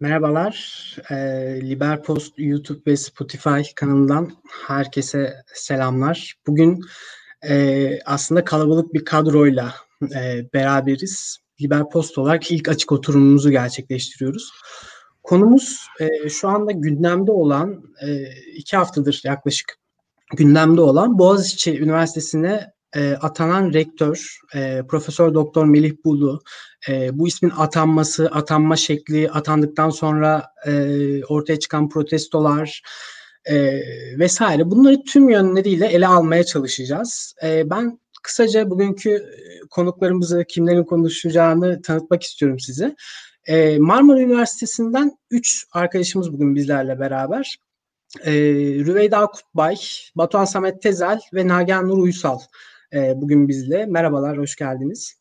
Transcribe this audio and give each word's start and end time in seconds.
Merhabalar, 0.00 0.96
e, 1.10 1.14
Liberpost 1.62 2.34
YouTube 2.36 2.80
ve 2.86 2.96
Spotify 2.96 3.74
kanalından 3.76 4.30
herkese 4.66 5.34
selamlar. 5.54 6.34
Bugün 6.46 6.80
e, 7.48 7.98
aslında 8.04 8.44
kalabalık 8.44 8.94
bir 8.94 9.04
kadroyla 9.04 9.74
e, 10.02 10.46
beraberiz. 10.54 11.38
Liberpost 11.62 12.18
olarak 12.18 12.50
ilk 12.50 12.68
açık 12.68 12.92
oturumumuzu 12.92 13.50
gerçekleştiriyoruz. 13.50 14.50
Konumuz 15.22 15.78
e, 16.00 16.28
şu 16.28 16.48
anda 16.48 16.72
gündemde 16.72 17.32
olan, 17.32 17.82
e, 18.06 18.32
iki 18.54 18.76
haftadır 18.76 19.20
yaklaşık 19.24 19.76
gündemde 20.36 20.80
olan 20.80 21.18
Boğaziçi 21.18 21.80
Üniversitesi'ne 21.80 22.72
e, 22.96 23.12
atanan 23.12 23.72
rektör 23.72 24.38
e, 24.54 24.82
Profesör 24.88 25.34
Doktor 25.34 25.64
Melih 25.64 25.92
Bulu 26.04 26.40
e, 26.88 27.18
bu 27.18 27.28
ismin 27.28 27.50
atanması, 27.50 28.26
atanma 28.26 28.76
şekli, 28.76 29.30
atandıktan 29.30 29.90
sonra 29.90 30.46
e, 30.66 31.24
ortaya 31.24 31.58
çıkan 31.58 31.88
protestolar 31.88 32.82
e, 33.44 33.80
vesaire 34.18 34.70
bunları 34.70 35.02
tüm 35.04 35.28
yönleriyle 35.28 35.86
ele 35.86 36.06
almaya 36.06 36.44
çalışacağız. 36.44 37.34
E, 37.42 37.70
ben 37.70 38.00
kısaca 38.22 38.70
bugünkü 38.70 39.26
konuklarımızı 39.70 40.44
kimlerin 40.48 40.84
konuşacağını 40.84 41.82
tanıtmak 41.82 42.22
istiyorum 42.22 42.60
size. 42.60 42.96
E, 43.46 43.78
Marmara 43.78 44.20
Üniversitesi'nden 44.20 45.18
3 45.30 45.66
arkadaşımız 45.72 46.32
bugün 46.32 46.54
bizlerle 46.54 47.00
beraber. 47.00 47.56
E, 48.24 48.32
Rüveyda 48.86 49.26
Kutbay, 49.26 49.76
Batuhan 50.14 50.44
Samet 50.44 50.82
Tezel 50.82 51.20
ve 51.34 51.48
Nagihan 51.48 51.88
Nur 51.88 51.98
Uysal 51.98 52.38
e, 52.92 53.12
bugün 53.16 53.48
bizle. 53.48 53.86
Merhabalar, 53.86 54.38
hoş 54.38 54.56
geldiniz. 54.56 55.14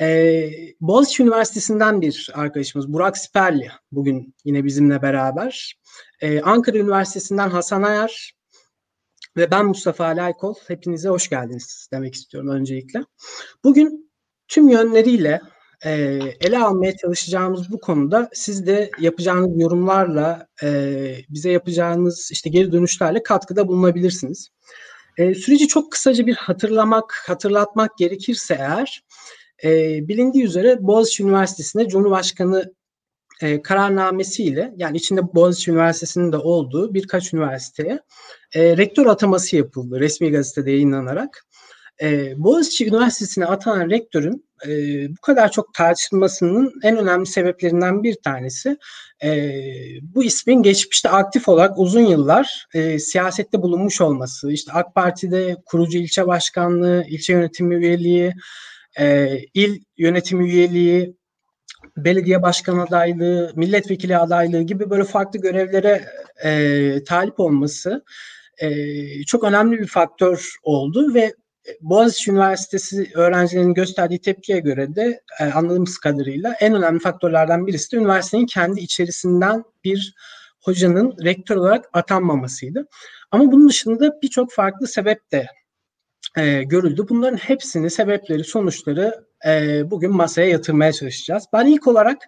E, 0.00 0.50
Boğaziçi 0.80 1.22
Üniversitesi'nden 1.22 2.00
bir 2.00 2.30
arkadaşımız 2.34 2.92
Burak 2.92 3.18
Siperli 3.18 3.70
bugün 3.92 4.34
yine 4.44 4.64
bizimle 4.64 5.02
beraber. 5.02 5.80
E, 6.20 6.40
Ankara 6.40 6.78
Üniversitesi'nden 6.78 7.50
Hasan 7.50 7.82
Ayar 7.82 8.32
ve 9.36 9.50
ben 9.50 9.66
Mustafa 9.66 10.04
Ali 10.04 10.22
Aykol. 10.22 10.54
Hepinize 10.68 11.08
hoş 11.08 11.28
geldiniz 11.28 11.88
demek 11.92 12.14
istiyorum 12.14 12.50
öncelikle. 12.50 13.00
Bugün 13.64 14.12
tüm 14.48 14.68
yönleriyle 14.68 15.40
e, 15.84 15.90
ele 16.40 16.58
almaya 16.58 16.96
çalışacağımız 16.96 17.72
bu 17.72 17.80
konuda 17.80 18.28
siz 18.32 18.66
de 18.66 18.90
yapacağınız 19.00 19.60
yorumlarla 19.60 20.46
e, 20.62 21.16
bize 21.28 21.50
yapacağınız 21.50 22.28
işte 22.32 22.50
geri 22.50 22.72
dönüşlerle 22.72 23.22
katkıda 23.22 23.68
bulunabilirsiniz. 23.68 24.48
E, 25.18 25.34
süreci 25.34 25.68
çok 25.68 25.92
kısaca 25.92 26.26
bir 26.26 26.34
hatırlamak, 26.34 27.22
hatırlatmak 27.26 27.98
gerekirse 27.98 28.54
eğer 28.54 29.02
e, 29.64 29.68
bilindiği 30.08 30.44
üzere 30.44 30.78
Boğaziçi 30.80 31.22
Üniversitesi'nde 31.22 31.88
Cumhurbaşkanı 31.88 32.72
e, 33.42 33.62
kararnamesiyle 33.62 34.72
yani 34.76 34.96
içinde 34.96 35.34
Boğaziçi 35.34 35.70
Üniversitesi'nin 35.70 36.32
de 36.32 36.36
olduğu 36.36 36.94
birkaç 36.94 37.34
üniversiteye 37.34 38.00
e, 38.54 38.76
rektör 38.76 39.06
ataması 39.06 39.56
yapıldı 39.56 40.00
resmi 40.00 40.30
gazetede 40.30 40.70
yayınlanarak. 40.70 41.46
E, 42.02 42.34
Boğaziçi 42.36 42.86
Üniversitesi'ne 42.88 43.46
atanan 43.46 43.90
rektörün 43.90 44.44
e, 44.66 44.70
bu 45.10 45.20
kadar 45.20 45.50
çok 45.50 45.74
tartışılmasının 45.74 46.72
en 46.82 46.96
önemli 46.96 47.26
sebeplerinden 47.26 48.02
bir 48.02 48.14
tanesi 48.24 48.76
e, 49.22 49.50
bu 50.02 50.24
ismin 50.24 50.62
geçmişte 50.62 51.08
aktif 51.08 51.48
olarak 51.48 51.78
uzun 51.78 52.06
yıllar 52.06 52.66
e, 52.74 52.98
siyasette 52.98 53.62
bulunmuş 53.62 54.00
olması. 54.00 54.52
İşte 54.52 54.72
AK 54.72 54.94
Parti'de 54.94 55.56
kurucu 55.66 55.98
ilçe 55.98 56.26
başkanlığı, 56.26 57.04
ilçe 57.08 57.32
yönetimi 57.32 57.74
üyeliği, 57.74 58.32
e, 58.98 59.38
il 59.54 59.80
yönetim 59.96 60.40
üyeliği, 60.40 61.16
belediye 61.96 62.42
başkan 62.42 62.78
adaylığı, 62.78 63.52
milletvekili 63.56 64.16
adaylığı 64.16 64.62
gibi 64.62 64.90
böyle 64.90 65.04
farklı 65.04 65.40
görevlere 65.40 66.04
e, 66.44 67.04
talip 67.04 67.40
olması 67.40 68.04
e, 68.58 69.24
çok 69.24 69.44
önemli 69.44 69.78
bir 69.78 69.86
faktör 69.86 70.54
oldu 70.62 71.14
ve 71.14 71.34
Boğaziçi 71.80 72.30
Üniversitesi 72.30 73.10
öğrencilerinin 73.14 73.74
gösterdiği 73.74 74.18
tepkiye 74.18 74.58
göre 74.60 74.94
de 74.94 75.22
e, 75.40 75.44
anladığımız 75.44 75.98
kadarıyla 75.98 76.54
en 76.60 76.74
önemli 76.74 77.00
faktörlerden 77.00 77.66
birisi 77.66 77.92
de 77.92 77.96
üniversitenin 77.96 78.46
kendi 78.46 78.80
içerisinden 78.80 79.64
bir 79.84 80.14
hocanın 80.60 81.14
rektör 81.24 81.56
olarak 81.56 81.88
atanmamasıydı. 81.92 82.86
Ama 83.30 83.52
bunun 83.52 83.68
dışında 83.68 84.22
birçok 84.22 84.52
farklı 84.52 84.86
sebep 84.86 85.32
de 85.32 85.46
e, 86.36 86.62
görüldü. 86.62 87.06
Bunların 87.08 87.36
hepsini, 87.36 87.90
sebepleri, 87.90 88.44
sonuçları 88.44 89.24
e, 89.46 89.82
bugün 89.90 90.12
masaya 90.12 90.48
yatırmaya 90.48 90.92
çalışacağız. 90.92 91.44
Ben 91.52 91.66
ilk 91.66 91.86
olarak 91.86 92.18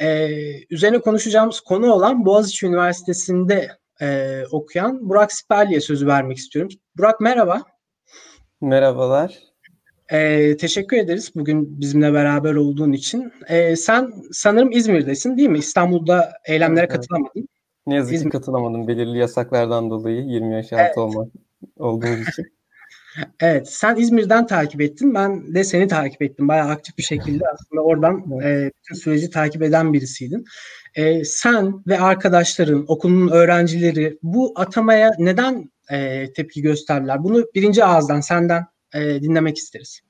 e, 0.00 0.30
üzerine 0.70 0.98
konuşacağımız 0.98 1.60
konu 1.60 1.92
olan 1.92 2.26
Boğaziçi 2.26 2.66
Üniversitesi'nde 2.66 3.68
e, 4.00 4.42
okuyan 4.50 5.08
Burak 5.08 5.32
Siperli'ye 5.32 5.80
sözü 5.80 6.06
vermek 6.06 6.36
istiyorum. 6.36 6.72
Burak 6.96 7.20
merhaba. 7.20 7.75
Merhabalar. 8.60 9.38
Ee, 10.12 10.56
teşekkür 10.56 10.96
ederiz 10.96 11.32
bugün 11.34 11.80
bizimle 11.80 12.12
beraber 12.12 12.54
olduğun 12.54 12.92
için. 12.92 13.32
Ee, 13.48 13.76
sen 13.76 14.12
sanırım 14.32 14.70
İzmir'desin 14.72 15.36
değil 15.36 15.48
mi? 15.48 15.58
İstanbul'da 15.58 16.32
eylemlere 16.46 16.84
evet, 16.84 16.92
katılamadın. 16.92 17.48
Ne 17.86 17.94
yazık 17.94 18.14
İzmir... 18.14 18.30
ki 18.30 18.38
katılamadım 18.38 18.88
belirli 18.88 19.18
yasaklardan 19.18 19.90
dolayı 19.90 20.22
20 20.22 20.54
yaş 20.54 20.72
altı 20.72 20.82
evet. 20.82 20.98
olmak 20.98 21.28
olduğumuz 21.76 22.28
için. 22.28 22.46
evet, 23.40 23.68
sen 23.70 23.96
İzmir'den 23.96 24.46
takip 24.46 24.80
ettin. 24.80 25.14
Ben 25.14 25.54
de 25.54 25.64
seni 25.64 25.88
takip 25.88 26.22
ettim. 26.22 26.48
Bayağı 26.48 26.68
aktif 26.68 26.98
bir 26.98 27.02
şekilde 27.02 27.44
aslında 27.52 27.82
oradan 27.82 28.24
evet. 28.42 28.46
e, 28.46 28.72
bütün 28.78 28.94
süreci 28.94 29.30
takip 29.30 29.62
eden 29.62 29.92
birisiydin. 29.92 30.44
E, 30.94 31.24
sen 31.24 31.82
ve 31.86 32.00
arkadaşların, 32.00 32.84
okulun 32.88 33.28
öğrencileri 33.28 34.18
bu 34.22 34.52
atamaya 34.56 35.10
neden 35.18 35.70
e, 35.90 36.32
tepki 36.32 36.62
gösterdiler? 36.62 37.24
Bunu 37.24 37.44
birinci 37.54 37.84
ağızdan 37.84 38.20
senden 38.20 38.66
e, 38.94 39.22
dinlemek 39.22 39.58
isteriz. 39.58 40.00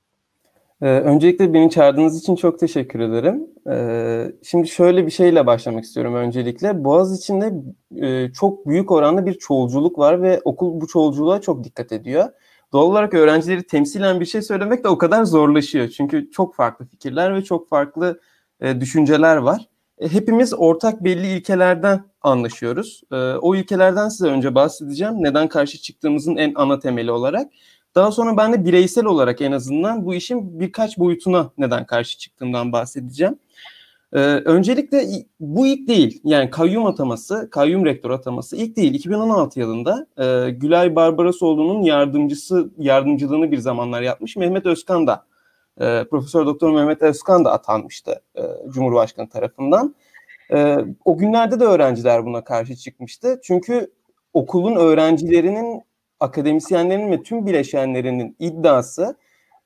Ee, 0.82 0.86
öncelikle 0.86 1.54
beni 1.54 1.70
çağırdığınız 1.70 2.18
için 2.18 2.36
çok 2.36 2.58
teşekkür 2.58 3.00
ederim. 3.00 3.46
Ee, 3.70 4.32
şimdi 4.42 4.68
şöyle 4.68 5.06
bir 5.06 5.10
şeyle 5.10 5.46
başlamak 5.46 5.84
istiyorum 5.84 6.14
öncelikle. 6.14 6.84
Boğaz 6.84 7.18
içinde 7.18 7.52
e, 7.96 8.32
çok 8.32 8.66
büyük 8.66 8.90
oranda 8.90 9.26
bir 9.26 9.34
çoğulculuk 9.34 9.98
var 9.98 10.22
ve 10.22 10.40
okul 10.44 10.80
bu 10.80 10.86
çoğulculuğa 10.86 11.40
çok 11.40 11.64
dikkat 11.64 11.92
ediyor. 11.92 12.24
Doğal 12.72 12.86
olarak 12.86 13.14
öğrencileri 13.14 13.62
temsilen 13.62 14.20
bir 14.20 14.24
şey 14.24 14.42
söylemek 14.42 14.84
de 14.84 14.88
o 14.88 14.98
kadar 14.98 15.24
zorlaşıyor. 15.24 15.88
Çünkü 15.88 16.30
çok 16.30 16.54
farklı 16.54 16.86
fikirler 16.86 17.34
ve 17.34 17.44
çok 17.44 17.68
farklı 17.68 18.20
e, 18.60 18.80
düşünceler 18.80 19.36
var. 19.36 19.68
E, 19.98 20.08
hepimiz 20.08 20.54
ortak 20.54 21.04
belli 21.04 21.26
ilkelerden 21.26 22.04
anlaşıyoruz. 22.22 23.02
E, 23.12 23.16
o 23.16 23.54
ilkelerden 23.54 24.08
size 24.08 24.28
önce 24.28 24.54
bahsedeceğim. 24.54 25.14
Neden 25.18 25.48
karşı 25.48 25.78
çıktığımızın 25.78 26.36
en 26.36 26.52
ana 26.54 26.78
temeli 26.78 27.10
olarak. 27.10 27.50
Daha 27.94 28.12
sonra 28.12 28.36
ben 28.36 28.52
de 28.52 28.64
bireysel 28.64 29.04
olarak 29.04 29.40
en 29.40 29.52
azından 29.52 30.06
bu 30.06 30.14
işin 30.14 30.60
birkaç 30.60 30.98
boyutuna 30.98 31.50
neden 31.58 31.86
karşı 31.86 32.18
çıktığımdan 32.18 32.72
bahsedeceğim. 32.72 33.38
Ee, 34.12 34.18
öncelikle 34.44 35.04
bu 35.40 35.66
ilk 35.66 35.88
değil. 35.88 36.20
Yani 36.24 36.50
kayyum 36.50 36.86
ataması, 36.86 37.48
kayyum 37.50 37.84
rektör 37.84 38.10
ataması 38.10 38.56
ilk 38.56 38.76
değil. 38.76 38.94
2016 38.94 39.60
yılında 39.60 40.06
e, 40.18 40.50
Gülay 40.50 40.96
Barbarasoğlu'nun 40.96 41.82
yardımcısı 41.82 42.70
yardımcılığını 42.78 43.52
bir 43.52 43.58
zamanlar 43.58 44.02
yapmış. 44.02 44.36
Mehmet 44.36 44.66
Özkan 44.66 45.06
da 45.06 45.24
e, 45.80 46.04
Profesör 46.10 46.46
Doktor 46.46 46.74
Mehmet 46.74 47.02
Özkan 47.02 47.44
da 47.44 47.52
atanmıştı 47.52 48.22
e, 48.34 48.42
Cumhurbaşkanı 48.68 49.28
tarafından. 49.28 49.94
E, 50.52 50.76
o 51.04 51.18
günlerde 51.18 51.60
de 51.60 51.64
öğrenciler 51.64 52.26
buna 52.26 52.44
karşı 52.44 52.76
çıkmıştı. 52.76 53.40
Çünkü 53.42 53.90
okulun 54.34 54.76
öğrencilerinin, 54.76 55.82
akademisyenlerinin 56.20 57.12
ve 57.12 57.22
tüm 57.22 57.46
bileşenlerinin 57.46 58.36
iddiası 58.38 59.16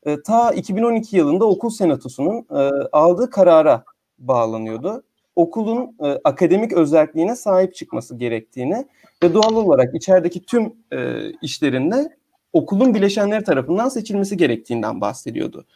e, 0.06 0.22
ta 0.22 0.52
2012 0.52 1.16
yılında 1.16 1.44
okul 1.44 1.70
senatosunun 1.70 2.46
e, 2.50 2.70
aldığı 2.92 3.30
karara 3.30 3.84
bağlanıyordu. 4.18 5.02
Okulun 5.36 5.96
e, 6.04 6.06
akademik 6.24 6.72
özelliğine 6.72 7.36
sahip 7.36 7.74
çıkması 7.74 8.16
gerektiğini 8.16 8.86
ve 9.22 9.34
doğal 9.34 9.56
olarak 9.56 9.94
içerideki 9.94 10.42
tüm 10.42 10.72
e, 10.92 11.30
işlerinde 11.42 12.16
okulun 12.52 12.94
bileşenleri 12.94 13.44
tarafından 13.44 13.88
seçilmesi 13.88 14.36
gerektiğinden 14.36 15.00
bahsediyordu. 15.00 15.66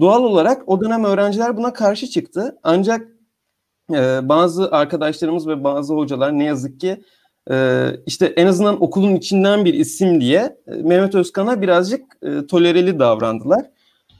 Doğal 0.00 0.22
olarak 0.22 0.62
o 0.66 0.80
dönem 0.80 1.04
öğrenciler 1.04 1.56
buna 1.56 1.72
karşı 1.72 2.06
çıktı. 2.06 2.58
Ancak 2.62 3.08
e, 3.92 4.28
bazı 4.28 4.70
arkadaşlarımız 4.70 5.48
ve 5.48 5.64
bazı 5.64 5.94
hocalar 5.94 6.38
ne 6.38 6.44
yazık 6.44 6.80
ki 6.80 7.02
e, 7.50 7.86
işte 8.06 8.26
en 8.26 8.46
azından 8.46 8.82
okulun 8.82 9.14
içinden 9.14 9.64
bir 9.64 9.74
isim 9.74 10.20
diye 10.20 10.56
e, 10.66 10.74
Mehmet 10.74 11.14
Özkan'a 11.14 11.62
birazcık 11.62 12.18
e, 12.22 12.46
tolereli 12.46 12.98
davrandılar. 12.98 13.70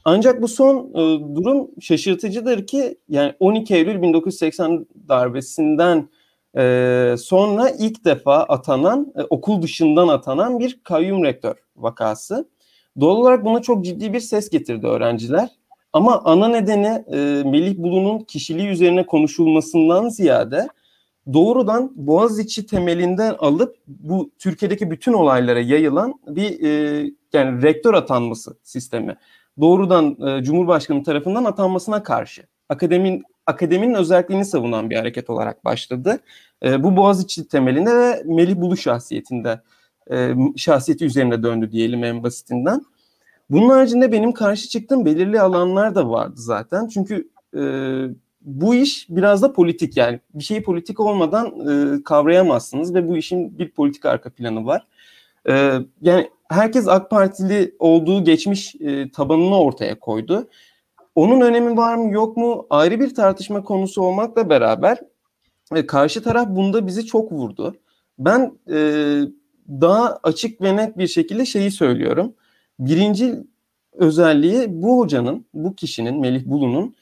Ancak 0.05 0.43
bu 0.43 0.49
son 0.49 0.91
e, 0.95 1.35
durum 1.37 1.71
şaşırtıcıdır 1.81 2.67
ki 2.67 2.99
yani 3.09 3.35
12 3.41 3.75
Eylül 3.75 4.03
1980 4.03 4.87
darbesinden 5.09 6.09
e, 6.57 7.15
sonra 7.19 7.71
ilk 7.71 8.05
defa 8.05 8.37
atanan, 8.37 9.13
e, 9.17 9.23
okul 9.23 9.63
dışından 9.63 10.09
atanan 10.09 10.59
bir 10.59 10.81
kayyum 10.85 11.25
rektör 11.25 11.55
vakası. 11.77 12.49
Doğal 13.01 13.17
olarak 13.17 13.45
buna 13.45 13.63
çok 13.63 13.85
ciddi 13.85 14.13
bir 14.13 14.21
ses 14.21 14.51
getirdi 14.51 14.87
öğrenciler. 14.87 15.49
Ama 15.93 16.23
ana 16.25 16.49
nedeni 16.49 17.05
e, 17.13 17.43
Melih 17.51 17.79
Bulu'nun 17.79 18.19
kişiliği 18.19 18.69
üzerine 18.69 19.07
konuşulmasından 19.07 20.09
ziyade 20.09 20.69
doğrudan 21.33 21.93
Boğaziçi 21.95 22.67
temelinden 22.67 23.35
alıp 23.39 23.77
bu 23.87 24.31
Türkiye'deki 24.39 24.91
bütün 24.91 25.13
olaylara 25.13 25.61
yayılan 25.61 26.21
bir 26.27 26.63
e, 26.63 27.11
yani 27.33 27.63
rektör 27.63 27.95
atanması 27.95 28.59
sistemi. 28.63 29.17
Doğrudan 29.61 30.17
e, 30.27 30.43
Cumhurbaşkanı 30.45 31.03
tarafından 31.03 31.45
atanmasına 31.45 32.03
karşı. 32.03 32.43
Akademin 32.69 33.23
akademinin 33.47 33.95
özelliğini 33.95 34.45
savunan 34.45 34.91
bir 34.91 34.97
hareket 34.97 35.31
olarak 35.31 35.65
başladı. 35.65 36.19
E, 36.65 36.83
bu 36.83 36.97
Boğaziçi 36.97 37.49
temelinde 37.49 37.97
ve 37.97 38.23
Melih 38.25 38.57
Bulu 38.57 38.77
şahsiyetinde 38.77 39.61
e, 40.13 40.35
şahsiyeti 40.57 41.05
üzerine 41.05 41.43
döndü 41.43 41.73
diyelim 41.73 42.05
en 42.05 42.23
basitinden. 42.23 42.83
Bunun 43.51 43.69
haricinde 43.69 44.13
benim 44.13 44.33
karşı 44.33 44.69
çıktığım 44.69 45.05
belirli 45.05 45.41
alanlar 45.41 45.95
da 45.95 46.11
vardı 46.11 46.35
zaten. 46.37 46.89
Çünkü 46.89 47.29
e, 47.57 47.63
bu 48.41 48.75
iş 48.75 49.07
biraz 49.11 49.43
da 49.43 49.53
politik 49.53 49.97
yani 49.97 50.21
bir 50.35 50.45
şeyi 50.45 50.63
politik 50.63 51.01
olmadan 51.01 51.47
e, 51.69 52.03
kavrayamazsınız 52.03 52.95
ve 52.95 53.09
bu 53.09 53.17
işin 53.17 53.59
bir 53.59 53.71
politik 53.71 54.07
arka 54.07 54.31
planı 54.31 54.67
var. 54.67 54.87
E, 55.49 55.73
yani 56.03 56.31
herkes 56.49 56.89
AK 56.89 57.11
Partili 57.11 57.75
olduğu 57.79 58.25
geçmiş 58.25 58.75
e, 58.81 59.11
tabanını 59.11 59.61
ortaya 59.61 59.99
koydu. 59.99 60.49
Onun 61.15 61.41
önemi 61.41 61.77
var 61.77 61.95
mı 61.95 62.13
yok 62.13 62.37
mu 62.37 62.67
ayrı 62.71 63.01
bir 63.01 63.15
tartışma 63.15 63.65
konusu 63.65 64.03
olmakla 64.03 64.51
beraber 64.51 64.99
e, 65.75 65.87
karşı 65.87 66.23
taraf 66.23 66.49
bunda 66.49 66.87
bizi 66.87 67.07
çok 67.07 67.33
vurdu. 67.33 67.77
Ben 68.19 68.53
e, 68.71 68.79
daha 69.69 70.19
açık 70.23 70.63
ve 70.63 70.77
net 70.77 70.99
bir 70.99 71.07
şekilde 71.07 71.47
şeyi 71.47 71.71
söylüyorum. 71.71 72.35
Birinci 72.79 73.35
özelliği 73.93 74.67
bu 74.69 74.99
hocanın, 74.99 75.47
bu 75.55 75.75
kişinin, 75.75 76.21
Melih 76.21 76.45
Bulu'nun 76.47 76.95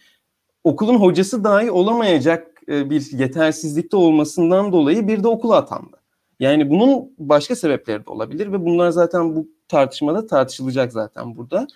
okulun 0.64 0.94
hocası 0.94 1.44
dahi 1.44 1.70
olamayacak 1.70 2.62
e, 2.68 2.90
bir 2.90 3.12
yetersizlikte 3.12 3.96
olmasından 3.96 4.72
dolayı 4.72 5.08
bir 5.08 5.22
de 5.22 5.28
okula 5.28 5.56
atandı. 5.56 5.96
Yani 6.40 6.70
bunun 6.70 7.14
başka 7.18 7.56
sebepleri 7.56 8.06
de 8.06 8.10
olabilir 8.10 8.52
ve 8.52 8.64
bunlar 8.64 8.90
zaten 8.90 9.36
bu 9.36 9.48
tartışmada 9.68 10.26
tartışılacak 10.26 10.92
zaten 10.92 11.36
burada. 11.36 11.66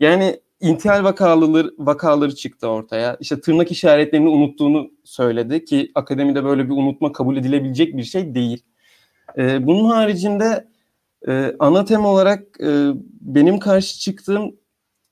Yani 0.00 0.40
intihal 0.60 1.04
vakaları, 1.04 1.74
vakaları 1.78 2.34
çıktı 2.34 2.68
ortaya. 2.68 3.16
İşte 3.20 3.40
tırnak 3.40 3.70
işaretlerini 3.70 4.28
unuttuğunu 4.28 4.90
söyledi 5.04 5.64
ki 5.64 5.92
akademide 5.94 6.44
böyle 6.44 6.64
bir 6.64 6.74
unutma 6.74 7.12
kabul 7.12 7.36
edilebilecek 7.36 7.96
bir 7.96 8.04
şey 8.04 8.34
değil. 8.34 8.62
Ee, 9.38 9.66
bunun 9.66 9.84
haricinde 9.90 10.68
e, 11.28 11.52
ana 11.58 11.84
tema 11.84 12.08
olarak 12.08 12.42
e, 12.60 12.90
benim 13.20 13.58
karşı 13.58 13.98
çıktığım 13.98 14.54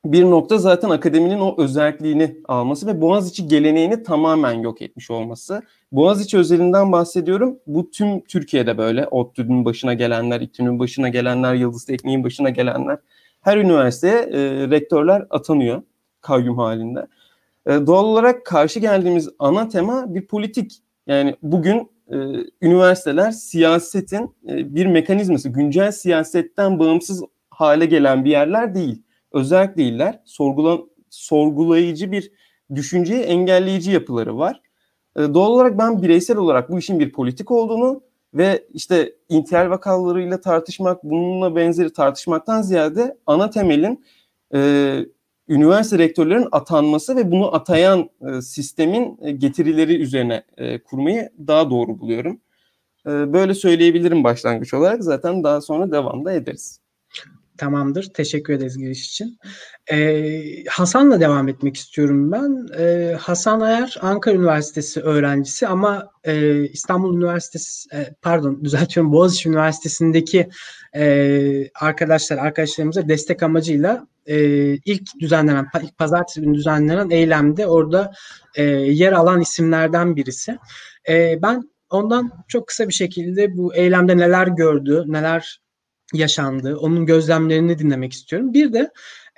bir 0.04 0.24
nokta 0.24 0.58
zaten 0.58 0.90
akademinin 0.90 1.40
o 1.40 1.62
özelliğini 1.62 2.36
alması 2.44 2.86
ve 2.86 3.00
Boğaziçi 3.00 3.48
geleneğini 3.48 4.02
tamamen 4.02 4.52
yok 4.52 4.82
etmiş 4.82 5.10
olması. 5.10 5.62
Boğaziçi 5.92 6.38
özelinden 6.38 6.92
bahsediyorum. 6.92 7.58
Bu 7.66 7.90
tüm 7.90 8.20
Türkiye'de 8.20 8.78
böyle. 8.78 9.06
ODTÜ'nün 9.06 9.64
başına 9.64 9.94
gelenler, 9.94 10.40
İTÜ'nün 10.40 10.78
başına 10.78 11.08
gelenler, 11.08 11.54
Yıldız 11.54 11.84
Tekniğin 11.84 12.24
başına 12.24 12.50
gelenler. 12.50 12.98
Her 13.40 13.56
üniversiteye 13.56 14.14
e, 14.14 14.70
rektörler 14.70 15.26
atanıyor 15.30 15.82
kayyum 16.20 16.58
halinde. 16.58 17.06
E, 17.66 17.70
doğal 17.70 18.04
olarak 18.04 18.46
karşı 18.46 18.80
geldiğimiz 18.80 19.28
ana 19.38 19.68
tema 19.68 20.14
bir 20.14 20.26
politik. 20.26 20.72
Yani 21.06 21.36
bugün 21.42 21.90
e, 22.10 22.16
üniversiteler 22.62 23.30
siyasetin 23.30 24.34
e, 24.48 24.74
bir 24.74 24.86
mekanizması, 24.86 25.48
güncel 25.48 25.92
siyasetten 25.92 26.78
bağımsız 26.78 27.22
hale 27.50 27.86
gelen 27.86 28.24
bir 28.24 28.30
yerler 28.30 28.74
değil 28.74 29.02
özel 29.32 29.76
değiller. 29.76 30.20
Sorgula, 30.24 30.78
sorgulayıcı 31.10 32.12
bir 32.12 32.32
düşünceyi 32.74 33.20
engelleyici 33.20 33.90
yapıları 33.90 34.38
var. 34.38 34.60
E, 35.16 35.20
doğal 35.20 35.50
olarak 35.50 35.78
ben 35.78 36.02
bireysel 36.02 36.36
olarak 36.36 36.70
bu 36.70 36.78
işin 36.78 37.00
bir 37.00 37.12
politik 37.12 37.50
olduğunu 37.50 38.02
ve 38.34 38.64
işte 38.72 39.14
intihal 39.28 39.70
vakalarıyla 39.70 40.40
tartışmak, 40.40 41.04
bununla 41.04 41.56
benzeri 41.56 41.92
tartışmaktan 41.92 42.62
ziyade 42.62 43.18
ana 43.26 43.50
temelin 43.50 44.04
e, 44.54 45.00
üniversite 45.48 45.98
rektörlerin 45.98 46.48
atanması 46.52 47.16
ve 47.16 47.30
bunu 47.30 47.54
atayan 47.54 48.10
e, 48.20 48.40
sistemin 48.42 49.18
e, 49.22 49.32
getirileri 49.32 49.96
üzerine 49.96 50.42
e, 50.56 50.82
kurmayı 50.82 51.30
daha 51.46 51.70
doğru 51.70 51.98
buluyorum. 51.98 52.40
E, 53.06 53.10
böyle 53.32 53.54
söyleyebilirim 53.54 54.24
başlangıç 54.24 54.74
olarak. 54.74 55.04
Zaten 55.04 55.44
daha 55.44 55.60
sonra 55.60 55.92
devamda 55.92 56.32
ederiz. 56.32 56.83
Tamamdır. 57.58 58.10
Teşekkür 58.14 58.52
ederiz 58.52 58.78
giriş 58.78 59.06
için. 59.06 59.38
Ee, 59.92 60.64
Hasan'la 60.70 61.20
devam 61.20 61.48
etmek 61.48 61.76
istiyorum 61.76 62.32
ben. 62.32 62.66
Ee, 62.78 63.16
Hasan 63.20 63.60
Ayar 63.60 63.98
Ankara 64.00 64.34
Üniversitesi 64.34 65.00
öğrencisi 65.00 65.66
ama 65.66 66.10
e, 66.24 66.64
İstanbul 66.68 67.16
Üniversitesi 67.16 67.88
e, 67.96 68.14
pardon 68.22 68.64
düzeltiyorum 68.64 69.12
Boğaziçi 69.12 69.48
Üniversitesi'ndeki 69.48 70.48
e, 70.94 71.68
arkadaşlar 71.80 72.38
arkadaşlarımıza 72.38 73.08
destek 73.08 73.42
amacıyla 73.42 74.06
e, 74.26 74.36
ilk 74.74 75.20
düzenlenen 75.20 75.66
ilk 75.82 75.98
pazartesi 75.98 76.40
günü 76.40 76.54
düzenlenen 76.54 77.10
eylemde 77.10 77.66
orada 77.66 78.12
e, 78.54 78.62
yer 78.72 79.12
alan 79.12 79.40
isimlerden 79.40 80.16
birisi. 80.16 80.58
E, 81.08 81.42
ben 81.42 81.70
ondan 81.90 82.32
çok 82.48 82.66
kısa 82.66 82.88
bir 82.88 82.94
şekilde 82.94 83.56
bu 83.56 83.74
eylemde 83.74 84.16
neler 84.16 84.46
gördü, 84.46 85.04
neler 85.06 85.63
yaşandı, 86.14 86.76
onun 86.76 87.06
gözlemlerini 87.06 87.78
dinlemek 87.78 88.12
istiyorum. 88.12 88.54
Bir 88.54 88.72
de 88.72 88.90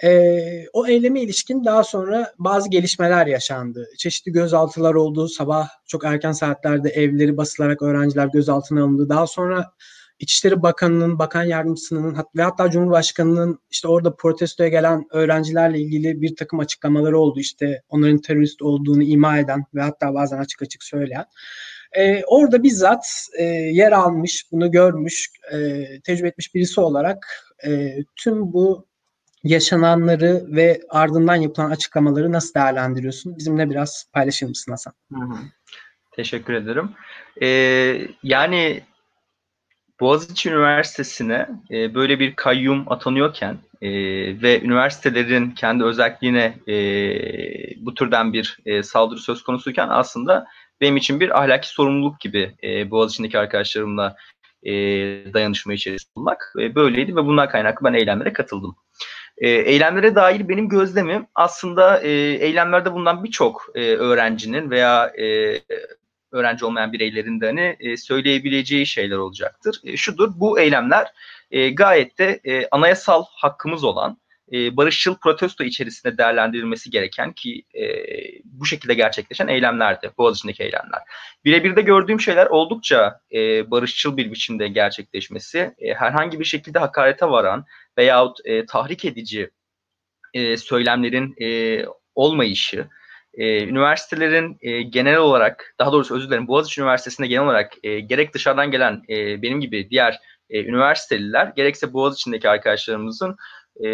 e, 0.02 0.40
o 0.72 0.86
eyleme 0.86 1.20
ilişkin 1.20 1.64
daha 1.64 1.84
sonra 1.84 2.32
bazı 2.38 2.70
gelişmeler 2.70 3.26
yaşandı. 3.26 3.88
Çeşitli 3.98 4.32
gözaltılar 4.32 4.94
oldu. 4.94 5.28
Sabah 5.28 5.68
çok 5.86 6.04
erken 6.04 6.32
saatlerde 6.32 6.88
evleri 6.88 7.36
basılarak 7.36 7.82
öğrenciler 7.82 8.26
gözaltına 8.26 8.82
alındı. 8.82 9.08
Daha 9.08 9.26
sonra 9.26 9.72
İçişleri 10.18 10.62
Bakanı'nın, 10.62 11.18
Bakan 11.18 11.44
Yardımcısının 11.44 12.16
ve 12.36 12.42
hatta 12.42 12.70
Cumhurbaşkanı'nın 12.70 13.58
işte 13.70 13.88
orada 13.88 14.16
protestoya 14.16 14.68
gelen 14.68 15.04
öğrencilerle 15.10 15.80
ilgili 15.80 16.22
bir 16.22 16.36
takım 16.36 16.60
açıklamaları 16.60 17.18
oldu. 17.18 17.40
İşte 17.40 17.82
onların 17.88 18.18
terörist 18.18 18.62
olduğunu 18.62 19.02
ima 19.02 19.38
eden 19.38 19.64
ve 19.74 19.82
hatta 19.82 20.14
bazen 20.14 20.38
açık 20.38 20.62
açık 20.62 20.84
söyleyen. 20.84 21.24
E, 21.92 22.24
orada 22.24 22.62
bizzat 22.62 23.06
e, 23.38 23.44
yer 23.44 23.92
almış, 23.92 24.44
bunu 24.52 24.70
görmüş, 24.70 25.30
e, 25.52 25.58
tecrübe 26.00 26.28
etmiş 26.28 26.54
birisi 26.54 26.80
olarak 26.80 27.26
e, 27.66 27.96
tüm 28.16 28.52
bu 28.52 28.86
yaşananları 29.44 30.44
ve 30.48 30.80
ardından 30.88 31.36
yapılan 31.36 31.70
açıklamaları 31.70 32.32
nasıl 32.32 32.54
değerlendiriyorsun? 32.54 33.36
Bizimle 33.36 33.70
biraz 33.70 34.04
paylaşır 34.12 34.46
mısın 34.46 34.72
Hasan? 34.72 34.92
Hı 35.12 35.20
hı. 35.20 35.38
Teşekkür 36.12 36.54
ederim. 36.54 36.90
Ee, 37.42 38.08
yani 38.22 38.82
Boğaziçi 40.00 40.50
Üniversitesi'ne 40.50 41.48
e, 41.70 41.94
böyle 41.94 42.18
bir 42.18 42.36
kayyum 42.36 42.92
atanıyorken 42.92 43.58
e, 43.82 43.90
ve 44.42 44.60
üniversitelerin 44.62 45.50
kendi 45.50 45.84
özelliğine 45.84 46.58
e, 46.68 46.76
bu 47.76 47.94
türden 47.94 48.32
bir 48.32 48.58
e, 48.66 48.82
saldırı 48.82 49.20
söz 49.20 49.42
konusuyken 49.42 49.88
aslında 49.90 50.46
benim 50.80 50.96
için 50.96 51.20
bir 51.20 51.38
ahlaki 51.38 51.68
sorumluluk 51.68 52.20
gibi 52.20 52.56
e, 52.62 52.90
Boğaziçi'ndeki 52.90 53.38
arkadaşlarımla 53.38 54.16
e, 54.62 54.72
dayanışma 55.34 55.72
içerisinde 55.72 56.14
bulmak 56.16 56.52
e, 56.60 56.74
böyleydi 56.74 57.16
ve 57.16 57.24
bundan 57.24 57.48
kaynaklı 57.48 57.86
ben 57.86 57.94
eylemlere 57.94 58.32
katıldım. 58.32 58.76
E, 59.38 59.48
eylemlere 59.48 60.14
dair 60.14 60.48
benim 60.48 60.68
gözlemim 60.68 61.26
aslında 61.34 62.00
e, 62.00 62.10
eylemlerde 62.40 62.92
bulunan 62.92 63.24
birçok 63.24 63.66
e, 63.74 63.80
öğrencinin 63.80 64.70
veya 64.70 65.06
e, 65.06 65.60
öğrenci 66.32 66.64
olmayan 66.64 66.92
bireylerin 66.92 67.40
de 67.40 67.46
hani 67.46 67.76
e, 67.80 67.96
söyleyebileceği 67.96 68.86
şeyler 68.86 69.16
olacaktır. 69.16 69.80
E, 69.84 69.96
şudur, 69.96 70.32
bu 70.34 70.60
eylemler 70.60 71.12
e, 71.50 71.70
gayet 71.70 72.18
de 72.18 72.40
e, 72.44 72.68
anayasal 72.70 73.24
hakkımız 73.30 73.84
olan 73.84 74.18
e, 74.52 74.76
barışçıl 74.76 75.16
protesto 75.16 75.64
içerisinde 75.64 76.18
değerlendirilmesi 76.18 76.90
gereken 76.90 77.32
ki 77.32 77.64
e, 77.74 77.84
bu 78.44 78.66
şekilde 78.66 78.94
gerçekleşen 78.94 79.48
eylemlerdi, 79.48 80.10
Boğaziçi'ndeki 80.18 80.62
eylemler. 80.62 81.00
Birebir 81.44 81.76
de 81.76 81.82
gördüğüm 81.82 82.20
şeyler 82.20 82.46
oldukça 82.46 83.20
e, 83.34 83.70
barışçıl 83.70 84.16
bir 84.16 84.30
biçimde 84.32 84.68
gerçekleşmesi, 84.68 85.74
e, 85.78 85.94
herhangi 85.94 86.40
bir 86.40 86.44
şekilde 86.44 86.78
hakarete 86.78 87.26
varan 87.26 87.64
veyahut 87.98 88.38
e, 88.44 88.66
tahrik 88.66 89.04
edici 89.04 89.50
e, 90.34 90.56
söylemlerin 90.56 91.34
e, 91.42 91.84
olmayışı, 92.14 92.88
e, 93.34 93.64
üniversitelerin 93.64 94.58
e, 94.60 94.82
genel 94.82 95.16
olarak, 95.16 95.74
daha 95.78 95.92
doğrusu 95.92 96.16
özür 96.16 96.28
dilerim, 96.28 96.48
Boğaziçi 96.48 96.80
Üniversitesi'nde 96.80 97.26
genel 97.26 97.44
olarak 97.44 97.72
e, 97.82 98.00
gerek 98.00 98.34
dışarıdan 98.34 98.70
gelen 98.70 99.02
e, 99.08 99.42
benim 99.42 99.60
gibi 99.60 99.90
diğer 99.90 100.20
e, 100.50 100.64
üniversiteliler, 100.64 101.52
gerekse 101.56 101.92
Boğaziçi'ndeki 101.92 102.48
arkadaşlarımızın 102.48 103.36
e, 103.84 103.90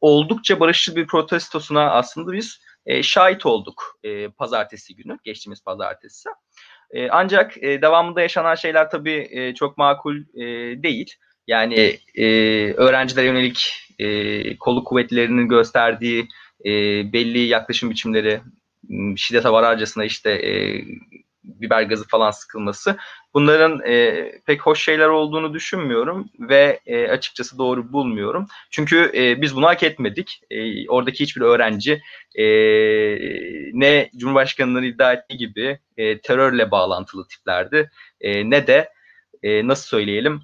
oldukça 0.00 0.60
barışçıl 0.60 0.96
bir 0.96 1.06
protestosuna 1.06 1.90
aslında 1.90 2.32
biz 2.32 2.60
e, 2.86 3.02
şahit 3.02 3.46
olduk 3.46 3.98
e, 4.04 4.28
pazartesi 4.28 4.96
günü, 4.96 5.18
geçtiğimiz 5.24 5.64
pazartesi. 5.64 6.28
E, 6.90 7.10
ancak 7.10 7.62
e, 7.62 7.82
devamında 7.82 8.20
yaşanan 8.20 8.54
şeyler 8.54 8.90
tabii 8.90 9.28
e, 9.30 9.54
çok 9.54 9.78
makul 9.78 10.16
e, 10.16 10.44
değil. 10.82 11.14
Yani 11.46 11.98
e, 12.14 12.26
öğrencilere 12.72 13.26
yönelik 13.26 13.86
e, 13.98 14.58
kolu 14.58 14.84
kuvvetlerinin 14.84 15.48
gösterdiği 15.48 16.28
e, 16.64 16.70
belli 17.12 17.38
yaklaşım 17.38 17.90
biçimleri 17.90 18.40
şiddete 19.16 19.48
vararcasına 19.48 20.04
işte 20.04 20.30
e, 20.30 20.84
biber 21.46 21.82
gazı 21.82 22.08
falan 22.08 22.30
sıkılması 22.30 22.96
bunların 23.34 23.80
e, 23.86 24.30
pek 24.46 24.60
hoş 24.60 24.84
şeyler 24.84 25.08
olduğunu 25.08 25.54
düşünmüyorum 25.54 26.28
ve 26.40 26.80
e, 26.86 27.08
açıkçası 27.08 27.58
doğru 27.58 27.92
bulmuyorum. 27.92 28.46
Çünkü 28.70 29.12
e, 29.14 29.42
biz 29.42 29.56
bunu 29.56 29.66
hak 29.66 29.82
etmedik. 29.82 30.40
E, 30.50 30.88
oradaki 30.88 31.24
hiçbir 31.24 31.40
öğrenci 31.42 32.02
e, 32.34 32.44
ne 33.72 34.10
Cumhurbaşkanı'nın 34.16 34.82
iddia 34.82 35.12
ettiği 35.12 35.36
gibi 35.36 35.78
e, 35.96 36.20
terörle 36.20 36.70
bağlantılı 36.70 37.28
tiplerdi 37.28 37.90
e, 38.20 38.50
ne 38.50 38.66
de 38.66 38.92
e, 39.42 39.68
nasıl 39.68 39.86
söyleyelim 39.86 40.42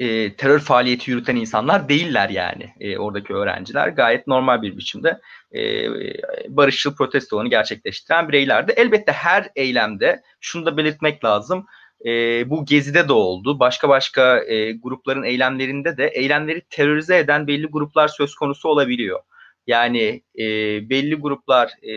e, 0.00 0.36
terör 0.36 0.58
faaliyeti 0.58 1.10
yürüten 1.10 1.36
insanlar 1.36 1.88
değiller 1.88 2.28
yani 2.28 2.70
e, 2.80 2.98
oradaki 2.98 3.34
öğrenciler. 3.34 3.88
Gayet 3.88 4.26
normal 4.26 4.62
bir 4.62 4.76
biçimde 4.76 5.20
e, 5.54 5.60
barışçıl 6.48 6.94
protestolarını 6.94 7.50
gerçekleştiren 7.50 8.28
bireylerdi. 8.28 8.72
Elbette 8.76 9.12
her 9.12 9.48
eylemde 9.56 10.22
şunu 10.40 10.66
da 10.66 10.76
belirtmek 10.76 11.24
lazım. 11.24 11.66
E, 12.04 12.10
bu 12.50 12.64
gezide 12.64 13.08
de 13.08 13.12
oldu. 13.12 13.58
Başka 13.58 13.88
başka 13.88 14.44
e, 14.44 14.72
grupların 14.72 15.22
eylemlerinde 15.22 15.96
de 15.96 16.08
eylemleri 16.08 16.60
terörize 16.70 17.18
eden 17.18 17.46
belli 17.46 17.66
gruplar 17.66 18.08
söz 18.08 18.34
konusu 18.34 18.68
olabiliyor. 18.68 19.20
Yani 19.70 20.22
e, 20.38 20.44
belli 20.90 21.14
gruplar 21.14 21.68
e, 21.82 21.92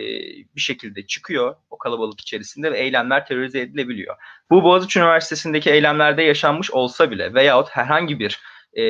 bir 0.56 0.62
şekilde 0.62 1.08
çıkıyor 1.08 1.56
o 1.70 1.78
kalabalık 1.78 2.22
içerisinde 2.22 2.72
ve 2.72 2.80
eylemler 2.80 3.26
terörize 3.26 3.60
edilebiliyor. 3.60 4.16
Bu 4.52 4.64
Boğaziçi 4.64 5.00
Üniversitesi'ndeki 5.00 5.70
eylemlerde 5.70 6.24
yaşanmış 6.24 6.72
olsa 6.72 7.12
bile 7.12 7.34
veyahut 7.34 7.70
herhangi 7.70 8.20
bir 8.20 8.40
e, 8.74 8.84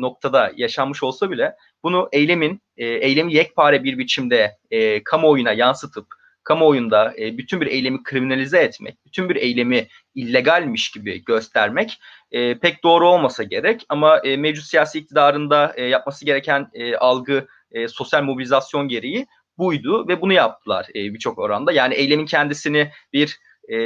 noktada 0.00 0.52
yaşanmış 0.56 1.02
olsa 1.02 1.30
bile 1.30 1.54
bunu 1.82 2.08
eylemin, 2.12 2.62
e, 2.76 2.86
eylemi 2.86 3.34
yekpare 3.34 3.84
bir 3.84 3.98
biçimde 3.98 4.56
e, 4.70 5.04
kamuoyuna 5.04 5.52
yansıtıp 5.52 6.06
kamuoyunda 6.44 7.14
e, 7.18 7.38
bütün 7.38 7.60
bir 7.60 7.66
eylemi 7.66 8.02
kriminalize 8.02 8.58
etmek, 8.58 9.06
bütün 9.06 9.28
bir 9.28 9.36
eylemi 9.36 9.88
illegalmiş 10.14 10.90
gibi 10.90 11.24
göstermek 11.24 12.00
e, 12.32 12.58
pek 12.58 12.84
doğru 12.84 13.08
olmasa 13.08 13.42
gerek. 13.42 13.86
Ama 13.88 14.18
e, 14.18 14.36
mevcut 14.36 14.64
siyasi 14.64 14.98
iktidarında 14.98 15.72
e, 15.76 15.84
yapması 15.84 16.24
gereken 16.24 16.70
e, 16.74 16.96
algı 16.96 17.46
e, 17.74 17.88
sosyal 17.88 18.22
mobilizasyon 18.22 18.88
gereği 18.88 19.26
buydu 19.58 20.08
ve 20.08 20.20
bunu 20.20 20.32
yaptılar 20.32 20.86
e, 20.94 20.94
birçok 20.94 21.38
oranda. 21.38 21.72
Yani 21.72 21.94
eylemin 21.94 22.26
kendisini 22.26 22.90
bir 23.12 23.38
e, 23.68 23.76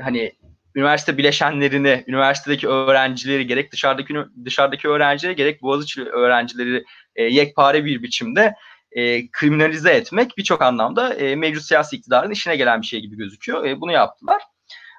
hani 0.00 0.32
üniversite 0.74 1.18
bileşenlerini, 1.18 2.04
üniversitedeki 2.06 2.68
öğrencileri 2.68 3.46
gerek 3.46 3.72
dışarıdaki 3.72 4.14
dışarıdaki 4.44 4.88
öğrencileri 4.88 5.36
gerek 5.36 5.62
Boğaziçi 5.62 6.04
öğrencileri 6.04 6.84
e, 7.16 7.24
yekpare 7.24 7.84
bir 7.84 8.02
biçimde 8.02 8.54
e, 8.92 9.30
kriminalize 9.30 9.90
etmek 9.90 10.38
birçok 10.38 10.62
anlamda 10.62 11.14
e, 11.14 11.36
mevcut 11.36 11.62
siyasi 11.62 11.96
iktidarın 11.96 12.30
işine 12.30 12.56
gelen 12.56 12.82
bir 12.82 12.86
şey 12.86 13.00
gibi 13.00 13.16
gözüküyor. 13.16 13.64
E, 13.64 13.80
bunu 13.80 13.92
yaptılar. 13.92 14.42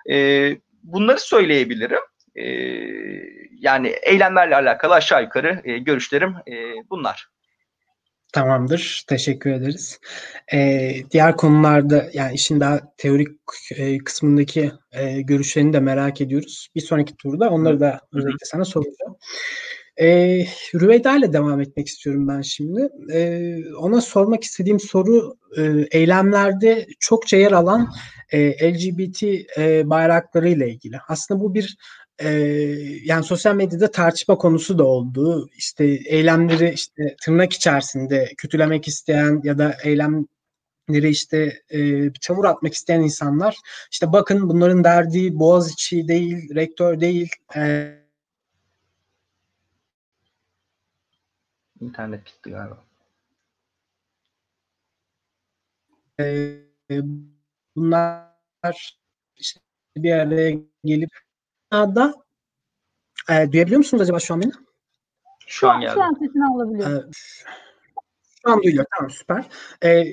E, 0.10 0.50
bunları 0.84 1.20
söyleyebilirim. 1.20 2.02
E, 2.36 2.46
yani 3.60 3.88
eylemlerle 3.88 4.56
alakalı 4.56 4.94
aşağı 4.94 5.24
yukarı 5.24 5.62
e, 5.64 5.78
görüşlerim 5.78 6.36
e, 6.48 6.74
bunlar. 6.90 7.28
Tamamdır. 8.34 9.04
Teşekkür 9.08 9.52
ederiz. 9.52 10.00
Ee, 10.54 10.96
diğer 11.12 11.38
konularda 11.38 12.10
yani 12.14 12.34
işin 12.34 12.60
daha 12.60 12.80
teorik 12.98 13.30
e, 13.76 13.98
kısmındaki 13.98 14.72
e, 14.92 15.22
görüşlerini 15.22 15.74
de 15.74 15.80
merak 15.80 16.22
ediyoruz. 16.22 16.68
Bir 16.76 16.82
sonraki 16.82 17.16
turda 17.16 17.50
onları 17.50 17.80
da 17.80 18.00
özellikle 18.14 18.46
sana 18.46 18.66
soracağım. 18.66 19.18
Ee, 20.02 20.46
Rüveyda 20.76 21.18
ile 21.18 21.34
devam 21.34 21.62
etmek 21.62 21.88
istiyorum 21.88 22.28
ben 22.28 22.42
şimdi. 22.42 22.90
Ee, 23.14 23.58
ona 23.76 24.02
sormak 24.02 24.44
istediğim 24.44 24.80
soru 24.80 25.38
e, 25.58 25.88
eylemlerde 25.92 26.88
çokça 27.00 27.38
yer 27.38 27.52
alan 27.52 27.90
e, 28.32 28.72
LGBT 28.72 29.24
e, 29.58 29.90
bayrakları 29.90 30.50
ile 30.50 30.70
ilgili. 30.70 30.98
Aslında 31.08 31.40
bu 31.42 31.54
bir 31.54 31.78
e, 32.20 32.30
yani 33.04 33.24
sosyal 33.24 33.56
medyada 33.56 33.92
tartışma 33.92 34.38
konusu 34.38 34.78
da 34.78 34.84
oldu. 34.84 35.50
İşte 35.58 35.86
eylemleri 35.86 36.74
işte 36.74 37.16
tırnak 37.26 37.54
içerisinde 37.54 38.34
kötülemek 38.38 38.88
isteyen 38.88 39.42
ya 39.44 39.58
da 39.58 39.78
eylemleri 39.84 41.10
işte 41.10 41.62
e, 41.70 42.10
çamur 42.22 42.46
atmak 42.46 42.74
isteyen 42.74 43.02
insanlar 43.02 43.58
işte 43.92 44.14
bakın 44.14 44.50
bunların 44.50 44.84
derdi 44.84 45.40
Boğaziçi 45.40 46.08
değil, 46.08 46.56
rektör 46.56 47.00
değil. 47.00 47.30
E, 47.56 47.94
İnternet 51.82 52.26
gitti 52.26 52.50
galiba. 52.50 52.84
E, 56.20 56.58
bunlar 57.76 58.34
işte 59.38 59.62
bir 59.98 60.12
araya 60.12 60.60
gelip 60.86 61.23
da 61.74 62.14
e, 63.30 63.52
duyabiliyor 63.52 63.78
musunuz 63.78 64.02
acaba 64.02 64.20
şu 64.20 64.34
an 64.34 64.42
beni? 64.42 64.52
Şu 65.48 65.70
an 65.70 65.82
geldi. 65.82 65.94
Şu 65.94 66.04
an 66.04 66.14
sesini 66.14 66.46
alabiliyorum. 66.46 66.98
E, 66.98 67.12
şu 68.46 68.52
an 68.52 68.64
duyuluyor. 68.64 68.86
Tamam 68.98 69.12
süper. 69.12 69.46
E, 69.84 70.06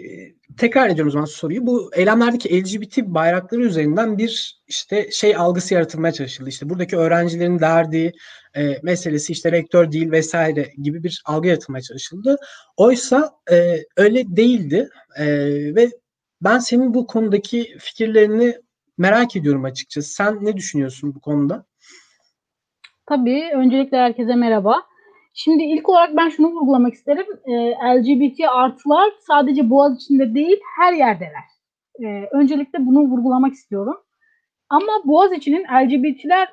tekrar 0.57 0.89
ediyorum 0.89 1.09
o 1.09 1.13
zaman 1.13 1.25
soruyu. 1.25 1.67
Bu 1.67 1.91
eylemlerdeki 1.95 2.63
LGBT 2.63 2.99
bayrakları 2.99 3.63
üzerinden 3.63 4.19
bir 4.19 4.63
işte 4.69 5.11
şey 5.11 5.37
algısı 5.37 5.75
yaratılmaya 5.75 6.13
çalışıldı. 6.13 6.49
İşte 6.49 6.71
buradaki 6.71 6.97
öğrencilerin 6.97 7.59
derdi 7.59 8.13
e, 8.57 8.79
meselesi 8.83 9.33
işte 9.33 9.53
rektör 9.53 9.93
değil 9.93 10.11
vesaire 10.11 10.73
gibi 10.83 11.03
bir 11.03 11.23
algı 11.25 11.49
yaratılmaya 11.49 11.83
çalışıldı. 11.83 12.37
Oysa 12.77 13.31
e, 13.51 13.79
öyle 13.97 14.25
değildi 14.37 14.89
e, 15.17 15.27
ve 15.75 15.91
ben 16.43 16.59
senin 16.59 16.95
bu 16.95 17.07
konudaki 17.07 17.77
fikirlerini 17.79 18.59
merak 19.01 19.37
ediyorum 19.37 19.65
açıkçası. 19.65 20.15
Sen 20.15 20.45
ne 20.45 20.57
düşünüyorsun 20.57 21.15
bu 21.15 21.21
konuda? 21.21 21.65
Tabii. 23.07 23.51
Öncelikle 23.55 23.97
herkese 23.97 24.35
merhaba. 24.35 24.83
Şimdi 25.35 25.63
ilk 25.63 25.89
olarak 25.89 26.17
ben 26.17 26.29
şunu 26.29 26.47
vurgulamak 26.47 26.95
isterim. 26.95 27.27
E, 27.45 27.53
LGBT 27.71 28.41
artılar 28.49 29.13
sadece 29.27 29.71
Boğaz 29.71 29.97
içinde 29.97 30.35
değil 30.35 30.61
her 30.79 30.93
yerdeler. 30.93 31.45
E, 32.05 32.29
öncelikle 32.33 32.87
bunu 32.87 33.01
vurgulamak 33.01 33.53
istiyorum. 33.53 33.97
Ama 34.69 34.93
Boğaz 35.05 35.33
içinin 35.33 35.65
LGBT'ler 35.65 36.49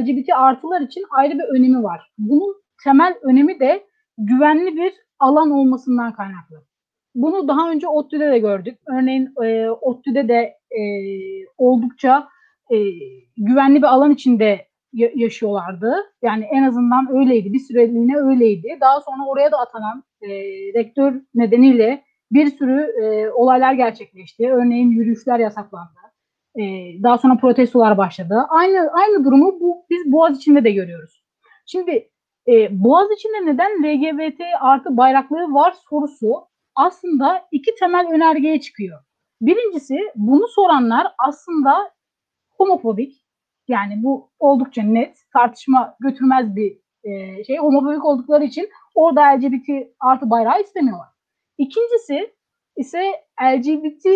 LGBT 0.00 0.28
artılar 0.34 0.80
için 0.80 1.04
ayrı 1.10 1.34
bir 1.34 1.58
önemi 1.58 1.82
var. 1.82 2.12
Bunun 2.18 2.54
temel 2.84 3.14
önemi 3.22 3.60
de 3.60 3.86
güvenli 4.18 4.76
bir 4.76 4.92
alan 5.18 5.50
olmasından 5.50 6.12
kaynaklı. 6.12 6.64
Bunu 7.14 7.48
daha 7.48 7.70
önce 7.70 7.88
ODTÜ'de 7.88 8.30
de 8.30 8.38
gördük. 8.38 8.78
Örneğin 8.86 9.32
e, 9.44 9.70
ODTÜ'de 9.70 10.28
de 10.28 10.56
e, 10.70 10.82
oldukça 11.58 12.28
e, 12.70 12.76
güvenli 13.36 13.78
bir 13.78 13.86
alan 13.86 14.10
içinde 14.10 14.66
ya- 14.92 15.10
yaşıyorlardı. 15.14 15.94
Yani 16.22 16.44
en 16.44 16.62
azından 16.62 17.16
öyleydi. 17.16 17.52
Bir 17.52 17.58
süreliğine 17.58 18.16
öyleydi. 18.16 18.78
Daha 18.80 19.00
sonra 19.00 19.26
oraya 19.26 19.52
da 19.52 19.58
atanan 19.58 20.04
e, 20.22 20.28
rektör 20.74 21.14
nedeniyle 21.34 22.04
bir 22.30 22.46
sürü 22.46 22.80
e, 23.02 23.30
olaylar 23.30 23.72
gerçekleşti. 23.72 24.52
Örneğin 24.52 24.90
yürüyüşler 24.90 25.38
yasaklandı. 25.38 25.90
E, 26.56 26.62
daha 27.02 27.18
sonra 27.18 27.36
protestolar 27.36 27.98
başladı. 27.98 28.46
Aynı 28.48 28.90
aynı 28.92 29.24
durumu 29.24 29.60
bu 29.60 29.84
biz 29.90 30.12
Boğaz 30.12 30.36
içinde 30.38 30.64
de 30.64 30.70
görüyoruz. 30.70 31.24
Şimdi 31.66 32.10
e, 32.48 32.84
Boğaz 32.84 33.08
içinde 33.16 33.46
neden 33.52 33.82
LGBT 33.82 34.40
artı 34.60 34.96
bayrakları 34.96 35.54
var 35.54 35.74
sorusu 35.90 36.46
aslında 36.76 37.46
iki 37.52 37.74
temel 37.74 38.06
önergeye 38.12 38.60
çıkıyor. 38.60 39.00
Birincisi 39.40 39.98
bunu 40.16 40.48
soranlar 40.48 41.06
aslında 41.28 41.90
homofobik. 42.50 43.24
Yani 43.68 44.02
bu 44.02 44.30
oldukça 44.38 44.82
net, 44.82 45.18
tartışma 45.32 45.96
götürmez 46.00 46.56
bir 46.56 46.78
e, 47.04 47.44
şey. 47.44 47.58
Homofobik 47.58 48.04
oldukları 48.04 48.44
için 48.44 48.68
orada 48.94 49.22
LGBT 49.22 49.68
artı 50.00 50.30
bayrağı 50.30 50.60
istemiyorlar. 50.60 51.08
İkincisi 51.58 52.34
ise 52.76 53.12
LGBT 53.42 54.06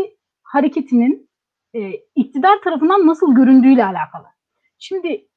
hareketinin 0.42 1.30
e, 1.74 1.92
iktidar 2.14 2.62
tarafından 2.64 3.06
nasıl 3.06 3.34
göründüğüyle 3.34 3.84
alakalı. 3.84 4.26
Şimdi 4.78 5.28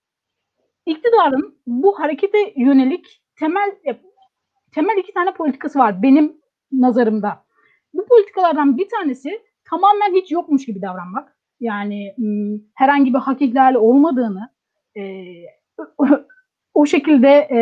iktidarın 0.86 1.62
bu 1.68 2.00
harekete 2.00 2.54
yönelik 2.56 3.24
temel 3.40 3.72
e, 3.88 4.01
temel 4.72 4.98
iki 4.98 5.13
tane 5.13 5.34
politikası 5.34 5.80
var 5.80 6.04
benim 6.04 6.41
nazarımda. 6.72 7.44
Bu 7.94 8.06
politikalardan 8.06 8.78
bir 8.78 8.90
tanesi 8.90 9.42
tamamen 9.70 10.16
hiç 10.16 10.32
yokmuş 10.32 10.66
gibi 10.66 10.82
davranmak. 10.82 11.38
Yani 11.60 12.16
herhangi 12.75 13.13
bir 13.13 13.20
hak 13.20 13.42
ihlali 13.42 13.78
olmadığını 13.78 14.50
e, 14.98 15.24
o 16.74 16.86
şekilde 16.86 17.30
e, 17.30 17.60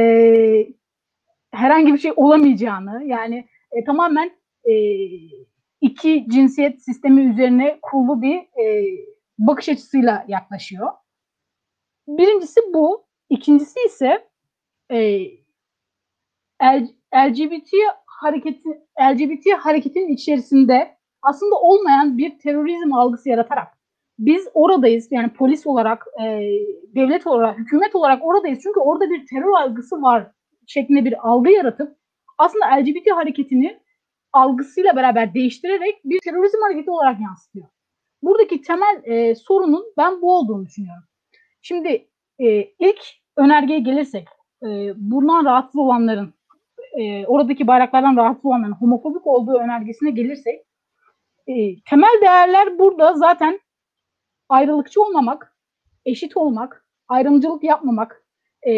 herhangi 1.51 1.94
bir 1.94 1.98
şey 1.98 2.13
olamayacağını 2.16 3.04
yani 3.04 3.48
e, 3.72 3.84
tamamen 3.84 4.32
e, 4.63 4.74
iki 5.82 6.25
cinsiyet 6.30 6.84
sistemi 6.84 7.22
üzerine 7.22 7.80
kurulu 7.82 8.22
bir 8.22 8.38
e, 8.38 8.86
bakış 9.39 9.70
açısıyla 9.70 10.25
yaklaşıyor. 10.28 10.88
Birincisi 12.08 12.62
bu. 12.74 13.10
İkincisi 13.30 13.80
ise 13.86 14.30
e, 14.92 15.28
LGBT 17.13 17.70
hareketi 18.22 18.70
LGBT 19.02 19.54
hareketin 19.60 20.08
içerisinde 20.08 20.98
aslında 21.22 21.56
olmayan 21.56 22.18
bir 22.18 22.40
terörizm 22.40 22.94
algısı 22.94 23.30
yaratarak 23.30 23.68
biz 24.20 24.48
oradayız 24.54 25.08
yani 25.12 25.30
polis 25.30 25.68
olarak, 25.68 26.06
e, 26.22 26.26
devlet 26.96 27.28
olarak, 27.28 27.58
hükümet 27.58 27.96
olarak 27.96 28.26
oradayız. 28.26 28.60
Çünkü 28.64 28.80
orada 28.80 29.10
bir 29.10 29.26
terör 29.26 29.52
algısı 29.52 30.02
var 30.02 30.32
şeklinde 30.68 31.06
bir 31.06 31.30
algı 31.30 31.52
yaratıp 31.52 31.98
aslında 32.38 32.66
LGBT 32.66 33.12
hareketini 33.12 33.80
algısıyla 34.34 34.96
beraber 34.96 35.34
değiştirerek 35.34 35.96
bir 36.06 36.20
terörizm 36.20 36.62
hareketi 36.62 36.92
olarak 36.92 37.22
yansıtıyor. 37.22 37.68
Buradaki 38.22 38.62
temel 38.62 39.02
e, 39.04 39.36
sorunun 39.36 39.86
ben 39.98 40.22
bu 40.22 40.36
olduğunu 40.36 40.66
düşünüyorum. 40.66 41.04
Şimdi 41.62 42.08
e, 42.40 42.48
ilk 42.80 43.00
önergeye 43.38 43.80
gelirsek, 43.80 44.28
e, 44.64 44.68
bundan 44.96 45.46
rahatsız 45.46 45.80
olanların, 45.80 46.34
e, 47.00 47.25
oradaki 47.27 47.68
bayraklardan 47.68 48.15
rahatsız 48.15 48.46
olanların 48.46 48.72
homofobik 48.72 49.27
olduğu 49.27 49.53
önergesine 49.53 50.12
gelirsek, 50.12 50.62
e, 51.48 51.53
temel 51.89 52.22
değerler 52.22 52.79
burada 52.79 53.13
zaten 53.13 53.60
ayrılıkçı 54.50 55.01
olmamak, 55.01 55.56
eşit 56.06 56.38
olmak, 56.38 56.86
ayrımcılık 57.08 57.63
yapmamak, 57.63 58.24
e, 58.68 58.74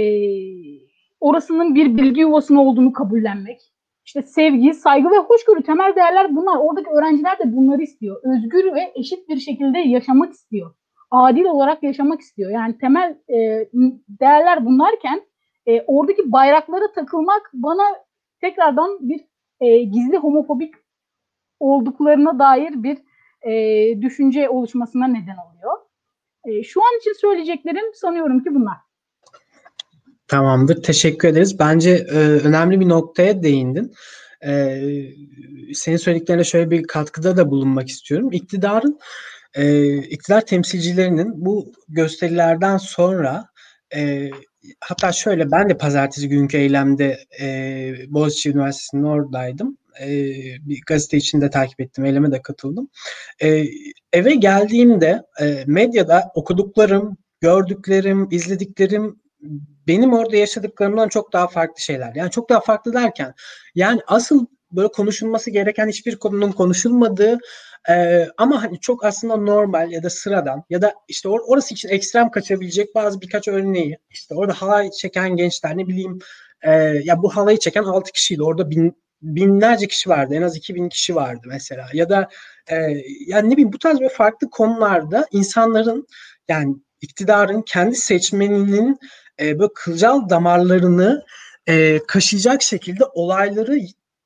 orasının 1.19 1.75
bir 1.75 1.97
bilgi 1.97 2.21
yuvasının 2.21 2.59
olduğunu 2.59 2.93
kabullenmek, 2.93 3.59
işte 4.05 4.21
sevgi, 4.21 4.73
saygı 4.73 5.11
ve 5.11 5.17
hoşgörü 5.17 5.63
temel 5.63 5.95
değerler 5.95 6.35
bunlar. 6.35 6.57
Oradaki 6.57 6.89
öğrenciler 6.89 7.39
de 7.39 7.55
bunları 7.55 7.81
istiyor. 7.81 8.21
Özgür 8.23 8.75
ve 8.75 8.91
eşit 8.95 9.29
bir 9.29 9.37
şekilde 9.39 9.79
yaşamak 9.79 10.33
istiyor. 10.33 10.75
Adil 11.11 11.43
olarak 11.43 11.83
yaşamak 11.83 12.21
istiyor. 12.21 12.51
Yani 12.51 12.77
temel 12.77 13.17
e, 13.29 13.69
değerler 14.09 14.65
bunlarken 14.65 15.21
e, 15.65 15.81
oradaki 15.81 16.31
bayraklara 16.31 16.91
takılmak 16.91 17.51
bana 17.53 17.83
tekrardan 18.41 18.97
bir 19.01 19.21
e, 19.61 19.83
gizli 19.83 20.17
homofobik 20.17 20.73
olduklarına 21.59 22.39
dair 22.39 22.83
bir 22.83 22.97
e, 23.41 24.01
düşünce 24.01 24.49
oluşmasına 24.49 25.07
neden 25.07 25.37
oluyor. 25.37 25.77
E, 26.45 26.63
şu 26.63 26.81
an 26.81 26.97
için 26.99 27.13
söyleyeceklerim 27.21 27.93
sanıyorum 27.93 28.43
ki 28.43 28.55
bunlar. 28.55 28.77
Tamamdır. 30.27 30.83
Teşekkür 30.83 31.27
ederiz. 31.27 31.59
Bence 31.59 31.89
e, 31.89 32.17
önemli 32.17 32.79
bir 32.79 32.89
noktaya 32.89 33.43
değindin. 33.43 33.93
E, 34.45 34.81
senin 35.73 35.97
söylediklerine 35.97 36.43
şöyle 36.43 36.71
bir 36.71 36.83
katkıda 36.83 37.37
da 37.37 37.51
bulunmak 37.51 37.87
istiyorum. 37.87 38.29
İktidarın, 38.31 38.99
e, 39.53 39.95
iktidar 39.97 40.41
temsilcilerinin 40.41 41.45
bu 41.45 41.71
gösterilerden 41.89 42.77
sonra 42.77 43.45
e, 43.95 44.29
hatta 44.79 45.11
şöyle 45.11 45.51
ben 45.51 45.69
de 45.69 45.77
pazartesi 45.77 46.29
günkü 46.29 46.57
eylemde 46.57 47.19
e, 47.41 47.93
Boğaziçi 48.07 48.49
Üniversitesi'nin 48.51 49.03
oradaydım. 49.03 49.77
E, 50.01 50.07
bir 50.61 50.81
gazete 50.87 51.17
içinde 51.17 51.49
takip 51.49 51.81
ettim, 51.81 52.05
eyleme 52.05 52.31
de 52.31 52.41
katıldım. 52.41 52.89
E, 53.41 53.65
eve 54.13 54.35
geldiğimde 54.35 55.23
e, 55.41 55.63
medyada 55.67 56.31
okuduklarım, 56.35 57.17
gördüklerim, 57.41 58.27
izlediklerim 58.31 59.21
benim 59.87 60.13
orada 60.13 60.35
yaşadıklarımdan 60.35 61.07
çok 61.07 61.33
daha 61.33 61.47
farklı 61.47 61.81
şeyler. 61.81 62.15
Yani 62.15 62.31
çok 62.31 62.49
daha 62.49 62.59
farklı 62.59 62.93
derken 62.93 63.33
yani 63.75 64.01
asıl 64.07 64.45
böyle 64.71 64.87
konuşulması 64.87 65.51
gereken 65.51 65.87
hiçbir 65.87 66.15
konunun 66.15 66.51
konuşulmadığı 66.51 67.39
e, 67.89 68.27
ama 68.37 68.63
hani 68.63 68.79
çok 68.79 69.05
aslında 69.05 69.35
normal 69.35 69.91
ya 69.91 70.03
da 70.03 70.09
sıradan 70.09 70.63
ya 70.69 70.81
da 70.81 70.93
işte 71.07 71.29
or- 71.29 71.45
orası 71.47 71.73
için 71.73 71.89
ekstrem 71.89 72.31
kaçabilecek 72.31 72.95
bazı 72.95 73.21
birkaç 73.21 73.47
örneği 73.47 73.97
işte 74.09 74.35
orada 74.35 74.53
halay 74.53 74.91
çeken 74.91 75.35
gençler 75.35 75.77
ne 75.77 75.87
bileyim 75.87 76.19
e, 76.61 76.71
ya 77.03 77.21
bu 77.23 77.35
halayı 77.35 77.59
çeken 77.59 77.83
6 77.83 78.11
kişiydi. 78.11 78.43
Orada 78.43 78.69
bin, 78.69 78.95
binlerce 79.21 79.87
kişi 79.87 80.09
vardı 80.09 80.35
en 80.35 80.41
az 80.41 80.55
2000 80.57 80.89
kişi 80.89 81.15
vardı 81.15 81.41
mesela. 81.45 81.87
Ya 81.93 82.09
da 82.09 82.29
e, 82.67 82.75
yani 83.27 83.49
ne 83.49 83.53
bileyim 83.53 83.73
bu 83.73 83.79
tarz 83.79 83.99
böyle 83.99 84.13
farklı 84.13 84.49
konularda 84.49 85.27
insanların 85.31 86.07
yani 86.47 86.75
iktidarın 87.01 87.61
kendi 87.61 87.95
seçmeninin 87.95 88.99
e, 89.39 89.59
böyle 89.59 89.73
kılcal 89.75 90.29
damarlarını 90.29 91.25
e, 91.67 91.99
kaşıyacak 92.07 92.61
şekilde 92.61 93.05
olayları 93.05 93.79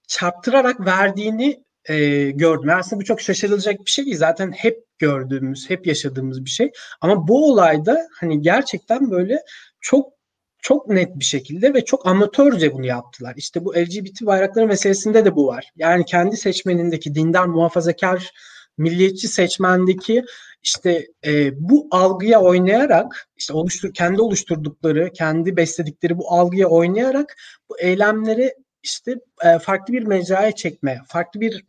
çarptırarak 0.07 0.85
verdiğini 0.85 1.63
e, 1.89 2.31
gördüm. 2.31 2.69
Aslında 2.69 3.01
bu 3.01 3.05
çok 3.05 3.21
şaşırılacak 3.21 3.85
bir 3.85 3.91
şey 3.91 4.05
değil. 4.05 4.17
Zaten 4.17 4.51
hep 4.51 4.83
gördüğümüz, 4.99 5.69
hep 5.69 5.87
yaşadığımız 5.87 6.45
bir 6.45 6.49
şey. 6.49 6.71
Ama 7.01 7.27
bu 7.27 7.51
olayda 7.51 8.07
hani 8.19 8.41
gerçekten 8.41 9.11
böyle 9.11 9.41
çok 9.81 10.15
çok 10.61 10.89
net 10.89 11.19
bir 11.19 11.25
şekilde 11.25 11.73
ve 11.73 11.85
çok 11.85 12.07
amatörce 12.07 12.73
bunu 12.73 12.85
yaptılar. 12.85 13.33
İşte 13.37 13.65
bu 13.65 13.75
LGBT 13.75 14.21
bayrakları 14.21 14.67
meselesinde 14.67 15.25
de 15.25 15.35
bu 15.35 15.47
var. 15.47 15.71
Yani 15.75 16.05
kendi 16.05 16.37
seçmenindeki 16.37 17.15
dindar 17.15 17.45
muhafazakar 17.45 18.31
milliyetçi 18.77 19.27
seçmendeki 19.27 20.23
işte 20.63 21.07
e, 21.25 21.51
bu 21.69 21.87
algıya 21.91 22.41
oynayarak 22.41 23.27
işte 23.35 23.53
oluştur 23.53 23.93
kendi 23.93 24.21
oluşturdukları, 24.21 25.11
kendi 25.13 25.57
besledikleri 25.57 26.17
bu 26.17 26.31
algıya 26.31 26.67
oynayarak 26.67 27.37
bu 27.69 27.79
eylemleri 27.79 28.53
işte 28.83 29.15
e, 29.43 29.59
farklı 29.59 29.93
bir 29.93 30.03
mecraya 30.03 30.51
çekme, 30.51 31.01
farklı 31.07 31.41
bir 31.41 31.65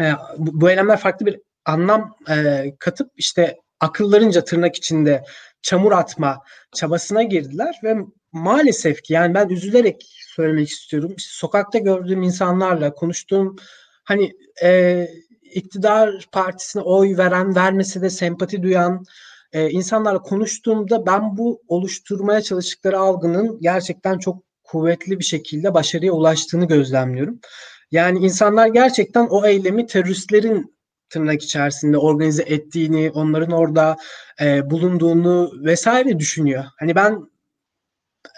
e, 0.00 0.12
bu, 0.38 0.60
bu 0.60 0.70
eylemler 0.70 0.96
farklı 0.96 1.26
bir 1.26 1.40
anlam 1.64 2.14
e, 2.30 2.64
katıp 2.78 3.10
işte 3.16 3.56
akıllarınca 3.80 4.44
tırnak 4.44 4.76
içinde 4.76 5.24
çamur 5.62 5.92
atma 5.92 6.42
çabasına 6.74 7.22
girdiler 7.22 7.80
ve 7.84 7.96
maalesef 8.32 9.02
ki 9.02 9.12
yani 9.12 9.34
ben 9.34 9.48
üzülerek 9.48 10.06
söylemek 10.36 10.68
istiyorum. 10.68 11.14
İşte 11.16 11.30
sokakta 11.32 11.78
gördüğüm 11.78 12.22
insanlarla 12.22 12.94
konuştuğum 12.94 13.56
hani 14.04 14.32
e, 14.62 15.06
iktidar 15.42 16.28
partisine 16.32 16.82
oy 16.82 17.16
veren, 17.16 17.56
vermesi 17.56 18.02
de 18.02 18.10
sempati 18.10 18.62
duyan 18.62 19.04
e, 19.52 19.70
insanlarla 19.70 20.22
konuştuğumda 20.22 21.06
ben 21.06 21.36
bu 21.36 21.62
oluşturmaya 21.68 22.42
çalıştıkları 22.42 22.98
algının 22.98 23.60
gerçekten 23.60 24.18
çok 24.18 24.42
kuvvetli 24.64 25.18
bir 25.18 25.24
şekilde 25.24 25.74
başarıya 25.74 26.12
ulaştığını 26.12 26.68
gözlemliyorum. 26.68 27.40
Yani 27.90 28.18
insanlar 28.18 28.66
gerçekten 28.66 29.26
o 29.30 29.46
eylemi 29.46 29.86
teröristlerin 29.86 30.76
tırnak 31.08 31.42
içerisinde 31.42 31.98
organize 31.98 32.42
ettiğini, 32.42 33.10
onların 33.10 33.52
orada 33.52 33.96
e, 34.40 34.70
bulunduğunu 34.70 35.52
vesaire 35.64 36.18
düşünüyor. 36.18 36.64
Hani 36.78 36.94
ben 36.94 37.30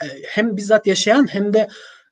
e, 0.02 0.06
hem 0.28 0.56
bizzat 0.56 0.86
yaşayan 0.86 1.26
hem 1.34 1.54
de 1.54 1.68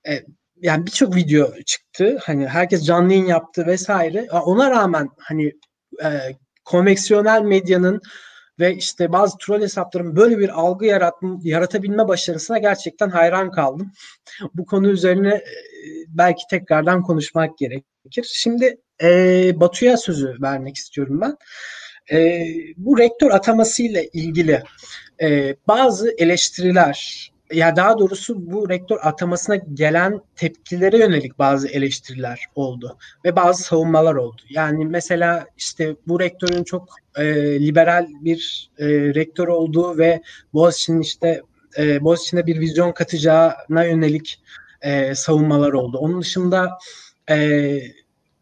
e, 0.09 0.25
yani 0.57 0.87
birçok 0.87 1.17
video 1.17 1.55
çıktı. 1.67 2.19
Hani 2.23 2.49
herkes 2.49 2.85
canlı 2.85 3.13
yayın 3.13 3.27
yaptı 3.27 3.67
vesaire. 3.67 4.29
Ona 4.31 4.71
rağmen 4.71 5.09
hani 5.19 5.53
e, 6.05 6.09
konveksiyonel 6.65 7.43
medyanın 7.43 8.01
ve 8.61 8.75
işte 8.75 9.13
bazı 9.13 9.39
troll 9.39 9.61
hesapların 9.61 10.17
böyle 10.17 10.39
bir 10.39 10.49
algı 10.61 10.87
yarat, 10.87 11.15
yaratabilme 11.43 12.09
başarısına 12.09 12.59
gerçekten 12.59 13.09
hayran 13.09 13.51
kaldım. 13.51 13.93
Bu 14.55 14.67
konu 14.67 14.89
üzerine 14.89 15.35
e, 15.35 15.70
belki 16.09 16.43
tekrardan 16.51 17.03
konuşmak 17.03 17.59
gerekir. 17.59 18.31
Şimdi 18.33 18.81
e, 19.03 19.61
Batu'ya 19.61 19.97
sözü 19.97 20.37
vermek 20.43 20.77
istiyorum 20.77 21.21
ben. 21.21 21.37
E, 22.17 22.47
bu 22.77 22.99
rektör 22.99 23.31
ataması 23.31 23.83
ile 23.83 24.09
ilgili 24.13 24.63
e, 25.23 25.57
bazı 25.69 26.15
eleştiriler 26.19 27.31
ya 27.53 27.77
daha 27.77 27.99
doğrusu 27.99 28.53
bu 28.53 28.69
rektör 28.69 28.99
atamasına 29.03 29.57
gelen 29.57 30.21
tepkilere 30.37 30.99
yönelik 30.99 31.39
bazı 31.39 31.69
eleştiriler 31.69 32.45
oldu 32.55 32.99
ve 33.25 33.37
bazı 33.37 33.63
savunmalar 33.63 34.15
oldu. 34.15 34.43
Yani 34.51 34.87
mesela 34.87 35.47
işte 35.57 35.97
bu 36.07 36.21
rektörün 36.21 36.65
çok 36.65 36.89
e, 37.17 37.25
liberal 37.61 38.07
bir 38.21 38.71
e, 38.79 38.87
rektör 38.89 39.49
olduğu 39.49 39.99
ve 39.99 40.23
Boğaziçi'nin 40.53 41.01
işte 41.01 41.43
e, 41.79 42.05
Boğaziçi'ne 42.05 42.47
bir 42.47 42.61
vizyon 42.61 42.93
katacağına 42.93 43.85
yönelik 43.85 44.41
e, 44.83 45.15
savunmalar 45.15 45.73
oldu. 45.73 45.99
Onun 45.99 46.21
dışında 46.21 46.79
e, 47.31 47.79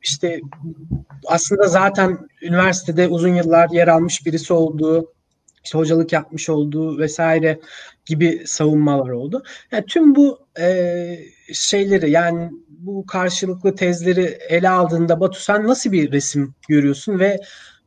işte 0.03 0.41
aslında 1.27 1.69
zaten 1.69 2.19
üniversitede 2.43 3.09
uzun 3.09 3.35
yıllar 3.35 3.69
yer 3.71 3.89
almış 3.89 4.27
birisi 4.27 4.53
olduğu 4.53 5.13
işte 5.65 5.79
hocalık 5.79 6.13
yapmış 6.13 6.49
olduğu 6.49 6.99
vesaire 6.99 7.61
gibi 8.07 8.43
savunmalar 8.47 9.09
oldu. 9.09 9.43
Yani 9.73 9.85
tüm 9.87 10.15
bu 10.15 10.39
e, 10.61 11.19
şeyleri 11.53 12.11
yani 12.11 12.51
bu 12.69 13.07
karşılıklı 13.07 13.75
tezleri 13.75 14.39
ele 14.49 14.69
aldığında 14.69 15.21
Batu 15.21 15.41
sen 15.41 15.67
nasıl 15.67 15.93
bir 15.93 16.13
resim 16.13 16.55
görüyorsun 16.69 17.19
ve 17.19 17.41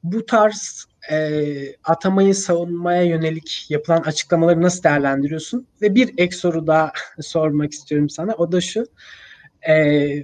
bu 0.03 0.25
tarz 0.25 0.85
e, 1.11 1.75
atamayı 1.83 2.35
savunmaya 2.35 3.01
yönelik 3.01 3.65
yapılan 3.69 4.01
açıklamaları 4.01 4.61
nasıl 4.61 4.83
değerlendiriyorsun? 4.83 5.67
Ve 5.81 5.95
bir 5.95 6.13
ek 6.17 6.35
soru 6.35 6.67
daha 6.67 6.91
sormak 7.21 7.71
istiyorum 7.71 8.09
sana. 8.09 8.33
O 8.33 8.51
da 8.51 8.61
şu. 8.61 8.85
E, 9.67 10.23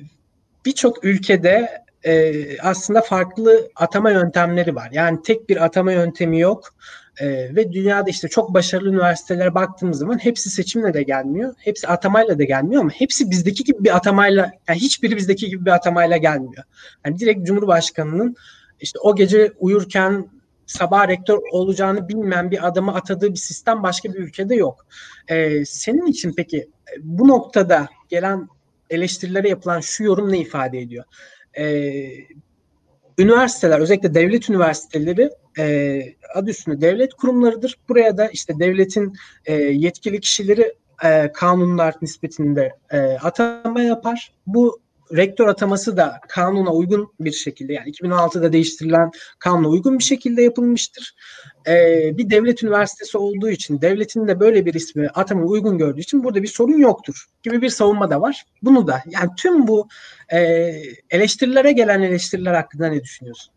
Birçok 0.65 1.03
ülkede 1.03 1.83
e, 2.03 2.43
aslında 2.61 3.01
farklı 3.01 3.69
atama 3.75 4.11
yöntemleri 4.11 4.75
var. 4.75 4.89
Yani 4.91 5.21
tek 5.21 5.49
bir 5.49 5.65
atama 5.65 5.91
yöntemi 5.91 6.39
yok 6.39 6.73
E, 7.21 7.55
ve 7.55 7.71
dünyada 7.71 8.09
işte 8.09 8.27
çok 8.27 8.53
başarılı 8.53 8.89
üniversitelere 8.89 9.55
baktığımız 9.55 9.97
zaman 9.97 10.17
hepsi 10.17 10.49
seçimle 10.49 10.93
de 10.93 11.03
gelmiyor. 11.03 11.53
Hepsi 11.57 11.87
atamayla 11.87 12.39
da 12.39 12.43
gelmiyor 12.43 12.81
ama 12.81 12.91
hepsi 12.91 13.31
bizdeki 13.31 13.63
gibi 13.63 13.83
bir 13.83 13.95
atamayla 13.95 14.51
yani 14.67 14.79
hiçbiri 14.79 15.15
bizdeki 15.15 15.49
gibi 15.49 15.65
bir 15.65 15.71
atamayla 15.71 16.17
gelmiyor. 16.17 16.63
Yani 17.05 17.19
direkt 17.19 17.47
Cumhurbaşkanının 17.47 18.35
işte 18.79 18.99
o 18.99 19.15
gece 19.15 19.51
uyurken 19.59 20.29
sabah 20.67 21.07
rektör 21.07 21.39
olacağını 21.51 22.09
bilmeyen 22.09 22.51
bir 22.51 22.67
adamı 22.67 22.95
atadığı 22.95 23.31
bir 23.31 23.39
sistem 23.39 23.83
başka 23.83 24.13
bir 24.13 24.19
ülkede 24.19 24.55
yok. 24.55 24.85
Ee, 25.27 25.65
senin 25.65 26.05
için 26.05 26.33
peki 26.37 26.69
bu 26.99 27.27
noktada 27.27 27.87
gelen 28.09 28.47
eleştirilere 28.89 29.49
yapılan 29.49 29.79
şu 29.79 30.03
yorum 30.03 30.31
ne 30.31 30.39
ifade 30.39 30.79
ediyor? 30.79 31.05
Ee, 31.57 32.07
üniversiteler 33.17 33.79
özellikle 33.79 34.13
devlet 34.13 34.49
üniversiteleri 34.49 35.29
e, 35.59 35.99
adı 36.35 36.49
üstünde 36.49 36.81
devlet 36.81 37.13
kurumlarıdır. 37.13 37.77
Buraya 37.89 38.17
da 38.17 38.27
işte 38.27 38.59
devletin 38.59 39.13
e, 39.45 39.53
yetkili 39.53 40.19
kişileri 40.19 40.73
e, 41.03 41.31
kanunlar 41.31 41.95
nispetinde 42.01 42.73
e, 42.91 42.99
atama 42.99 43.81
yapar. 43.81 44.33
Bu 44.47 44.79
rektör 45.15 45.47
ataması 45.47 45.97
da 45.97 46.19
kanuna 46.27 46.73
uygun 46.73 47.13
bir 47.19 47.31
şekilde 47.31 47.73
yani 47.73 47.91
2006'da 47.91 48.53
değiştirilen 48.53 49.11
kanuna 49.39 49.67
uygun 49.67 49.99
bir 49.99 50.03
şekilde 50.03 50.41
yapılmıştır. 50.41 51.15
Ee, 51.67 52.11
bir 52.17 52.29
devlet 52.29 52.63
üniversitesi 52.63 53.17
olduğu 53.17 53.49
için 53.49 53.81
devletin 53.81 54.27
de 54.27 54.39
böyle 54.39 54.65
bir 54.65 54.73
ismi 54.73 55.09
atama 55.09 55.45
uygun 55.45 55.77
gördüğü 55.77 56.01
için 56.01 56.23
burada 56.23 56.43
bir 56.43 56.47
sorun 56.47 56.77
yoktur 56.77 57.25
gibi 57.43 57.61
bir 57.61 57.69
savunma 57.69 58.09
da 58.09 58.21
var. 58.21 58.45
Bunu 58.61 58.87
da 58.87 59.03
yani 59.09 59.29
tüm 59.37 59.67
bu 59.67 59.87
e, 60.33 60.39
eleştirilere 61.09 61.71
gelen 61.71 62.01
eleştiriler 62.01 62.53
hakkında 62.53 62.87
ne 62.87 63.03
düşünüyorsun? 63.03 63.56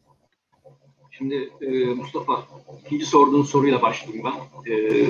Şimdi 1.20 1.50
e, 1.60 1.68
Mustafa, 1.84 2.44
ikinci 2.86 3.06
sorduğun 3.06 3.42
soruyla 3.42 3.82
başlayayım 3.82 4.26
ben. 4.26 4.72
E, 4.72 5.04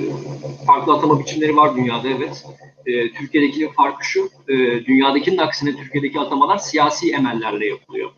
farklı 0.65 0.93
atama 0.93 1.19
biçimleri 1.19 1.55
var 1.55 1.75
dünyada 1.75 2.09
evet. 2.09 2.45
E, 2.85 3.13
Türkiye'deki 3.13 3.71
farkı 3.71 4.05
şu, 4.05 4.29
e, 4.49 4.55
dünyadakinin 4.85 5.37
aksine 5.37 5.75
Türkiye'deki 5.75 6.19
atamalar 6.19 6.57
siyasi 6.57 7.11
emellerle 7.11 7.65
yapılıyor. 7.65 8.09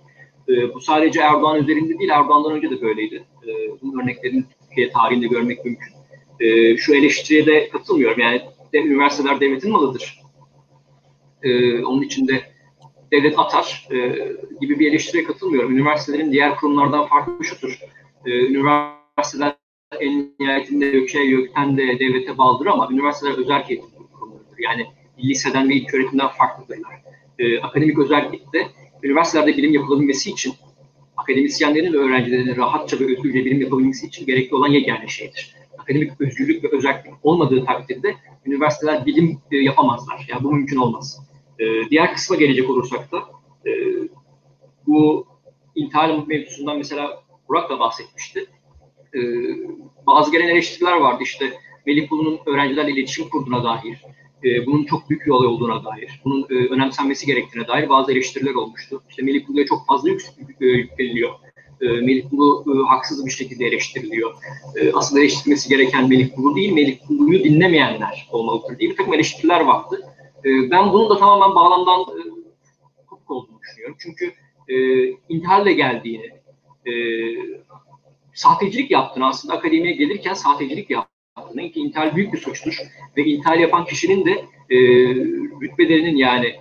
E, 0.49 0.73
bu 0.73 0.79
sadece 0.81 1.19
Erdoğan 1.19 1.63
üzerinde 1.63 1.99
değil, 1.99 2.09
Erdoğan'dan 2.09 2.51
önce 2.51 2.69
de 2.69 2.81
böyleydi. 2.81 3.23
E, 3.47 3.51
bunun 3.81 4.03
örneklerini 4.03 4.43
Türkiye 4.67 4.91
tarihinde 4.91 5.27
görmek 5.27 5.65
mümkün. 5.65 5.93
E, 6.39 6.77
şu 6.77 6.95
eleştiriye 6.95 7.45
de 7.45 7.69
katılmıyorum. 7.69 8.19
Yani 8.19 8.41
de, 8.73 8.81
üniversiteler 8.81 9.39
devletin 9.39 9.71
malıdır. 9.71 10.21
E, 11.43 11.79
onun 11.83 12.01
içinde 12.01 12.52
devlet 13.13 13.39
atar 13.39 13.87
e, 13.91 13.97
gibi 14.61 14.79
bir 14.79 14.89
eleştiriye 14.89 15.23
katılmıyorum. 15.23 15.71
Üniversitelerin 15.71 16.31
diğer 16.31 16.55
kurumlardan 16.55 17.07
farklı 17.07 17.45
şudur. 17.45 17.79
E, 18.25 18.31
üniversiteler 18.31 19.55
en 19.99 20.33
nihayetinde 20.39 20.91
gökçe 20.91 21.25
gökten 21.25 21.77
de 21.77 21.99
devlete 21.99 22.37
bağlıdır 22.37 22.65
ama 22.65 22.89
üniversiteler 22.91 23.37
özel 23.37 23.63
eğitim 23.69 24.07
kurumlarıdır. 24.13 24.59
Yani 24.59 24.85
liseden 25.19 25.69
ve 25.69 25.73
ilk 25.73 25.93
öğretimden 25.93 26.27
farklıdırlar. 26.27 27.01
E, 27.39 27.59
akademik 27.59 27.99
özellikle 27.99 28.67
üniversitelerde 29.03 29.57
bilim 29.57 29.73
yapılabilmesi 29.73 30.31
için 30.31 30.53
akademisyenlerin 31.17 31.93
ve 31.93 31.97
öğrencilerin 31.97 32.55
rahatça 32.55 32.99
ve 32.99 33.03
özgürce 33.05 33.45
bilim 33.45 33.61
yapabilmesi 33.61 34.07
için 34.07 34.25
gerekli 34.25 34.55
olan 34.55 34.67
yegane 34.67 35.07
şeydir. 35.07 35.55
Akademik 35.77 36.21
özgürlük 36.21 36.63
ve 36.63 36.77
özellik 36.77 37.13
olmadığı 37.23 37.65
takdirde 37.65 38.15
üniversiteler 38.45 39.05
bilim 39.05 39.39
e, 39.51 39.57
yapamazlar. 39.57 40.25
Yani 40.29 40.43
bu 40.43 40.53
mümkün 40.53 40.77
olmaz. 40.77 41.32
E, 41.59 41.89
diğer 41.89 42.13
kısma 42.13 42.35
gelecek 42.35 42.69
olursak 42.69 43.11
da 43.11 43.17
e, 43.65 43.71
bu 44.87 45.27
intihal 45.75 46.27
mevzusundan 46.27 46.77
mesela 46.77 47.23
Burak 47.49 47.69
da 47.69 47.79
bahsetmişti. 47.79 48.45
E, 49.15 49.19
bazı 50.07 50.31
gelen 50.31 50.47
eleştiriler 50.47 50.97
vardı 50.97 51.23
işte 51.23 51.53
Melih 51.85 52.09
Bulu'nun 52.09 52.39
öğrencilerle 52.45 52.91
iletişim 52.91 53.29
kurduğuna 53.29 53.63
dair, 53.63 54.01
e, 54.43 54.65
bunun 54.65 54.83
çok 54.83 55.09
büyük 55.09 55.25
bir 55.25 55.31
olay 55.31 55.47
olduğuna 55.47 55.83
dair, 55.83 56.21
bunun 56.25 56.43
e, 56.49 56.53
önemsenmesi 56.53 57.25
gerektiğine 57.25 57.67
dair 57.67 57.89
bazı 57.89 58.11
eleştiriler 58.11 58.53
olmuştu. 58.53 59.03
İşte 59.09 59.21
Melih 59.21 59.47
Bulu'ya 59.47 59.65
çok 59.65 59.87
fazla 59.87 60.09
yük, 60.09 60.21
e, 60.61 60.65
yükleniliyor. 60.65 61.33
E, 61.81 61.85
Melih 61.85 62.31
Bulu 62.31 62.65
e, 62.67 62.87
haksız 62.87 63.25
bir 63.25 63.31
şekilde 63.31 63.65
eleştiriliyor. 63.65 64.33
E, 64.75 64.93
asıl 64.93 65.17
eleştirilmesi 65.17 65.69
gereken 65.69 66.09
Melih 66.09 66.37
Bulu 66.37 66.55
değil, 66.55 66.73
Melih 66.73 66.97
Bulu'yu 67.09 67.43
dinlemeyenler 67.43 68.27
olmalıdır 68.31 68.79
diye 68.79 68.89
bir 68.89 68.95
takım 68.95 69.13
eleştiriler 69.13 69.61
vardı. 69.61 70.12
E, 70.45 70.71
ben 70.71 70.93
bunun 70.93 71.09
da 71.09 71.17
tamamen 71.17 71.55
bağlamdan 71.55 72.01
e, 72.01 72.21
kopuk 73.05 73.31
olduğunu 73.31 73.59
düşünüyorum. 73.61 73.95
Çünkü 73.99 74.33
e, 74.69 75.07
intiharla 75.29 75.71
geldiğini, 75.71 76.31
e, 76.87 76.93
sahtecilik 78.33 78.91
yaptığını 78.91 79.27
aslında 79.27 79.53
akademiye 79.53 79.93
gelirken 79.93 80.33
sahtecilik 80.33 80.89
yaptığını 80.89 81.71
ki 81.71 81.79
intihar 81.79 82.15
büyük 82.15 82.33
bir 82.33 82.37
suçtur 82.37 82.77
ve 83.17 83.23
intihar 83.23 83.57
yapan 83.57 83.85
kişinin 83.85 84.25
de 84.25 84.31
e, 84.69 84.77
rütbelerinin 85.61 86.15
yani 86.15 86.55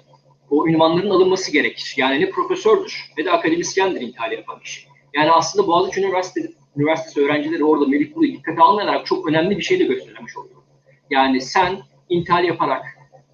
o 0.51 0.69
ünvanların 0.69 1.11
alınması 1.11 1.53
gerekir. 1.53 1.95
Yani 1.97 2.21
ne 2.21 2.31
profesördür 2.31 3.11
ne 3.19 3.25
de 3.25 3.31
akademisyendir 3.31 4.01
intihar 4.01 4.31
yapan 4.31 4.61
kişi. 4.61 4.89
Yani 5.15 5.31
aslında 5.31 5.67
Boğaziçi 5.67 6.01
Üniversitesi, 6.01 6.55
Üniversitesi 6.77 7.21
öğrencileri 7.21 7.65
orada 7.65 7.87
Melih 7.87 8.15
Bulu'yu 8.15 8.33
dikkate 8.33 8.63
almayarak 8.63 9.07
çok 9.07 9.29
önemli 9.29 9.59
bir 9.59 9.63
şey 9.63 9.79
de 9.79 9.85
göstermiş 9.85 10.37
oluyor. 10.37 10.63
Yani 11.11 11.41
sen 11.41 11.79
intihar 12.09 12.43
yaparak 12.43 12.85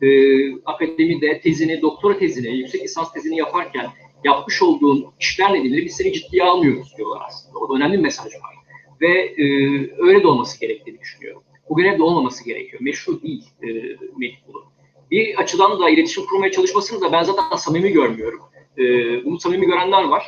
e, 0.02 0.08
akademide 0.64 1.40
tezini, 1.40 1.82
doktora 1.82 2.18
tezini, 2.18 2.56
yüksek 2.56 2.82
lisans 2.82 3.12
tezini 3.12 3.38
yaparken 3.38 3.86
yapmış 4.24 4.62
olduğun 4.62 5.06
işlerle 5.20 5.58
ilgili 5.58 5.84
biz 5.84 5.96
seni 5.96 6.12
ciddiye 6.12 6.44
almıyoruz 6.44 6.96
diyorlar 6.96 7.22
aslında. 7.26 7.58
Orada 7.58 7.74
önemli 7.74 7.98
bir 7.98 8.02
mesaj 8.02 8.26
var. 8.26 8.54
Ve 9.00 9.20
e, 9.20 9.44
öyle 9.98 10.22
de 10.22 10.26
olması 10.26 10.60
gerektiğini 10.60 11.00
düşünüyorum. 11.00 11.42
Bu 11.68 11.76
görev 11.76 11.98
de 11.98 12.02
olmaması 12.02 12.44
gerekiyor. 12.44 12.82
Meşru 12.82 13.22
değil 13.22 13.44
e, 13.62 13.66
Melih 14.16 14.36
Bir 15.10 15.40
açıdan 15.40 15.80
da 15.80 15.90
iletişim 15.90 16.26
kurmaya 16.26 16.52
çalışmasını 16.52 17.00
da 17.00 17.12
ben 17.12 17.22
zaten 17.22 17.56
samimi 17.56 17.92
görmüyorum. 17.92 18.40
E, 18.78 18.84
bunu 19.24 19.40
samimi 19.40 19.66
görenler 19.66 20.04
var. 20.04 20.24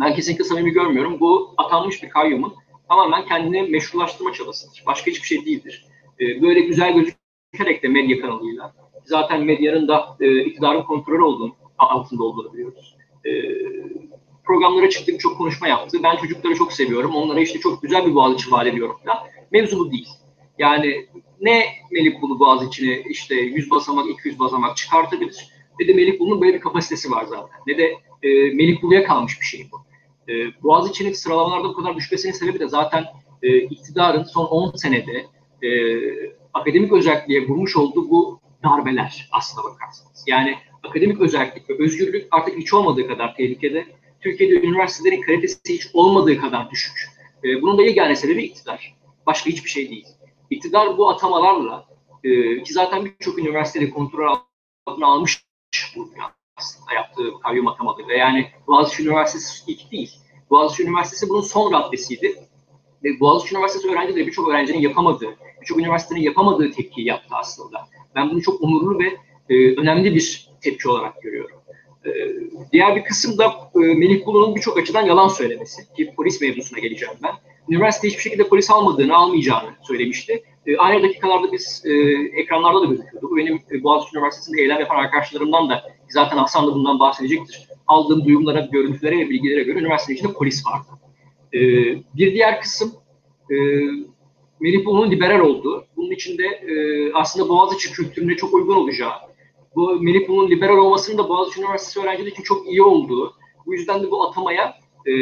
Ben 0.00 0.14
kesinlikle 0.14 0.44
samimi 0.44 0.70
görmüyorum. 0.70 1.20
Bu 1.20 1.54
atanmış 1.56 2.02
bir 2.02 2.08
kayyumun 2.08 2.54
tamamen 2.88 3.24
kendini 3.24 3.62
meşrulaştırma 3.62 4.32
çabasıdır. 4.32 4.82
Başka 4.86 5.10
hiçbir 5.10 5.26
şey 5.26 5.44
değildir. 5.44 5.84
E, 6.20 6.42
böyle 6.42 6.60
güzel 6.60 6.94
gözükerek 6.94 7.82
de 7.82 7.88
medya 7.88 8.20
kanalıyla 8.20 8.83
zaten 9.04 9.44
medyanın 9.44 9.88
da 9.88 10.16
e, 10.20 10.44
iktidarın 10.44 10.82
kontrolü 10.82 11.22
olduğunu, 11.22 11.54
altında 11.78 12.22
olduğunu 12.22 12.52
biliyoruz. 12.52 12.96
E, 13.24 13.30
programlara 14.44 14.90
çıktı, 14.90 15.18
çok 15.18 15.38
konuşma 15.38 15.68
yaptı. 15.68 15.98
Ben 16.02 16.16
çocukları 16.16 16.54
çok 16.54 16.72
seviyorum. 16.72 17.14
Onlara 17.14 17.40
işte 17.40 17.60
çok 17.60 17.82
güzel 17.82 18.06
bir 18.06 18.14
Boğaziçi 18.14 18.50
vaat 18.50 18.66
ediyorum 18.66 18.96
falan. 19.04 19.18
Mevzu 19.52 19.78
bu 19.78 19.92
değil. 19.92 20.08
Yani 20.58 21.06
ne 21.40 21.64
Melih 21.92 22.22
Bulu 22.22 22.38
Boğaziçi'ne 22.38 23.02
işte 23.08 23.34
100 23.34 23.70
basamak, 23.70 24.10
200 24.10 24.38
basamak 24.38 24.76
çıkartabilir. 24.76 25.48
Ne 25.80 25.88
de 25.88 25.92
Melih 25.92 26.20
Bulu'nun 26.20 26.40
böyle 26.40 26.54
bir 26.54 26.60
kapasitesi 26.60 27.10
var 27.10 27.24
zaten. 27.24 27.60
Ne 27.66 27.78
de 27.78 27.84
e, 28.22 28.28
Melih 28.28 28.82
Bulu'ya 28.82 29.04
kalmış 29.04 29.40
bir 29.40 29.46
şey 29.46 29.66
bu. 29.72 29.76
E, 30.32 30.62
Boğaziçi'nin 30.62 31.12
sıralamalarda 31.12 31.68
bu 31.68 31.74
kadar 31.74 31.96
düşmesinin 31.96 32.32
sebebi 32.32 32.60
de 32.60 32.68
zaten 32.68 33.04
e, 33.42 33.58
iktidarın 33.58 34.22
son 34.22 34.44
10 34.44 34.72
senede 34.76 35.26
e, 35.62 35.70
akademik 36.54 36.92
özelliğe 36.92 37.48
vurmuş 37.48 37.76
olduğu 37.76 38.10
bu 38.10 38.40
darbeler 38.64 39.28
aslına 39.32 39.64
bakarsanız. 39.64 40.24
Yani 40.26 40.58
akademik 40.82 41.20
özellik 41.20 41.70
ve 41.70 41.84
özgürlük 41.84 42.28
artık 42.30 42.58
hiç 42.58 42.74
olmadığı 42.74 43.08
kadar 43.08 43.36
tehlikede. 43.36 43.86
Türkiye'de 44.20 44.66
üniversitelerin 44.66 45.22
kalitesi 45.22 45.58
hiç 45.68 45.88
olmadığı 45.92 46.40
kadar 46.40 46.70
düşük. 46.70 47.10
E, 47.44 47.62
bunun 47.62 47.78
da 47.78 47.82
yegane 47.82 48.16
sebebi 48.16 48.42
iktidar. 48.42 48.94
Başka 49.26 49.50
hiçbir 49.50 49.70
şey 49.70 49.90
değil. 49.90 50.06
İktidar 50.50 50.98
bu 50.98 51.08
atamalarla 51.08 51.86
e, 52.24 52.62
ki 52.62 52.72
zaten 52.72 53.04
birçok 53.04 53.38
üniversiteleri 53.38 53.90
kontrol 53.90 54.36
altına 54.86 55.06
almış 55.06 55.44
bu 55.96 56.10
aslında 56.56 56.92
yaptığı 56.92 57.40
kayyum 57.42 57.68
atamaları. 57.68 58.16
Yani 58.16 58.50
Boğaziçi 58.66 59.02
Üniversitesi 59.02 59.72
ilk 59.72 59.92
değil. 59.92 60.10
Boğaziçi 60.50 60.82
Üniversitesi 60.82 61.28
bunun 61.28 61.40
son 61.40 61.72
raddesiydi. 61.72 62.48
Ve 63.04 63.20
Boğaziçi 63.20 63.54
Üniversitesi 63.54 63.94
öğrencileri 63.94 64.26
birçok 64.26 64.48
öğrencinin 64.48 64.80
yapamadığı, 64.80 65.36
birçok 65.60 65.78
üniversitenin 65.78 66.20
yapamadığı 66.20 66.70
tepkiyi 66.70 67.06
yaptı 67.06 67.28
aslında. 67.30 67.88
Ben 68.14 68.30
bunu 68.30 68.42
çok 68.42 68.62
onurlu 68.62 68.98
ve 68.98 69.16
e, 69.50 69.76
önemli 69.76 70.14
bir 70.14 70.48
tepki 70.60 70.88
olarak 70.88 71.22
görüyorum. 71.22 71.56
E, 72.06 72.10
diğer 72.72 72.96
bir 72.96 73.04
kısım 73.04 73.38
da 73.38 73.44
e, 73.74 73.78
Melih 73.78 74.26
Bulu'nun 74.26 74.56
birçok 74.56 74.78
açıdan 74.78 75.06
yalan 75.06 75.28
söylemesi. 75.28 75.92
Ki 75.96 76.12
polis 76.16 76.40
mevzusuna 76.40 76.78
geleceğim 76.78 77.14
ben. 77.22 77.32
Üniversite 77.68 78.08
hiçbir 78.08 78.22
şekilde 78.22 78.48
polis 78.48 78.70
almadığını, 78.70 79.16
almayacağını 79.16 79.70
söylemişti. 79.82 80.42
E, 80.66 80.76
aynı 80.76 81.02
dakikalarda 81.02 81.52
biz 81.52 81.82
e, 81.84 81.92
ekranlarda 82.40 82.82
da 82.82 82.84
gözüküyordu. 82.84 83.30
Bu 83.30 83.36
benim 83.36 83.62
e, 83.70 83.82
Boğaziçi 83.82 84.16
Üniversitesi'nde 84.16 84.62
eylem 84.62 84.80
yapan 84.80 84.96
arkadaşlarımdan 84.96 85.68
da 85.68 85.82
zaten 86.08 86.36
Hasan 86.36 86.66
da 86.66 86.74
bundan 86.74 87.00
bahsedecektir. 87.00 87.68
Aldığım 87.86 88.24
duyumlara, 88.24 88.60
görüntülere 88.60 89.18
ve 89.18 89.30
bilgilere 89.30 89.62
göre 89.62 89.78
üniversitenin 89.78 90.16
içinde 90.16 90.32
polis 90.32 90.66
vardı. 90.66 90.86
E, 91.54 91.60
bir 92.16 92.34
diğer 92.34 92.60
kısım 92.60 92.92
e, 93.50 93.54
Melih 94.60 95.10
liberal 95.10 95.40
olduğu, 95.40 95.86
bunun 95.96 96.10
içinde 96.10 96.44
e, 96.44 97.12
aslında 97.12 97.48
Boğaziçi 97.48 97.92
kültürüne 97.92 98.36
çok 98.36 98.54
uygun 98.54 98.76
olacağı, 98.76 99.12
bu 99.76 100.00
Melih 100.00 100.50
liberal 100.50 100.76
olmasının 100.76 101.18
da 101.18 101.28
Boğaziçi 101.28 101.60
Üniversitesi 101.60 102.00
öğrencileri 102.00 102.30
için 102.30 102.42
çok 102.42 102.66
iyi 102.66 102.82
olduğu, 102.82 103.34
bu 103.66 103.74
yüzden 103.74 104.02
de 104.02 104.10
bu 104.10 104.28
atamaya 104.28 104.74
e, 105.06 105.14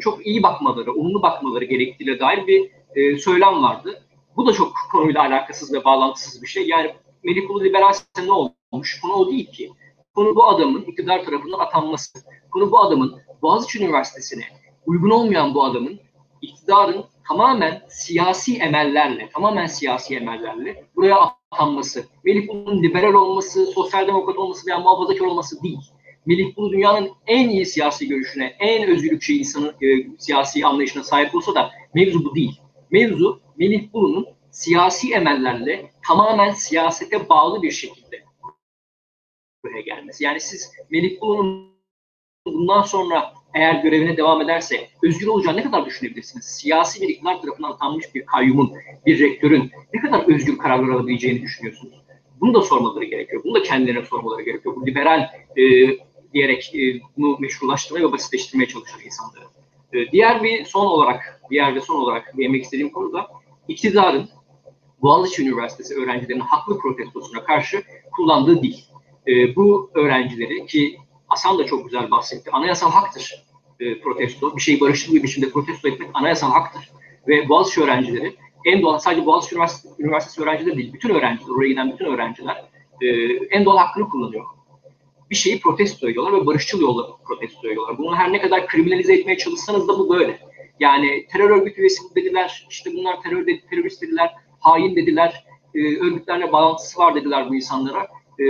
çok 0.00 0.26
iyi 0.26 0.42
bakmaları, 0.42 0.92
olumlu 0.92 1.22
bakmaları 1.22 1.64
gerektiğine 1.64 2.20
dair 2.20 2.46
bir 2.46 2.70
e, 2.96 3.18
söylem 3.18 3.62
vardı. 3.62 4.02
Bu 4.36 4.46
da 4.46 4.52
çok 4.52 4.72
konuyla 4.92 5.20
alakasız 5.20 5.72
ve 5.72 5.84
bağlantısız 5.84 6.42
bir 6.42 6.46
şey. 6.46 6.66
Yani 6.68 6.94
Melih 7.24 7.42
liberalse 7.64 8.04
ne 8.24 8.32
olmuş? 8.32 9.00
Konu 9.00 9.12
o 9.12 9.30
değil 9.30 9.52
ki. 9.52 9.70
Konu 10.14 10.36
bu 10.36 10.48
adamın 10.48 10.82
iktidar 10.82 11.24
tarafından 11.24 11.58
atanması. 11.58 12.18
Konu 12.50 12.72
bu 12.72 12.80
adamın 12.80 13.14
Boğaziçi 13.42 13.84
Üniversitesi'ne 13.84 14.44
uygun 14.86 15.10
olmayan 15.10 15.54
bu 15.54 15.64
adamın 15.64 16.00
iktidarın 16.42 17.04
tamamen 17.28 17.82
siyasi 17.88 18.56
emellerle, 18.56 19.28
tamamen 19.34 19.66
siyasi 19.66 20.16
emellerle 20.16 20.84
buraya 20.96 21.16
atanması. 21.52 22.04
Melih 22.24 22.48
Bulu'nun 22.48 22.82
liberal 22.82 23.14
olması, 23.14 23.66
sosyal 23.66 24.06
demokrat 24.06 24.38
olması 24.38 24.66
veya 24.66 24.78
muhafazakar 24.78 25.26
olması 25.26 25.62
değil. 25.62 25.80
Melih 26.26 26.56
Bulu 26.56 26.72
dünyanın 26.72 27.10
en 27.26 27.48
iyi 27.48 27.66
siyasi 27.66 28.08
görüşüne, 28.08 28.56
en 28.58 28.88
özgürlükçü 28.88 29.32
insanın 29.32 29.74
e, 29.82 30.18
siyasi 30.18 30.66
anlayışına 30.66 31.02
sahip 31.02 31.34
olsa 31.34 31.54
da 31.54 31.70
mevzu 31.94 32.24
bu 32.24 32.34
değil. 32.34 32.60
Mevzu 32.90 33.40
Melih 33.56 33.92
Bulu'nun 33.92 34.26
siyasi 34.50 35.12
emellerle 35.12 35.90
tamamen 36.06 36.52
siyasete 36.52 37.28
bağlı 37.28 37.62
bir 37.62 37.70
şekilde 37.70 38.24
buraya 39.64 39.80
gelmesi. 39.80 40.24
Yani 40.24 40.40
siz 40.40 40.72
Melih 40.90 41.20
Bulu'nun 41.20 41.74
bundan 42.46 42.82
sonra 42.82 43.34
eğer 43.54 43.82
görevine 43.82 44.16
devam 44.16 44.42
ederse 44.42 44.88
özgür 45.02 45.26
olacağını 45.26 45.56
ne 45.56 45.62
kadar 45.62 45.86
düşünebilirsiniz? 45.86 46.44
Siyasi 46.44 47.00
bir 47.00 47.08
iktidar 47.08 47.40
tarafından 47.40 47.70
atanmış 47.70 48.14
bir 48.14 48.26
kayyumun, 48.26 48.72
bir 49.06 49.18
rektörün 49.18 49.70
ne 49.94 50.00
kadar 50.00 50.34
özgür 50.34 50.58
kararlar 50.58 50.94
alabileceğini 50.94 51.42
düşünüyorsunuz? 51.42 51.94
Bunu 52.40 52.54
da 52.54 52.62
sormaları 52.62 53.04
gerekiyor. 53.04 53.42
Bunu 53.44 53.54
da 53.54 53.62
kendilerine 53.62 54.04
sormaları 54.04 54.42
gerekiyor. 54.42 54.76
Bu 54.76 54.86
liberal 54.86 55.30
e, 55.56 55.62
diyerek 56.34 56.74
e, 56.74 57.00
bunu 57.16 57.36
meşrulaştırmaya 57.38 58.08
ve 58.08 58.12
basitleştirmeye 58.12 58.68
çalışır 58.68 59.00
insanları. 59.04 59.44
E, 59.92 60.10
diğer 60.12 60.42
bir 60.42 60.64
son 60.64 60.86
olarak, 60.86 61.40
diğer 61.50 61.74
ve 61.74 61.80
son 61.80 61.96
olarak 61.96 62.38
değinmek 62.38 62.62
istediğim 62.62 62.90
konu 62.90 63.12
da 63.12 63.26
iktidarın 63.68 64.28
Boğaziçi 65.02 65.42
Üniversitesi 65.42 65.94
öğrencilerinin 65.94 66.44
haklı 66.44 66.78
protestosuna 66.78 67.44
karşı 67.44 67.82
kullandığı 68.12 68.62
dil. 68.62 68.74
E, 69.26 69.56
bu 69.56 69.90
öğrencileri 69.94 70.66
ki 70.66 70.98
Hasan 71.34 71.58
da 71.58 71.66
çok 71.66 71.84
güzel 71.84 72.10
bahsetti. 72.10 72.50
Anayasal 72.50 72.90
haktır 72.90 73.44
e, 73.80 74.00
protesto. 74.00 74.56
Bir 74.56 74.60
şeyi 74.62 74.80
barışçıl 74.80 75.14
bir 75.14 75.22
biçimde 75.22 75.50
protesto 75.50 75.88
etmek 75.88 76.10
anayasal 76.14 76.50
haktır. 76.50 76.90
Ve 77.28 77.48
Boğaziçi 77.48 77.80
öğrencileri 77.80 78.36
en 78.64 78.82
doğal, 78.82 78.98
sadece 78.98 79.26
Boğaziçi 79.26 79.54
Üniversitesi, 79.54 80.02
Üniversitesi 80.02 80.42
öğrencileri 80.42 80.76
değil, 80.76 80.92
bütün 80.92 81.10
öğrenciler, 81.10 81.50
oraya 81.50 81.68
giden 81.68 81.92
bütün 81.92 82.04
öğrenciler 82.04 82.64
e, 83.00 83.06
en 83.50 83.64
doğal 83.64 83.76
hakkını 83.76 84.08
kullanıyor. 84.08 84.44
Bir 85.30 85.34
şeyi 85.34 85.60
protesto 85.60 86.08
ediyorlar 86.08 86.40
ve 86.40 86.46
barışçıl 86.46 86.80
yolla 86.80 87.16
protesto 87.24 87.68
ediyorlar. 87.68 87.98
Bunu 87.98 88.16
her 88.16 88.32
ne 88.32 88.40
kadar 88.40 88.66
kriminalize 88.66 89.14
etmeye 89.14 89.38
çalışsanız 89.38 89.88
da 89.88 89.98
bu 89.98 90.10
böyle. 90.10 90.38
Yani 90.80 91.26
terör 91.32 91.50
örgütü 91.50 91.80
üyesi 91.80 92.02
dediler, 92.16 92.66
işte 92.70 92.90
bunlar 92.94 93.22
terör 93.22 93.46
dedi, 93.46 93.64
terörist 93.70 94.02
dediler, 94.02 94.34
hain 94.60 94.96
dediler, 94.96 95.44
e, 95.74 95.78
örgütlerle 95.98 96.52
bağlantısı 96.52 96.98
var 96.98 97.14
dediler 97.14 97.50
bu 97.50 97.54
insanlara. 97.54 98.06
E, 98.40 98.44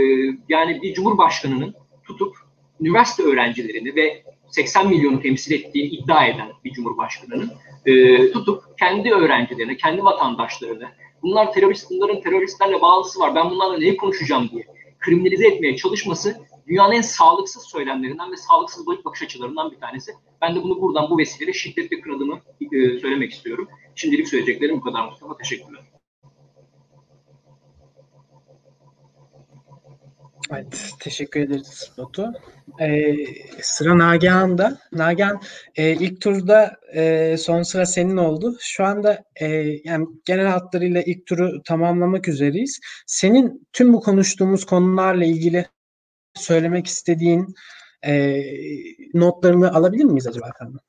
yani 0.49 0.83
bir 0.83 0.95
cumhurbaşkanının 0.95 1.75
tutup 2.07 2.44
üniversite 2.81 3.23
öğrencilerini 3.23 3.97
ve 3.97 4.23
80 4.49 4.89
milyonu 4.89 5.23
temsil 5.23 5.53
ettiğini 5.53 5.89
iddia 5.89 6.27
eden 6.27 6.49
bir 6.65 6.73
cumhurbaşkanının 6.73 7.53
e, 7.87 8.33
tutup 8.33 8.79
kendi 8.79 9.13
öğrencilerini, 9.13 9.77
kendi 9.77 10.05
vatandaşlarını, 10.05 10.89
bunlar 11.23 11.53
terörist, 11.53 11.91
bunların 11.91 12.21
teröristlerle 12.21 12.83
bağlantısı 12.83 13.21
var, 13.21 13.35
ben 13.35 13.51
bunlarla 13.51 13.79
neyi 13.79 13.97
konuşacağım 13.97 14.49
diye 14.53 14.67
kriminalize 14.99 15.49
etmeye 15.49 15.77
çalışması 15.77 16.37
dünyanın 16.67 16.93
en 16.93 17.01
sağlıksız 17.01 17.63
söylemlerinden 17.63 18.33
ve 18.33 18.37
sağlıksız 18.37 18.87
bakış 18.87 19.23
açılarından 19.23 19.71
bir 19.71 19.77
tanesi. 19.77 20.13
Ben 20.43 20.55
de 20.55 20.63
bunu 20.63 20.81
buradan 20.81 21.11
bu 21.11 21.19
vesileyle 21.19 21.53
şiddetle 21.53 22.01
kınadığımı 22.01 22.41
e, 22.73 22.99
söylemek 22.99 23.33
istiyorum. 23.33 23.69
Şimdilik 23.95 24.29
söyleyeceklerim 24.29 24.77
bu 24.77 24.81
kadar 24.81 25.05
Mustafa. 25.05 25.37
Teşekkürler. 25.37 25.94
Evet, 30.53 30.91
teşekkür 31.01 31.41
ederiz 31.41 31.93
Batu. 31.99 32.33
Ee, 32.81 33.15
sıra 33.63 33.99
Nagihan'da. 33.99 34.79
Nagihan 34.93 35.41
e, 35.77 35.93
ilk 35.93 36.21
turda 36.21 36.77
e, 36.95 37.37
son 37.37 37.63
sıra 37.63 37.87
senin 37.87 38.17
oldu. 38.17 38.57
Şu 38.61 38.85
anda 38.85 39.25
e, 39.37 39.47
yani 39.85 40.07
genel 40.25 40.47
hatlarıyla 40.47 41.03
ilk 41.03 41.27
turu 41.27 41.63
tamamlamak 41.63 42.29
üzereyiz. 42.29 42.81
Senin 43.07 43.69
tüm 43.73 43.93
bu 43.93 44.01
konuştuğumuz 44.01 44.65
konularla 44.65 45.25
ilgili 45.25 45.67
söylemek 46.35 46.87
istediğin 46.87 47.55
e, 48.07 48.43
notlarını 49.15 49.73
alabilir 49.75 50.05
miyiz 50.05 50.27
acaba 50.27 50.49
efendim? 50.49 50.81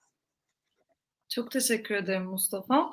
Çok 1.29 1.51
teşekkür 1.51 1.95
ederim 1.95 2.25
Mustafa. 2.25 2.91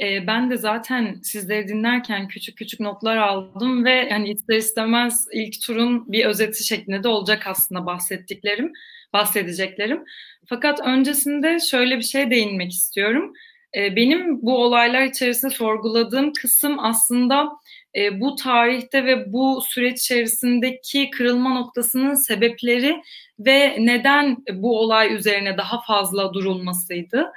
E, 0.00 0.26
ben 0.26 0.50
de 0.50 0.56
zaten 0.56 1.20
sizleri 1.22 1.68
dinlerken 1.68 2.28
küçük 2.28 2.56
küçük 2.58 2.80
notlar 2.80 3.16
aldım 3.16 3.84
ve 3.84 4.10
hani 4.10 4.30
ister 4.30 4.56
istemez 4.56 5.26
ilk 5.32 5.62
turun 5.66 6.12
bir 6.12 6.24
özeti 6.24 6.64
şeklinde 6.64 7.02
de 7.02 7.08
olacak 7.08 7.46
aslında 7.46 7.86
bahsettiklerim, 7.86 8.72
bahsedeceklerim. 9.12 10.04
Fakat 10.48 10.80
öncesinde 10.80 11.58
şöyle 11.60 11.96
bir 11.96 12.02
şey 12.02 12.30
değinmek 12.30 12.72
istiyorum. 12.72 13.32
E, 13.76 13.96
benim 13.96 14.42
bu 14.42 14.64
olaylar 14.64 15.02
içerisinde 15.02 15.54
sorguladığım 15.54 16.32
kısım 16.32 16.78
aslında 16.78 17.48
e, 17.96 18.20
bu 18.20 18.36
tarihte 18.36 19.04
ve 19.04 19.32
bu 19.32 19.62
süreç 19.68 20.00
içerisindeki 20.00 21.10
kırılma 21.10 21.54
noktasının 21.54 22.14
sebepleri 22.14 23.02
ve 23.38 23.76
neden 23.78 24.36
bu 24.52 24.80
olay 24.80 25.14
üzerine 25.14 25.58
daha 25.58 25.82
fazla 25.82 26.34
durulmasıydı 26.34 27.32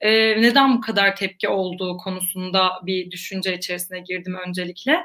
e, 0.00 0.10
neden 0.42 0.76
bu 0.76 0.80
kadar 0.80 1.16
tepki 1.16 1.48
olduğu 1.48 1.96
konusunda 1.96 2.70
bir 2.82 3.10
düşünce 3.10 3.56
içerisine 3.56 4.00
girdim 4.00 4.36
öncelikle. 4.46 4.96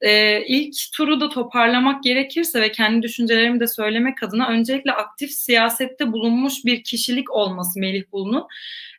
E, 0.00 0.42
ilk 0.46 0.74
turu 0.94 1.20
da 1.20 1.28
toparlamak 1.28 2.02
gerekirse 2.02 2.60
ve 2.60 2.72
kendi 2.72 3.02
düşüncelerimi 3.02 3.60
de 3.60 3.66
söylemek 3.66 4.22
adına 4.22 4.48
öncelikle 4.48 4.92
aktif 4.92 5.30
siyasette 5.30 6.12
bulunmuş 6.12 6.64
bir 6.64 6.82
kişilik 6.84 7.30
olması 7.30 7.80
Melih 7.80 8.02
Bulu'nun 8.12 8.46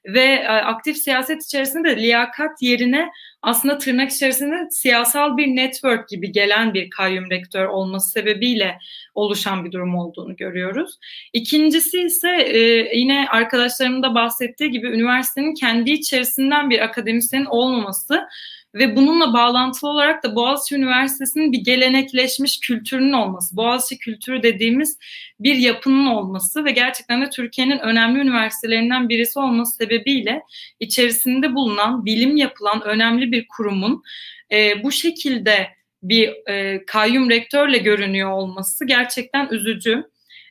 ve 0.06 0.24
e, 0.24 0.48
aktif 0.48 0.98
siyaset 0.98 1.46
içerisinde 1.46 1.90
de 1.90 2.02
liyakat 2.02 2.62
yerine 2.62 3.10
aslında 3.42 3.78
tırnak 3.78 4.12
içerisinde 4.12 4.68
siyasal 4.72 5.38
bir 5.38 5.48
network 5.48 6.10
gibi 6.10 6.32
gelen 6.32 6.74
bir 6.74 6.90
kayyum 6.90 7.32
rektör 7.32 7.66
olması 7.66 8.12
sebebiyle 8.12 8.78
oluşan 9.16 9.66
bir 9.66 9.72
durum 9.72 9.96
olduğunu 9.96 10.36
görüyoruz. 10.36 11.00
İkincisi 11.34 12.02
ise 12.02 12.30
e, 12.30 12.60
yine 12.98 13.28
arkadaşlarımın 13.30 14.04
da 14.04 14.16
bahsettiği 14.16 14.72
gibi 14.72 14.88
üniversitenin 14.88 15.54
kendi 15.54 15.92
içerisinden 15.92 16.70
bir 16.70 16.80
akademisyenin 16.80 17.46
olmaması 17.46 18.28
ve 18.76 18.96
bununla 18.96 19.34
bağlantılı 19.34 19.90
olarak 19.90 20.24
da 20.24 20.36
Boğaziçi 20.36 20.76
Üniversitesi'nin 20.76 21.52
bir 21.52 21.64
gelenekleşmiş 21.64 22.60
kültürünün 22.60 23.14
olması, 23.14 23.58
Boğaziçi 23.58 23.98
kültürü 23.98 24.44
dediğimiz 24.44 24.98
bir 25.40 25.56
yapının 25.56 26.06
olması 26.06 26.66
ve 26.66 26.72
gerçekten 26.72 27.22
de 27.22 27.30
Türkiye'nin 27.30 27.80
önemli 27.80 28.20
üniversitelerinden 28.20 29.10
birisi 29.10 29.40
olması 29.40 29.78
sebebiyle 29.78 30.42
içerisinde 30.80 31.56
bulunan, 31.56 32.06
bilim 32.06 32.38
yapılan 32.38 32.82
önemli 32.82 33.32
bir 33.32 33.48
kurumun 33.48 34.04
e, 34.52 34.84
bu 34.84 34.92
şekilde 34.92 35.68
bir 36.04 36.50
e, 36.50 36.86
kayyum 36.86 37.30
rektörle 37.30 37.78
görünüyor 37.78 38.32
olması 38.32 38.86
gerçekten 38.86 39.48
üzücü. 39.52 40.04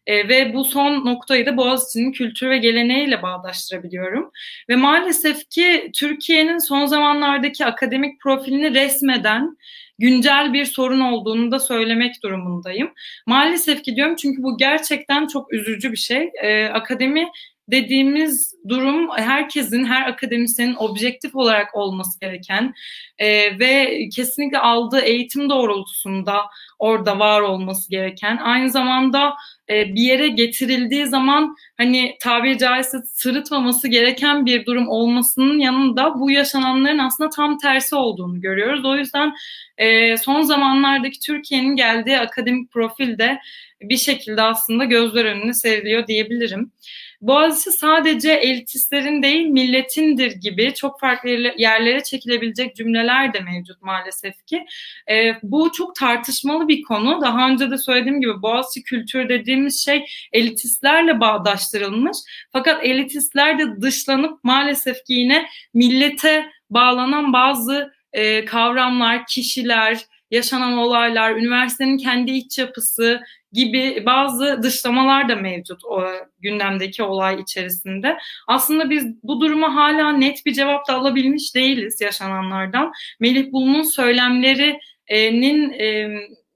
E, 0.09 0.29
ve 0.29 0.55
bu 0.55 0.65
son 0.65 1.07
noktayı 1.07 1.47
da 1.47 1.57
Boğaziçi'nin 1.57 2.13
kültür 2.13 2.51
ve 2.51 2.59
geleneğiyle 2.59 3.23
bağdaştırabiliyorum. 3.23 4.31
Ve 4.69 4.77
maalesef 4.77 5.51
ki 5.51 5.91
Türkiye'nin 5.95 6.59
son 6.59 6.87
zamanlardaki 6.87 7.67
akademik 7.67 8.21
profilini 8.21 8.75
resmeden 8.75 9.57
güncel 9.99 10.53
bir 10.53 10.65
sorun 10.65 11.01
olduğunu 11.01 11.51
da 11.51 11.61
söylemek 11.61 12.23
durumundayım. 12.23 12.91
Maalesef 13.27 13.83
ki 13.83 13.97
diyorum 13.97 14.17
çünkü 14.17 14.43
bu 14.43 14.57
gerçekten 14.57 15.27
çok 15.27 15.53
üzücü 15.53 15.93
bir 15.93 15.97
şey. 15.97 16.31
E, 16.43 16.67
akademi 16.67 17.29
dediğimiz 17.71 18.55
durum 18.69 19.09
herkesin, 19.17 19.85
her 19.85 20.09
akademisyenin 20.09 20.75
objektif 20.79 21.37
olarak 21.37 21.77
olması 21.77 22.21
gereken 22.21 22.75
e, 23.19 23.59
ve 23.59 23.99
kesinlikle 24.17 24.59
aldığı 24.59 25.01
eğitim 25.01 25.51
doğrultusunda 25.51 26.43
orada 26.79 27.19
var 27.19 27.41
olması 27.41 27.91
gereken, 27.91 28.37
aynı 28.37 28.71
zamanda 28.71 29.35
e, 29.71 29.95
bir 29.95 30.01
yere 30.01 30.29
getirildiği 30.29 31.07
zaman 31.07 31.57
hani 31.77 32.17
tabiri 32.21 32.59
caizse 32.59 32.99
sırıtmaması 33.07 33.89
gereken 33.89 34.47
bir 34.47 34.67
durum 34.67 34.89
olmasının 34.89 35.59
yanında 35.59 36.21
bu 36.21 36.31
yaşananların 36.31 36.99
aslında 36.99 37.31
tam 37.31 37.59
tersi 37.59 37.97
olduğunu 37.97 38.41
görüyoruz. 38.41 38.85
O 38.85 38.97
yüzden 38.97 39.35
e, 39.79 40.17
son 40.17 40.43
zamanlardaki 40.43 41.21
Türkiye'nin 41.21 41.77
geldiği 41.77 42.19
akademik 42.19 42.71
profil 42.71 43.19
de 43.19 43.39
bir 43.81 43.97
şekilde 43.97 44.43
aslında 44.43 44.85
gözler 44.85 45.25
önüne 45.25 45.55
seriliyor 45.55 46.07
diyebilirim. 46.07 46.73
Boğaziçi 47.21 47.73
sadece 47.73 48.33
elitistlerin 48.33 49.23
değil 49.23 49.47
milletindir 49.47 50.33
gibi 50.33 50.75
çok 50.75 51.01
farklı 51.01 51.29
yerlere 51.57 52.03
çekilebilecek 52.03 52.77
cümleler 52.77 53.35
de 53.35 53.41
mevcut 53.41 53.83
maalesef 53.83 54.47
ki. 54.47 54.67
E, 55.11 55.33
bu 55.43 55.73
çok 55.73 55.95
tartışmalı 55.97 56.69
bir 56.69 56.83
konu. 56.83 57.21
Daha 57.21 57.49
önce 57.49 57.71
de 57.71 57.79
söylediğim 57.79 58.21
gibi 58.21 58.43
Boğaziçi 58.43 58.83
kültürü 58.83 59.29
dediğimiz 59.29 59.85
şey 59.85 60.05
elitistlerle 60.33 61.21
bağdaştırılmış. 61.21 62.17
Fakat 62.53 62.85
elitistler 62.85 63.59
de 63.59 63.81
dışlanıp 63.81 64.45
maalesef 64.45 64.97
ki 65.05 65.13
yine 65.13 65.47
millete 65.75 66.51
bağlanan 66.71 67.33
bazı 67.33 67.93
e, 68.13 68.45
kavramlar, 68.45 69.27
kişiler, 69.27 69.99
yaşanan 70.31 70.79
olaylar, 70.79 71.37
üniversitenin 71.37 71.99
kendi 71.99 72.31
iç 72.31 72.59
yapısı 72.59 73.21
gibi 73.53 74.03
bazı 74.07 74.63
dışlamalar 74.63 75.29
da 75.29 75.37
mevcut 75.37 75.85
o 75.85 76.05
gündemdeki 76.41 77.03
olay 77.03 77.41
içerisinde. 77.41 78.19
Aslında 78.49 78.91
biz 78.91 79.07
bu 79.23 79.41
duruma 79.41 79.75
hala 79.75 80.13
net 80.13 80.47
bir 80.47 80.53
cevap 80.53 80.89
da 80.89 80.95
alabilmiş 80.95 81.55
değiliz 81.55 82.01
yaşananlardan. 82.01 82.93
Melih 83.21 83.53
Bulun'un 83.53 83.83
söylemlerinin 83.83 85.73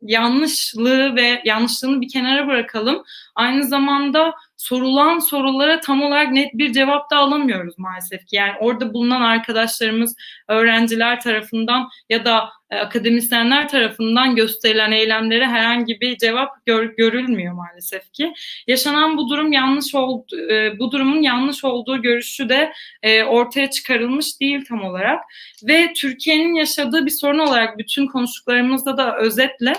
yanlışlığı 0.03 1.17
ve 1.17 1.43
yanlışlığını 1.45 2.01
bir 2.01 2.09
kenara 2.09 2.47
bırakalım. 2.47 3.03
Aynı 3.35 3.65
zamanda 3.65 4.35
sorulan 4.63 5.19
sorulara 5.19 5.81
tam 5.81 6.03
olarak 6.03 6.33
net 6.33 6.55
bir 6.55 6.73
cevap 6.73 7.11
da 7.11 7.17
alamıyoruz 7.17 7.79
maalesef 7.79 8.27
ki. 8.27 8.37
Yani 8.37 8.53
orada 8.61 8.95
bulunan 8.95 9.21
arkadaşlarımız, 9.21 10.17
öğrenciler 10.49 11.21
tarafından 11.21 11.89
ya 12.11 12.25
da 12.25 12.49
e, 12.71 12.77
akademisyenler 12.77 13.69
tarafından 13.69 14.37
gösterilen 14.37 14.93
eylemlere 14.93 15.47
herhangi 15.47 16.01
bir 16.01 16.17
cevap 16.17 16.67
gör, 16.67 16.85
görülmüyor 16.97 17.55
maalesef 17.55 18.13
ki. 18.13 18.33
Yaşanan 18.67 19.17
bu 19.17 19.29
durum 19.29 19.53
yanlış 19.53 19.95
oldu, 19.95 20.25
e, 20.51 20.79
bu 20.79 20.93
durumun 20.93 21.23
yanlış 21.23 21.65
olduğu 21.65 22.03
görüşü 22.03 22.49
de 22.49 22.73
e, 23.03 23.25
ortaya 23.25 23.71
çıkarılmış 23.71 24.41
değil 24.41 24.65
tam 24.69 24.85
olarak 24.85 25.21
ve 25.63 25.93
Türkiye'nin 25.97 26.55
yaşadığı 26.55 27.07
bir 27.07 27.11
sorun 27.11 27.39
olarak 27.39 27.79
bütün 27.79 28.07
konuştuklarımızda 28.07 28.97
da 28.97 29.17
özetle 29.17 29.73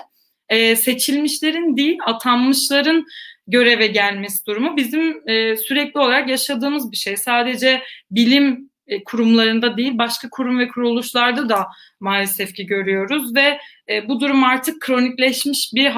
seçilmişlerin 0.76 1.78
değil 1.78 1.98
atanmışların 2.06 3.06
göreve 3.48 3.88
gelmesi 3.88 4.46
durumu 4.46 4.78
bizim 4.78 5.30
e, 5.30 5.58
sürekli 5.58 6.00
olarak 6.00 6.30
yaşadığımız 6.30 6.92
bir 6.92 6.98
şey. 6.98 7.18
Sadece 7.18 7.84
bilim 8.12 8.70
e, 8.88 9.04
kurumlarında 9.04 9.78
değil 9.78 9.98
başka 9.98 10.30
kurum 10.30 10.60
ve 10.60 10.68
kuruluşlarda 10.68 11.50
da 11.50 11.68
maalesef 12.00 12.54
ki 12.54 12.66
görüyoruz 12.66 13.36
ve 13.36 13.60
e, 13.90 14.08
bu 14.08 14.20
durum 14.20 14.44
artık 14.44 14.82
kronikleşmiş 14.82 15.72
bir 15.76 15.92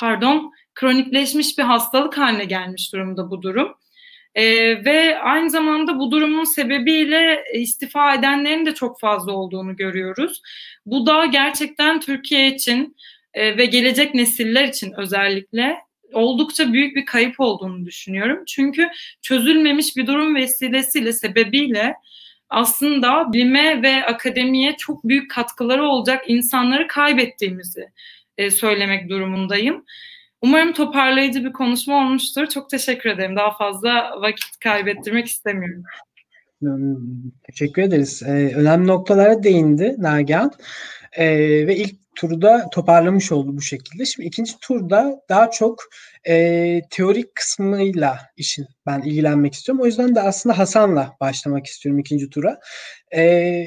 pardon 0.00 0.52
kronikleşmiş 0.74 1.58
bir 1.58 1.62
hastalık 1.62 2.18
haline 2.18 2.44
gelmiş 2.44 2.92
durumda 2.92 3.30
bu 3.30 3.42
durum. 3.42 3.74
E, 4.34 4.44
ve 4.84 5.18
aynı 5.18 5.50
zamanda 5.50 5.98
bu 5.98 6.10
durumun 6.10 6.44
sebebiyle 6.44 7.44
istifa 7.54 8.14
edenlerin 8.14 8.66
de 8.66 8.74
çok 8.74 9.00
fazla 9.00 9.32
olduğunu 9.32 9.76
görüyoruz. 9.76 10.42
Bu 10.86 11.06
da 11.06 11.24
gerçekten 11.26 12.00
Türkiye 12.00 12.54
için 12.54 12.96
e, 13.34 13.56
ve 13.56 13.66
gelecek 13.66 14.14
nesiller 14.14 14.64
için 14.64 14.92
özellikle 14.96 15.76
oldukça 16.12 16.72
büyük 16.72 16.96
bir 16.96 17.06
kayıp 17.06 17.40
olduğunu 17.40 17.86
düşünüyorum. 17.86 18.44
Çünkü 18.46 18.88
çözülmemiş 19.22 19.96
bir 19.96 20.06
durum 20.06 20.34
vesilesiyle, 20.34 21.12
sebebiyle 21.12 21.94
aslında 22.50 23.32
bilime 23.32 23.82
ve 23.82 24.04
akademiye 24.06 24.76
çok 24.76 25.04
büyük 25.04 25.30
katkıları 25.30 25.84
olacak 25.84 26.24
insanları 26.26 26.86
kaybettiğimizi 26.86 27.88
e, 28.38 28.50
söylemek 28.50 29.08
durumundayım. 29.08 29.84
Umarım 30.42 30.72
toparlayıcı 30.72 31.44
bir 31.44 31.52
konuşma 31.52 32.06
olmuştur. 32.06 32.46
Çok 32.46 32.70
teşekkür 32.70 33.10
ederim. 33.10 33.36
Daha 33.36 33.56
fazla 33.56 34.20
vakit 34.20 34.58
kaybettirmek 34.58 35.26
istemiyorum. 35.26 35.84
Teşekkür 37.42 37.82
ederiz. 37.82 38.22
Ee, 38.22 38.52
önemli 38.54 38.86
noktalara 38.86 39.42
değindi 39.42 39.96
Nagihan. 39.98 40.52
Ee, 41.12 41.26
ve 41.66 41.76
ilk 41.76 42.03
turda 42.14 42.66
toparlamış 42.72 43.32
oldu 43.32 43.56
bu 43.56 43.62
şekilde. 43.62 44.04
Şimdi 44.06 44.28
ikinci 44.28 44.58
turda 44.60 45.20
daha 45.28 45.50
çok 45.50 45.82
e, 46.28 46.80
teorik 46.90 47.34
kısmıyla 47.34 48.18
işin 48.36 48.66
ben 48.86 49.02
ilgilenmek 49.02 49.54
istiyorum. 49.54 49.82
O 49.82 49.86
yüzden 49.86 50.14
de 50.14 50.20
aslında 50.20 50.58
Hasan'la 50.58 51.16
başlamak 51.20 51.66
istiyorum 51.66 51.98
ikinci 51.98 52.30
tura. 52.30 52.60
E, 53.16 53.64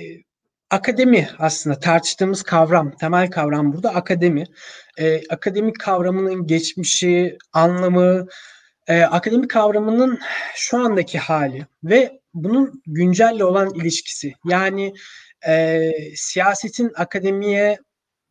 akademi 0.69 1.29
aslında 1.39 1.79
tartıştığımız 1.79 2.43
kavram, 2.43 2.91
temel 2.97 3.29
kavram 3.29 3.73
burada 3.73 3.95
akademi. 3.95 4.43
E, 4.97 5.21
akademik 5.29 5.79
kavramının 5.79 6.47
geçmişi, 6.47 7.37
anlamı, 7.53 8.27
e, 8.87 9.01
akademik 9.01 9.49
kavramının 9.49 10.19
şu 10.55 10.77
andaki 10.77 11.19
hali 11.19 11.65
ve 11.83 12.19
bunun 12.33 12.81
güncelle 12.87 13.43
olan 13.43 13.73
ilişkisi. 13.73 14.33
Yani 14.45 14.93
e, 15.47 15.91
siyasetin 16.15 16.91
akademiye 16.95 17.77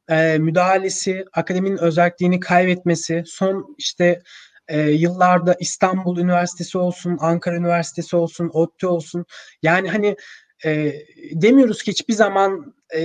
e, 0.09 0.38
müdahalesi, 0.38 1.25
akademinin 1.33 1.79
özelliğini 1.79 2.40
kaybetmesi, 2.40 3.23
son 3.27 3.75
işte 3.79 4.23
e, 4.69 4.81
yıllarda 4.81 5.57
İstanbul 5.61 6.19
Üniversitesi 6.19 6.79
olsun, 6.79 7.16
Ankara 7.21 7.57
Üniversitesi 7.57 8.16
olsun, 8.16 8.51
ODTÜ 8.53 8.87
olsun. 8.87 9.27
Yani 9.62 9.88
hani 9.90 10.16
e, 10.66 10.92
demiyoruz 11.33 11.83
ki 11.83 11.90
hiçbir 11.90 12.14
zaman 12.14 12.74
e, 12.94 13.00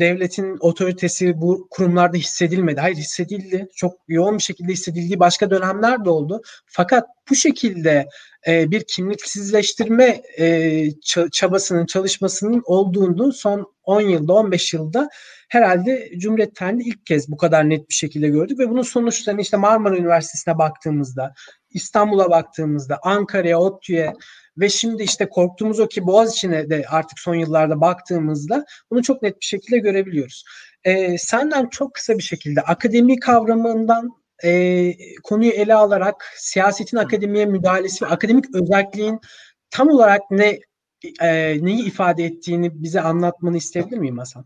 devletin 0.00 0.56
otoritesi 0.60 1.40
bu 1.40 1.68
kurumlarda 1.70 2.16
hissedilmedi. 2.16 2.80
Hayır 2.80 2.96
hissedildi. 2.96 3.68
Çok 3.76 3.94
yoğun 4.08 4.38
bir 4.38 4.42
şekilde 4.42 4.72
hissedildiği 4.72 5.20
başka 5.20 5.50
dönemler 5.50 6.04
de 6.04 6.10
oldu. 6.10 6.42
Fakat 6.66 7.04
bu 7.30 7.34
şekilde 7.34 8.06
e, 8.46 8.70
bir 8.70 8.84
kimliksizleştirme 8.88 10.22
e, 10.38 10.90
çabasının, 11.32 11.86
çalışmasının 11.86 12.62
olduğunu 12.64 13.32
son 13.32 13.72
10 13.84 14.00
yılda, 14.00 14.32
15 14.32 14.74
yılda 14.74 15.08
herhalde 15.48 16.10
Cumhuriyet 16.18 16.56
tarihinde 16.56 16.84
ilk 16.84 17.06
kez 17.06 17.30
bu 17.30 17.36
kadar 17.36 17.70
net 17.70 17.88
bir 17.88 17.94
şekilde 17.94 18.28
gördük 18.28 18.58
ve 18.58 18.70
bunun 18.70 18.82
sonuçlarını 18.82 19.40
işte 19.40 19.56
Marmara 19.56 19.96
Üniversitesi'ne 19.96 20.58
baktığımızda, 20.58 21.34
İstanbul'a 21.76 22.30
baktığımızda, 22.30 22.98
Ankara'ya, 23.02 23.58
ODTÜ'ye 23.60 24.12
ve 24.58 24.68
şimdi 24.68 25.02
işte 25.02 25.28
korktuğumuz 25.28 25.80
o 25.80 25.88
ki 25.88 26.06
Boğaziçi'ne 26.06 26.70
de 26.70 26.84
artık 26.88 27.18
son 27.18 27.34
yıllarda 27.34 27.80
baktığımızda 27.80 28.64
bunu 28.90 29.02
çok 29.02 29.22
net 29.22 29.40
bir 29.40 29.46
şekilde 29.46 29.78
görebiliyoruz. 29.78 30.44
Ee, 30.84 31.18
senden 31.18 31.68
çok 31.68 31.94
kısa 31.94 32.18
bir 32.18 32.22
şekilde 32.22 32.60
akademi 32.60 33.20
kavramından 33.20 34.10
e, 34.44 34.92
konuyu 35.22 35.50
ele 35.50 35.74
alarak 35.74 36.32
siyasetin 36.36 36.96
akademiye 36.96 37.46
müdahalesi 37.46 38.04
ve 38.04 38.08
akademik 38.08 38.54
özelliğin 38.54 39.20
tam 39.70 39.88
olarak 39.88 40.22
ne 40.30 40.58
e, 41.20 41.58
neyi 41.64 41.86
ifade 41.86 42.24
ettiğini 42.24 42.82
bize 42.82 43.00
anlatmanı 43.00 43.56
isteyebilir 43.56 43.98
miyim 43.98 44.18
Hasan? 44.18 44.44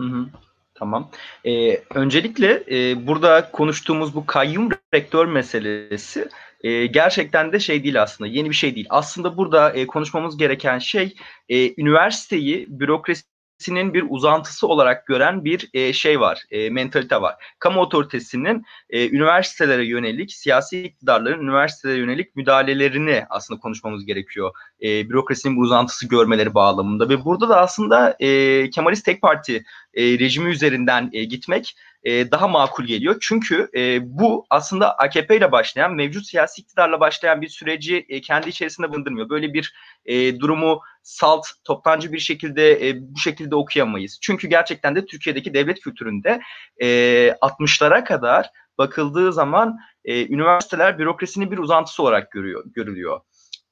Hı 0.00 0.06
hı. 0.06 0.26
Tamam. 0.74 1.10
Ee, 1.44 1.80
öncelikle 1.94 2.64
e, 2.70 3.06
burada 3.06 3.50
konuştuğumuz 3.50 4.14
bu 4.14 4.26
kayyum 4.26 4.68
rektör 4.94 5.26
meselesi 5.26 6.28
e, 6.64 6.86
gerçekten 6.86 7.52
de 7.52 7.60
şey 7.60 7.84
değil 7.84 8.02
aslında. 8.02 8.30
Yeni 8.30 8.50
bir 8.50 8.54
şey 8.54 8.74
değil. 8.74 8.86
Aslında 8.90 9.36
burada 9.36 9.70
e, 9.72 9.86
konuşmamız 9.86 10.36
gereken 10.36 10.78
şey 10.78 11.14
e, 11.48 11.80
üniversiteyi 11.82 12.66
bürokrasi 12.68 13.22
otoritesinin 13.64 13.94
bir 13.94 14.04
uzantısı 14.08 14.66
olarak 14.66 15.06
gören 15.06 15.44
bir 15.44 15.70
e, 15.74 15.92
şey 15.92 16.20
var, 16.20 16.44
e, 16.50 16.70
mentalite 16.70 17.22
var. 17.22 17.34
Kamu 17.58 17.80
otoritesinin 17.80 18.64
e, 18.90 19.08
üniversitelere 19.08 19.86
yönelik, 19.86 20.32
siyasi 20.32 20.82
iktidarların 20.82 21.42
üniversitelere 21.42 21.98
yönelik 21.98 22.36
müdahalelerini 22.36 23.24
aslında 23.30 23.60
konuşmamız 23.60 24.04
gerekiyor. 24.04 24.52
E, 24.82 25.08
bürokrasinin 25.08 25.56
bir 25.56 25.62
uzantısı 25.62 26.08
görmeleri 26.08 26.54
bağlamında 26.54 27.08
ve 27.08 27.24
burada 27.24 27.48
da 27.48 27.60
aslında 27.60 28.16
e, 28.20 28.70
Kemalist 28.70 29.04
Tek 29.04 29.22
Parti 29.22 29.64
e, 29.94 30.18
rejimi 30.18 30.50
üzerinden 30.50 31.10
e, 31.12 31.24
gitmek 31.24 31.76
e, 32.04 32.30
daha 32.30 32.48
makul 32.48 32.84
geliyor. 32.84 33.16
Çünkü 33.20 33.68
e, 33.76 33.98
bu 34.18 34.46
aslında 34.50 34.94
AKP 34.98 35.36
ile 35.36 35.52
başlayan, 35.52 35.94
mevcut 35.94 36.26
siyasi 36.26 36.62
iktidarla 36.62 37.00
başlayan 37.00 37.42
bir 37.42 37.48
süreci 37.48 38.06
e, 38.08 38.20
kendi 38.20 38.48
içerisinde 38.48 38.90
bulundurmuyor. 38.90 39.28
Böyle 39.28 39.54
bir 39.54 39.74
e, 40.06 40.40
durumu 40.40 40.80
salt, 41.02 41.46
toptancı 41.64 42.12
bir 42.12 42.18
şekilde 42.18 42.88
e, 42.88 42.96
bu 43.00 43.18
şekilde 43.18 43.56
okuyamayız. 43.56 44.18
Çünkü 44.22 44.48
gerçekten 44.48 44.96
de 44.96 45.06
Türkiye'deki 45.06 45.54
devlet 45.54 45.80
kültüründe 45.80 46.40
e, 46.76 46.86
60'lara 47.28 48.04
kadar 48.04 48.50
bakıldığı 48.78 49.32
zaman 49.32 49.78
e, 50.04 50.26
üniversiteler 50.26 50.98
bürokrasinin 50.98 51.50
bir 51.50 51.58
uzantısı 51.58 52.02
olarak 52.02 52.30
görüyor, 52.30 52.64
görülüyor. 52.66 53.20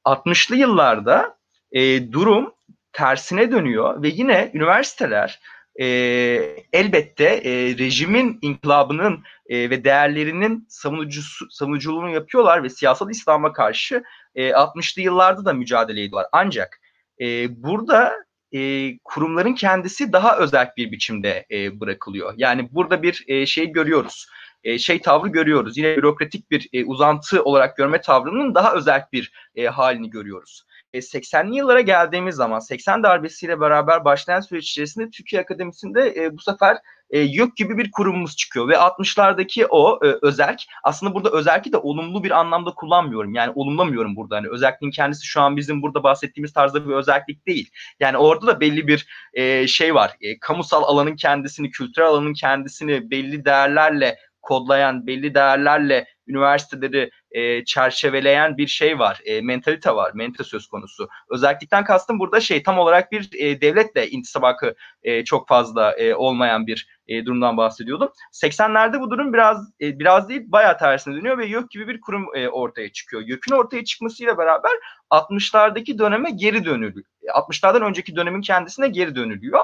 60'lı 0.04 0.56
yıllarda 0.56 1.36
e, 1.72 2.12
durum 2.12 2.54
tersine 2.92 3.52
dönüyor 3.52 4.02
ve 4.02 4.08
yine 4.08 4.50
üniversiteler 4.54 5.40
e, 5.80 5.86
elbette 6.72 7.24
e, 7.24 7.78
rejimin 7.78 8.38
inkılabının 8.42 9.22
e, 9.46 9.70
ve 9.70 9.84
değerlerinin 9.84 10.66
savunucusu, 10.68 11.50
savunuculuğunu 11.50 12.10
yapıyorlar 12.10 12.62
ve 12.62 12.68
siyasal 12.68 13.10
İslam'a 13.10 13.52
karşı 13.52 14.02
e, 14.34 14.50
60'lı 14.50 15.02
yıllarda 15.02 15.44
da 15.44 15.52
mücadele 15.52 16.02
ediyorlar. 16.02 16.28
Ancak 16.32 16.80
e, 17.20 17.46
burada 17.62 18.12
e, 18.52 18.92
kurumların 19.04 19.54
kendisi 19.54 20.12
daha 20.12 20.38
özel 20.38 20.70
bir 20.76 20.92
biçimde 20.92 21.46
e, 21.50 21.80
bırakılıyor. 21.80 22.34
Yani 22.36 22.68
burada 22.72 23.02
bir 23.02 23.24
e, 23.28 23.46
şey 23.46 23.66
görüyoruz. 23.66 24.26
E, 24.64 24.78
şey 24.78 25.00
tavrı 25.00 25.28
görüyoruz. 25.28 25.78
Yine 25.78 25.96
bürokratik 25.96 26.50
bir 26.50 26.68
e, 26.72 26.84
uzantı 26.84 27.42
olarak 27.42 27.76
görme 27.76 28.00
tavrının 28.00 28.54
daha 28.54 28.74
özel 28.74 29.04
bir 29.12 29.32
e, 29.54 29.66
halini 29.66 30.10
görüyoruz. 30.10 30.66
80'li 31.00 31.54
e, 31.54 31.56
yıllara 31.56 31.80
geldiğimiz 31.80 32.34
zaman 32.34 32.58
80 32.58 33.02
darbesiyle 33.02 33.60
beraber 33.60 34.04
başlayan 34.04 34.40
süreç 34.40 34.70
içerisinde 34.70 35.10
Türkiye 35.10 35.42
Akademisi'nde 35.42 36.14
e, 36.16 36.36
bu 36.36 36.42
sefer 36.42 36.76
e, 37.10 37.20
YÖK 37.20 37.56
gibi 37.56 37.78
bir 37.78 37.90
kurumumuz 37.90 38.36
çıkıyor 38.36 38.68
ve 38.68 38.74
60'lardaki 38.74 39.66
o 39.70 40.00
e, 40.04 40.18
özerk 40.22 40.60
aslında 40.82 41.14
burada 41.14 41.30
özerki 41.30 41.72
de 41.72 41.76
olumlu 41.76 42.24
bir 42.24 42.30
anlamda 42.30 42.70
kullanmıyorum. 42.70 43.34
Yani 43.34 43.52
olumlamıyorum 43.54 44.16
burada. 44.16 44.36
Hani 44.36 44.48
özelliğin 44.48 44.90
kendisi 44.90 45.26
şu 45.26 45.40
an 45.40 45.56
bizim 45.56 45.82
burada 45.82 46.02
bahsettiğimiz 46.02 46.52
tarzda 46.52 46.88
bir 46.88 46.94
özellik 46.94 47.46
değil. 47.46 47.70
Yani 48.00 48.16
orada 48.16 48.46
da 48.46 48.60
belli 48.60 48.86
bir 48.86 49.06
e, 49.34 49.66
şey 49.66 49.94
var. 49.94 50.16
E, 50.20 50.38
kamusal 50.38 50.82
alanın 50.82 51.16
kendisini, 51.16 51.70
kültürel 51.70 52.08
alanın 52.08 52.34
kendisini 52.34 53.10
belli 53.10 53.44
değerlerle 53.44 54.16
kodlayan, 54.42 55.06
belli 55.06 55.34
değerlerle 55.34 56.06
üniversiteleri 56.26 57.10
e, 57.30 57.64
çerçeveleyen 57.64 58.56
bir 58.56 58.66
şey 58.66 58.98
var. 58.98 59.20
E, 59.24 59.40
mentalite 59.40 59.94
var. 59.94 60.12
Mentalite 60.14 60.44
söz 60.44 60.66
konusu. 60.66 61.08
Özellikten 61.30 61.84
kastım 61.84 62.18
burada 62.18 62.40
şey 62.40 62.62
tam 62.62 62.78
olarak 62.78 63.12
bir 63.12 63.30
e, 63.38 63.60
devletle 63.60 64.08
intisabakı 64.08 64.74
e, 65.02 65.24
çok 65.24 65.48
fazla 65.48 65.92
e, 65.92 66.14
olmayan 66.14 66.66
bir 66.66 66.88
e, 67.08 67.26
durumdan 67.26 67.56
bahsediyordum. 67.56 68.12
80'lerde 68.32 69.00
bu 69.00 69.10
durum 69.10 69.32
biraz 69.32 69.70
e, 69.80 69.98
biraz 69.98 70.28
değil 70.28 70.42
bayağı 70.46 70.78
tersine 70.78 71.14
dönüyor 71.14 71.38
ve 71.38 71.46
YÖK 71.46 71.70
gibi 71.70 71.88
bir 71.88 72.00
kurum 72.00 72.26
e, 72.34 72.48
ortaya 72.48 72.92
çıkıyor. 72.92 73.22
YÖK'ün 73.26 73.54
ortaya 73.54 73.84
çıkmasıyla 73.84 74.38
beraber 74.38 74.72
60'lardaki 75.10 75.98
döneme 75.98 76.30
geri 76.30 76.64
dönülüyor. 76.64 77.06
60'lardan 77.28 77.84
önceki 77.84 78.16
dönemin 78.16 78.40
kendisine 78.40 78.88
geri 78.88 79.14
dönülüyor. 79.14 79.60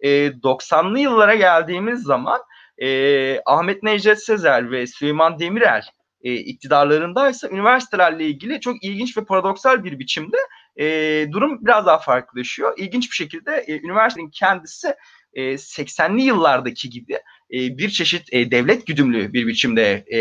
E, 0.00 0.26
90'lı 0.26 0.98
yıllara 0.98 1.34
geldiğimiz 1.34 2.02
zaman 2.02 2.40
e, 2.82 3.40
Ahmet 3.46 3.82
Necdet 3.82 4.24
Sezer 4.24 4.70
ve 4.70 4.86
Süleyman 4.86 5.38
Demirel 5.38 5.82
e, 6.22 6.34
iktidarlarındaysa 6.34 7.48
üniversitelerle 7.48 8.26
ilgili 8.26 8.60
çok 8.60 8.84
ilginç 8.84 9.16
ve 9.16 9.24
paradoksal 9.24 9.84
bir 9.84 9.98
biçimde 9.98 10.36
e, 10.76 10.86
durum 11.32 11.58
biraz 11.66 11.86
daha 11.86 11.98
farklılaşıyor. 11.98 12.78
İlginç 12.78 13.10
bir 13.10 13.16
şekilde 13.16 13.64
e, 13.66 13.80
üniversitenin 13.80 14.30
kendisi 14.30 14.94
e, 15.34 15.42
80'li 15.42 16.22
yıllardaki 16.22 16.90
gibi 16.90 17.18
e, 17.52 17.78
bir 17.78 17.90
çeşit 17.90 18.32
e, 18.32 18.50
devlet 18.50 18.86
güdümlü 18.86 19.32
bir 19.32 19.46
biçimde 19.46 20.04
e, 20.12 20.20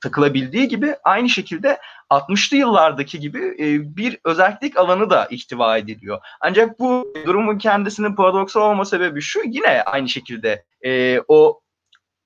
takılabildiği 0.00 0.68
gibi 0.68 0.94
aynı 1.04 1.28
şekilde 1.28 1.78
60'lı 2.10 2.56
yıllardaki 2.56 3.20
gibi 3.20 3.40
bir 3.96 4.18
özellik 4.24 4.76
alanı 4.76 5.10
da 5.10 5.26
ihtiva 5.30 5.78
ediliyor. 5.78 6.18
Ancak 6.40 6.78
bu 6.78 7.14
durumun 7.26 7.58
kendisinin 7.58 8.14
paradoksal 8.14 8.70
olma 8.70 8.84
sebebi 8.84 9.20
şu 9.20 9.40
yine 9.46 9.82
aynı 9.82 10.08
şekilde 10.08 10.64
o 11.28 11.60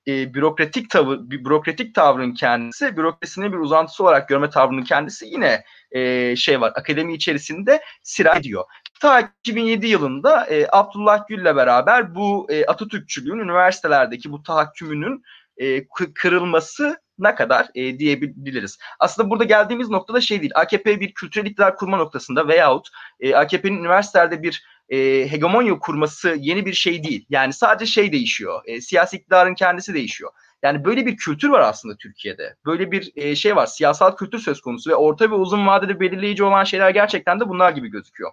e, 0.09 0.33
bürokratik 0.33 0.89
tavır, 0.89 1.19
bürokratik 1.19 1.95
tavrın 1.95 2.33
kendisi, 2.33 2.97
bürokrasinin 2.97 3.51
bir 3.53 3.57
uzantısı 3.57 4.03
olarak 4.03 4.29
görme 4.29 4.49
tavrının 4.49 4.83
kendisi 4.83 5.25
yine 5.25 5.63
e, 5.91 6.35
şey 6.35 6.61
var, 6.61 6.71
akademi 6.75 7.13
içerisinde 7.13 7.81
sirayet 8.03 8.39
ediyor. 8.39 8.63
Ta 9.01 9.19
2007 9.19 9.87
yılında 9.87 10.45
e, 10.45 10.67
Abdullah 10.71 11.27
Gül'le 11.27 11.55
beraber 11.55 12.15
bu 12.15 12.47
e, 12.49 12.65
Atatürkçülüğün 12.65 13.39
üniversitelerdeki 13.39 14.31
bu 14.31 14.43
tahakkümünün 14.43 15.23
e, 15.57 15.87
kırılması 16.15 16.97
ne 17.19 17.35
kadar 17.35 17.67
e, 17.75 17.99
diyebiliriz. 17.99 18.77
Aslında 18.99 19.29
burada 19.29 19.43
geldiğimiz 19.43 19.89
noktada 19.89 20.21
şey 20.21 20.41
değil. 20.41 20.51
AKP 20.55 20.99
bir 20.99 21.13
kültürel 21.13 21.45
iktidar 21.45 21.75
kurma 21.75 21.97
noktasında 21.97 22.47
veyahut 22.47 22.87
e, 23.19 23.35
AKP'nin 23.35 23.77
üniversitelerde 23.77 24.43
bir 24.43 24.63
e, 24.89 24.97
hegemonya 25.31 25.79
kurması 25.79 26.35
yeni 26.39 26.65
bir 26.65 26.73
şey 26.73 27.03
değil. 27.03 27.25
Yani 27.29 27.53
sadece 27.53 27.91
şey 27.91 28.11
değişiyor. 28.11 28.61
E, 28.65 28.81
siyasi 28.81 29.17
iktidarın 29.17 29.55
kendisi 29.55 29.93
değişiyor. 29.93 30.31
Yani 30.63 30.85
böyle 30.85 31.05
bir 31.05 31.17
kültür 31.17 31.49
var 31.49 31.59
aslında 31.59 31.95
Türkiye'de. 31.97 32.55
Böyle 32.65 32.91
bir 32.91 33.11
e, 33.15 33.35
şey 33.35 33.55
var. 33.55 33.65
Siyasal 33.65 34.15
kültür 34.15 34.39
söz 34.39 34.61
konusu 34.61 34.89
ve 34.89 34.95
orta 34.95 35.31
ve 35.31 35.35
uzun 35.35 35.67
vadede 35.67 35.99
belirleyici 35.99 36.43
olan 36.43 36.63
şeyler 36.63 36.89
gerçekten 36.89 37.39
de 37.39 37.49
bunlar 37.49 37.71
gibi 37.71 37.87
gözüküyor. 37.87 38.31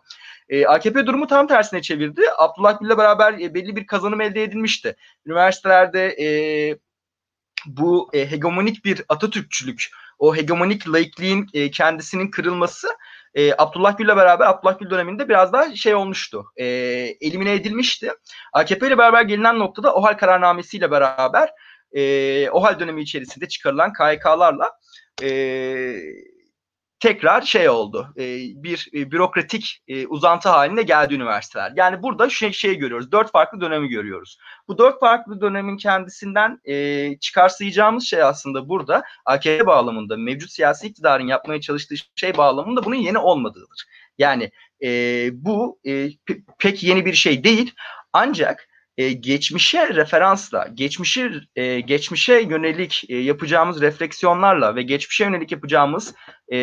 E, 0.48 0.66
AKP 0.66 1.06
durumu 1.06 1.26
tam 1.26 1.46
tersine 1.46 1.82
çevirdi. 1.82 2.22
Abdullah 2.38 2.80
Gül'le 2.80 2.98
beraber 2.98 3.32
e, 3.32 3.54
belli 3.54 3.76
bir 3.76 3.86
kazanım 3.86 4.20
elde 4.20 4.42
edilmişti. 4.42 4.96
Üniversitelerde 5.26 6.06
e, 6.06 6.28
bu 7.66 8.10
e, 8.12 8.30
hegemonik 8.30 8.84
bir 8.84 9.02
Atatürkçülük, 9.08 9.90
o 10.18 10.36
hegemonik 10.36 10.88
laikliğin 10.88 11.46
e, 11.54 11.70
kendisinin 11.70 12.30
kırılması 12.30 12.88
e, 13.36 13.52
Abdullah 13.58 13.98
Gül'le 13.98 14.16
beraber 14.16 14.46
Abdullah 14.46 14.78
Gül 14.78 14.90
döneminde 14.90 15.28
biraz 15.28 15.52
daha 15.52 15.76
şey 15.76 15.94
olmuştu. 15.94 16.46
E, 16.56 16.64
elimine 17.20 17.52
edilmişti. 17.52 18.12
AKP 18.52 18.86
ile 18.86 18.98
beraber 18.98 19.22
gelinen 19.22 19.58
noktada 19.58 19.94
OHAL 19.94 20.18
kararnamesiyle 20.18 20.90
beraber 20.90 21.50
e, 21.92 22.50
OHAL 22.50 22.80
dönemi 22.80 23.02
içerisinde 23.02 23.48
çıkarılan 23.48 23.92
KYK'larla 23.92 24.70
e, 25.22 25.28
tekrar 27.00 27.42
şey 27.42 27.68
oldu. 27.68 28.14
E, 28.16 28.22
bir 28.62 28.88
e, 28.94 29.10
bürokratik 29.10 29.82
e, 29.88 30.06
uzantı 30.06 30.48
haline 30.48 30.82
geldi 30.82 31.14
üniversiteler. 31.14 31.72
Yani 31.76 32.02
burada 32.02 32.30
şey, 32.30 32.52
şey 32.52 32.74
görüyoruz. 32.74 33.12
Dört 33.12 33.32
farklı 33.32 33.60
dönemi 33.60 33.88
görüyoruz. 33.88 34.38
Bu 34.68 34.78
dört 34.78 35.00
farklı 35.00 35.40
dönemin 35.40 35.76
kendisinden 35.76 36.60
e, 36.64 37.18
çıkarsayacağımız 37.18 38.04
şey 38.04 38.22
aslında 38.22 38.68
burada 38.68 39.02
AKP 39.24 39.66
bağlamında 39.66 40.16
mevcut 40.16 40.50
siyasi 40.50 40.86
iktidarın 40.86 41.26
yapmaya 41.26 41.60
çalıştığı 41.60 41.94
şey 42.14 42.36
bağlamında 42.36 42.84
bunun 42.84 42.96
yeni 42.96 43.18
olmadığıdır. 43.18 43.86
Yani 44.18 44.50
e, 44.82 44.88
bu 45.32 45.78
e, 45.86 46.08
pek 46.58 46.82
yeni 46.82 47.06
bir 47.06 47.14
şey 47.14 47.44
değil. 47.44 47.74
Ancak 48.12 48.68
e, 48.96 49.12
geçmişe 49.12 49.94
referansla, 49.94 50.68
geçmişi 50.74 51.30
e, 51.56 51.80
geçmişe 51.80 52.40
yönelik 52.40 53.04
e, 53.08 53.16
yapacağımız 53.16 53.80
refleksiyonlarla 53.80 54.76
ve 54.76 54.82
geçmişe 54.82 55.24
yönelik 55.24 55.52
yapacağımız 55.52 56.14
e, 56.52 56.58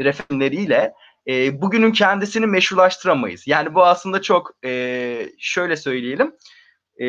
referansleriyle 0.00 0.92
e, 1.28 1.62
bugünün 1.62 1.92
kendisini 1.92 2.46
meşrulaştıramayız. 2.46 3.46
Yani 3.46 3.74
bu 3.74 3.84
aslında 3.84 4.22
çok 4.22 4.50
e, 4.64 5.28
şöyle 5.38 5.76
söyleyelim. 5.76 6.34
E, 6.98 7.06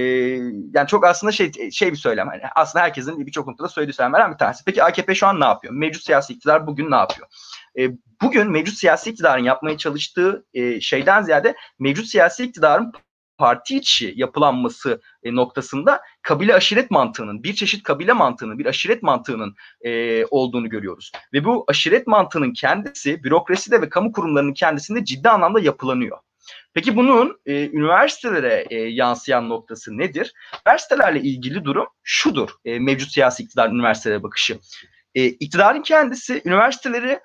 yani 0.74 0.88
çok 0.88 1.06
aslında 1.06 1.32
şey 1.32 1.72
şey 1.72 1.92
bir 1.92 1.98
söylem. 1.98 2.28
Yani 2.28 2.42
aslında 2.56 2.84
herkesin 2.84 3.26
birçok 3.26 3.48
noktada 3.48 3.70
söylediği 3.70 3.94
söylemlerden 3.94 4.34
bir 4.34 4.38
tanesi. 4.38 4.64
Peki 4.66 4.84
AKP 4.84 5.16
şu 5.16 5.28
an 5.28 5.40
ne 5.40 5.46
yapıyor? 5.46 5.74
Mevcut 5.74 6.04
siyasi 6.04 6.34
iktidar 6.34 6.68
bugün 6.68 6.92
ne 6.92 6.96
yapıyor? 6.96 7.28
E, 7.80 7.90
bugün 8.22 8.52
mevcut 8.52 8.78
siyasi 8.78 9.10
iktidarın 9.10 9.44
yapmaya 9.44 9.78
çalıştığı 9.78 10.46
e, 10.54 10.82
şeyden 10.82 11.22
ziyade 11.22 11.56
mevcut 11.80 12.08
siyasi 12.08 12.44
iktidarın 12.44 12.92
parti 13.38 13.78
içi 13.78 14.14
yapılanması 14.16 15.02
e, 15.24 15.36
noktasında 15.36 16.02
kabile 16.22 16.56
aşiret 16.56 16.92
mantığının, 16.92 17.44
bir 17.44 17.54
çeşit 17.54 17.84
kabile 17.84 18.14
mantığının, 18.14 18.60
bir 18.60 18.66
aşiret 18.66 19.04
mantığının 19.04 19.56
e, 19.82 20.26
olduğunu 20.26 20.70
görüyoruz. 20.70 21.12
Ve 21.34 21.46
bu 21.46 21.66
aşiret 21.68 22.08
mantığının 22.08 22.54
kendisi 22.54 23.24
bürokraside 23.24 23.82
ve 23.82 23.90
kamu 23.90 24.12
kurumlarının 24.12 24.54
kendisinde 24.54 25.06
ciddi 25.06 25.30
anlamda 25.30 25.60
yapılanıyor. 25.60 26.18
Peki 26.74 26.96
bunun 26.96 27.40
e, 27.46 27.70
üniversitelere 27.70 28.66
e, 28.70 28.76
yansıyan 28.76 29.50
noktası 29.50 29.98
nedir? 29.98 30.34
Üniversitelerle 30.68 31.22
ilgili 31.22 31.66
durum 31.66 31.88
şudur. 32.04 32.50
E, 32.66 32.80
mevcut 32.80 33.12
siyasi 33.12 33.44
iktidar 33.44 33.70
üniversitelere 33.70 34.24
bakışı. 34.24 34.60
E, 35.16 35.26
iktidarın 35.26 35.82
kendisi 35.82 36.42
üniversiteleri 36.46 37.20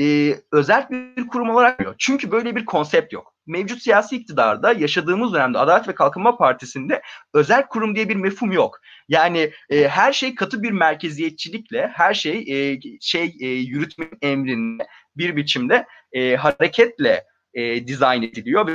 e, 0.00 0.34
özel 0.52 0.88
bir 0.90 1.28
kurum 1.28 1.50
olarak 1.50 1.78
görüyor. 1.78 1.94
Çünkü 1.98 2.30
böyle 2.30 2.56
bir 2.56 2.64
konsept 2.64 3.12
yok 3.12 3.33
mevcut 3.46 3.82
siyasi 3.82 4.16
iktidarda 4.16 4.72
yaşadığımız 4.72 5.32
dönemde 5.32 5.58
Adalet 5.58 5.88
ve 5.88 5.94
Kalkınma 5.94 6.36
Partisi'nde 6.36 7.02
özel 7.34 7.66
kurum 7.66 7.96
diye 7.96 8.08
bir 8.08 8.16
mefhum 8.16 8.52
yok. 8.52 8.80
Yani 9.08 9.50
e, 9.70 9.88
her 9.88 10.12
şey 10.12 10.34
katı 10.34 10.62
bir 10.62 10.70
merkeziyetçilikle, 10.70 11.90
her 11.94 12.14
şey 12.14 12.38
e, 12.48 12.80
şey 13.00 13.36
e, 13.40 13.46
yürütme 13.46 14.06
emrinde 14.22 14.86
bir 15.16 15.36
biçimde 15.36 15.86
e, 16.12 16.36
hareketle 16.36 17.24
e, 17.54 17.86
dizayn 17.86 18.22
ediliyor 18.22 18.68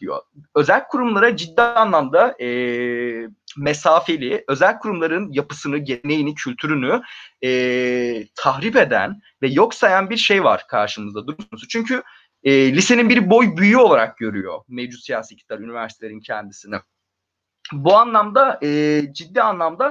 diyor. 0.00 0.22
Özel 0.54 0.88
kurumlara 0.88 1.36
ciddi 1.36 1.62
anlamda 1.62 2.42
e, 2.42 2.48
mesafeli, 3.56 4.44
özel 4.48 4.78
kurumların 4.78 5.32
yapısını, 5.32 5.78
geleneğini, 5.78 6.34
kültürünü 6.34 7.02
e, 7.44 7.50
tahrip 8.36 8.76
eden 8.76 9.20
ve 9.42 9.48
yok 9.48 9.74
sayan 9.74 10.10
bir 10.10 10.16
şey 10.16 10.44
var 10.44 10.64
karşımızda. 10.68 11.20
Çünkü 11.68 12.02
e, 12.42 12.72
lisenin 12.72 13.08
bir 13.08 13.30
boy 13.30 13.56
büyüğü 13.56 13.76
olarak 13.76 14.18
görüyor 14.18 14.60
mevcut 14.68 15.04
siyasi 15.04 15.34
iktidar 15.34 15.58
üniversitelerin 15.58 16.20
kendisini. 16.20 16.76
Bu 17.72 17.96
anlamda 17.96 18.58
e, 18.62 19.02
ciddi 19.12 19.42
anlamda 19.42 19.90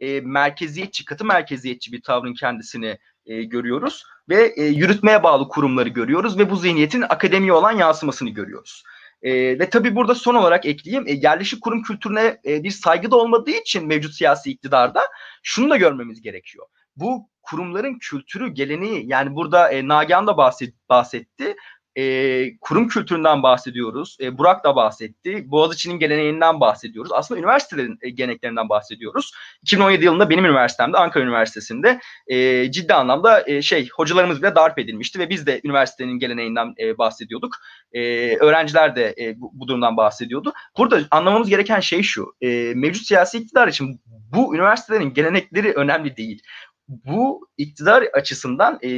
e, 0.00 0.20
merkeziyetçi, 0.20 1.04
katı 1.04 1.24
merkeziyetçi 1.24 1.92
bir 1.92 2.02
tavrın 2.02 2.34
kendisini 2.34 2.98
e, 3.26 3.42
görüyoruz 3.42 4.04
ve 4.28 4.52
e, 4.56 4.64
yürütmeye 4.64 5.22
bağlı 5.22 5.48
kurumları 5.48 5.88
görüyoruz 5.88 6.38
ve 6.38 6.50
bu 6.50 6.56
zihniyetin 6.56 7.02
akademiye 7.02 7.52
olan 7.52 7.72
yansımasını 7.72 8.30
görüyoruz. 8.30 8.84
E, 9.22 9.32
ve 9.32 9.70
tabii 9.70 9.96
burada 9.96 10.14
son 10.14 10.34
olarak 10.34 10.66
ekleyeyim, 10.66 11.08
e, 11.08 11.12
yerleşik 11.12 11.62
kurum 11.62 11.82
kültürüne 11.82 12.40
e, 12.46 12.62
bir 12.62 12.70
saygı 12.70 13.10
da 13.10 13.16
olmadığı 13.16 13.50
için 13.50 13.86
mevcut 13.86 14.14
siyasi 14.14 14.50
iktidarda 14.50 15.02
şunu 15.42 15.70
da 15.70 15.76
görmemiz 15.76 16.22
gerekiyor. 16.22 16.66
Bu 16.96 17.28
kurumların 17.42 17.98
kültürü, 17.98 18.48
geleneği 18.48 19.06
yani 19.06 19.34
burada 19.34 19.72
e, 19.72 19.88
Nagihan 19.88 20.26
da 20.26 20.36
bahset, 20.36 20.74
bahsetti 20.88 21.56
e, 21.96 22.58
kurum 22.60 22.88
kültüründen 22.88 23.42
bahsediyoruz. 23.42 24.16
E, 24.20 24.38
Burak 24.38 24.64
da 24.64 24.76
bahsetti. 24.76 25.50
Boğaziçi'nin 25.50 25.98
geleneğinden 25.98 26.60
bahsediyoruz. 26.60 27.12
Aslında 27.12 27.40
üniversitelerin 27.40 27.98
e, 28.02 28.10
geleneklerinden 28.10 28.68
bahsediyoruz. 28.68 29.32
2017 29.62 30.04
yılında 30.04 30.30
benim 30.30 30.44
üniversitemde 30.44 30.98
Ankara 30.98 31.24
Üniversitesi'nde 31.24 32.00
e, 32.26 32.70
ciddi 32.70 32.94
anlamda 32.94 33.44
e, 33.46 33.62
şey 33.62 33.88
hocalarımız 33.88 34.42
bile 34.42 34.54
darp 34.54 34.78
edilmişti 34.78 35.18
ve 35.18 35.30
biz 35.30 35.46
de 35.46 35.60
üniversitenin 35.64 36.18
geleneğinden 36.18 36.74
e, 36.78 36.98
bahsediyorduk. 36.98 37.56
E, 37.92 38.00
öğrenciler 38.36 38.96
de 38.96 39.14
e, 39.18 39.40
bu, 39.40 39.50
bu 39.54 39.68
durumdan 39.68 39.96
bahsediyordu. 39.96 40.52
Burada 40.78 41.00
anlamamız 41.10 41.48
gereken 41.48 41.80
şey 41.80 42.02
şu. 42.02 42.34
E, 42.40 42.72
mevcut 42.74 43.06
siyasi 43.06 43.38
iktidar 43.38 43.68
için 43.68 44.00
bu 44.06 44.54
üniversitelerin 44.54 45.14
gelenekleri 45.14 45.72
önemli 45.72 46.16
değil 46.16 46.42
bu 46.88 47.48
iktidar 47.56 48.02
açısından 48.02 48.78
e, 48.82 48.88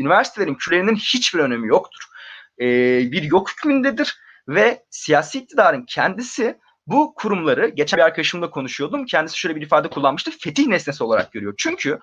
üniversitelerin 0.00 0.54
kürelerinin 0.54 0.96
hiçbir 0.96 1.38
önemi 1.38 1.68
yoktur 1.68 2.09
e, 2.60 2.66
bir 3.12 3.22
yok 3.22 3.50
hükmündedir 3.50 4.16
ve 4.48 4.82
siyasi 4.90 5.38
iktidarın 5.38 5.84
kendisi 5.88 6.58
bu 6.86 7.14
kurumları, 7.14 7.68
geçen 7.68 7.98
bir 7.98 8.02
arkadaşımla 8.02 8.50
konuşuyordum, 8.50 9.06
kendisi 9.06 9.38
şöyle 9.38 9.56
bir 9.56 9.62
ifade 9.62 9.88
kullanmıştı, 9.88 10.30
fetih 10.40 10.66
nesnesi 10.66 11.04
olarak 11.04 11.32
görüyor. 11.32 11.54
Çünkü 11.58 11.98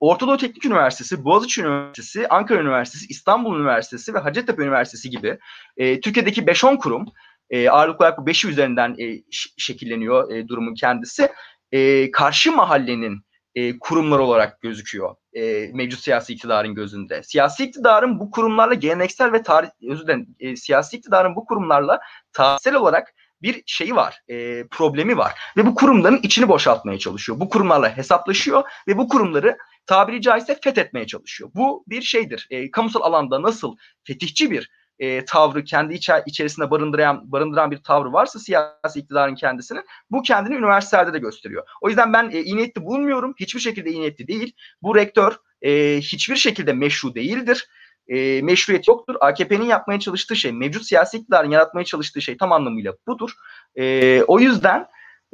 Orta 0.00 0.26
Doğu 0.26 0.36
Teknik 0.36 0.64
Üniversitesi, 0.64 1.24
Boğaziçi 1.24 1.60
Üniversitesi, 1.60 2.28
Ankara 2.28 2.60
Üniversitesi, 2.60 3.06
İstanbul 3.08 3.60
Üniversitesi 3.60 4.14
ve 4.14 4.18
Hacettepe 4.18 4.62
Üniversitesi 4.62 5.10
gibi 5.10 5.38
e, 5.76 6.00
Türkiye'deki 6.00 6.42
5-10 6.42 6.78
kurum, 6.78 7.06
e, 7.50 7.68
ağırlıklı 7.68 8.04
olarak 8.04 8.18
bu 8.18 8.30
5'i 8.30 8.50
üzerinden 8.50 8.96
e, 8.98 9.22
şekilleniyor 9.58 10.30
e, 10.30 10.48
durumun 10.48 10.74
kendisi. 10.74 11.28
E, 11.72 12.10
karşı 12.10 12.52
mahallenin 12.52 13.20
e, 13.54 13.78
kurumlar 13.78 14.18
olarak 14.18 14.60
gözüküyor 14.60 15.14
e, 15.36 15.70
mevcut 15.74 16.00
siyasi 16.00 16.32
iktidarın 16.32 16.74
gözünde. 16.74 17.22
Siyasi 17.22 17.64
iktidarın 17.64 18.20
bu 18.20 18.30
kurumlarla 18.30 18.74
geleneksel 18.74 19.32
ve 19.32 19.42
tarih, 19.42 19.68
özür 19.88 20.04
dilerim, 20.04 20.36
e, 20.40 20.56
siyasi 20.56 20.96
iktidarın 20.96 21.36
bu 21.36 21.44
kurumlarla 21.44 22.00
tarihsel 22.32 22.74
olarak 22.74 23.14
bir 23.42 23.62
şeyi 23.66 23.96
var, 23.96 24.20
e, 24.28 24.66
problemi 24.66 25.16
var. 25.16 25.34
Ve 25.56 25.66
bu 25.66 25.74
kurumların 25.74 26.20
içini 26.22 26.48
boşaltmaya 26.48 26.98
çalışıyor. 26.98 27.40
Bu 27.40 27.48
kurumlarla 27.48 27.96
hesaplaşıyor 27.96 28.64
ve 28.88 28.98
bu 28.98 29.08
kurumları 29.08 29.58
tabiri 29.86 30.22
caizse 30.22 30.58
fethetmeye 30.62 31.06
çalışıyor. 31.06 31.50
Bu 31.54 31.84
bir 31.86 32.02
şeydir. 32.02 32.46
E, 32.50 32.70
kamusal 32.70 33.00
alanda 33.00 33.42
nasıl 33.42 33.76
fetihçi 34.04 34.50
bir 34.50 34.70
e, 34.98 35.24
tavrı 35.24 35.64
kendi 35.64 35.94
içer, 35.94 36.22
içerisinde 36.26 36.70
barındıran 36.70 37.32
barındıran 37.32 37.70
bir 37.70 37.78
tavrı 37.78 38.12
varsa 38.12 38.38
siyasi 38.38 39.00
iktidarın 39.00 39.34
kendisinin 39.34 39.84
bu 40.10 40.22
kendini 40.22 40.54
üniversitelerde 40.54 41.12
de 41.12 41.18
gösteriyor. 41.18 41.64
O 41.80 41.88
yüzden 41.88 42.12
ben 42.12 42.30
e, 42.30 42.40
iyi 42.40 42.56
niyetli 42.56 42.84
bulmuyorum. 42.84 43.34
Hiçbir 43.40 43.60
şekilde 43.60 43.90
iyi 43.90 44.00
niyetli 44.00 44.28
değil. 44.28 44.52
Bu 44.82 44.94
rektör 44.94 45.32
e, 45.62 45.96
hiçbir 46.00 46.36
şekilde 46.36 46.72
meşru 46.72 47.14
değildir. 47.14 47.68
E, 48.08 48.42
meşruiyet 48.42 48.88
yoktur. 48.88 49.14
AKP'nin 49.20 49.64
yapmaya 49.64 50.00
çalıştığı 50.00 50.36
şey, 50.36 50.52
mevcut 50.52 50.86
siyasi 50.86 51.16
iktidarın 51.16 51.50
yaratmaya 51.50 51.84
çalıştığı 51.84 52.22
şey 52.22 52.36
tam 52.36 52.52
anlamıyla 52.52 52.94
budur. 53.06 53.30
E, 53.76 54.22
o 54.22 54.40
yüzden 54.40 54.86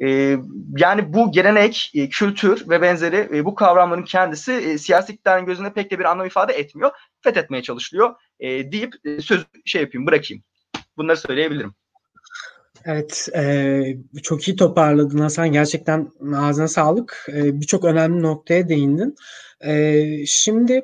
e, 0.02 0.36
yani 0.76 1.12
bu 1.12 1.32
gelenek, 1.32 1.90
e, 1.94 2.08
kültür 2.08 2.68
ve 2.68 2.82
benzeri 2.82 3.28
e, 3.36 3.44
bu 3.44 3.54
kavramların 3.54 4.02
kendisi 4.02 4.52
e, 4.52 4.78
siyasi 4.78 5.12
iktidarın 5.12 5.46
gözünde 5.46 5.72
pek 5.72 5.90
de 5.90 5.98
bir 5.98 6.04
anlam 6.04 6.26
ifade 6.26 6.52
etmiyor. 6.52 6.90
Fethetmeye 7.22 7.62
çalışılıyor 7.62 8.14
e, 8.40 8.72
deyip 8.72 8.94
e, 9.04 9.20
söz 9.20 9.46
şey 9.64 9.82
yapayım, 9.82 10.06
bırakayım. 10.06 10.44
Bunları 10.96 11.16
söyleyebilirim. 11.16 11.74
Evet, 12.84 13.28
e, 13.36 13.82
çok 14.22 14.48
iyi 14.48 14.56
toparladın 14.56 15.18
Hasan. 15.18 15.52
Gerçekten 15.52 16.10
ağzına 16.34 16.68
sağlık. 16.68 17.26
E, 17.28 17.60
Birçok 17.60 17.84
önemli 17.84 18.22
noktaya 18.22 18.68
değindin. 18.68 19.14
E, 19.60 20.26
şimdi 20.26 20.82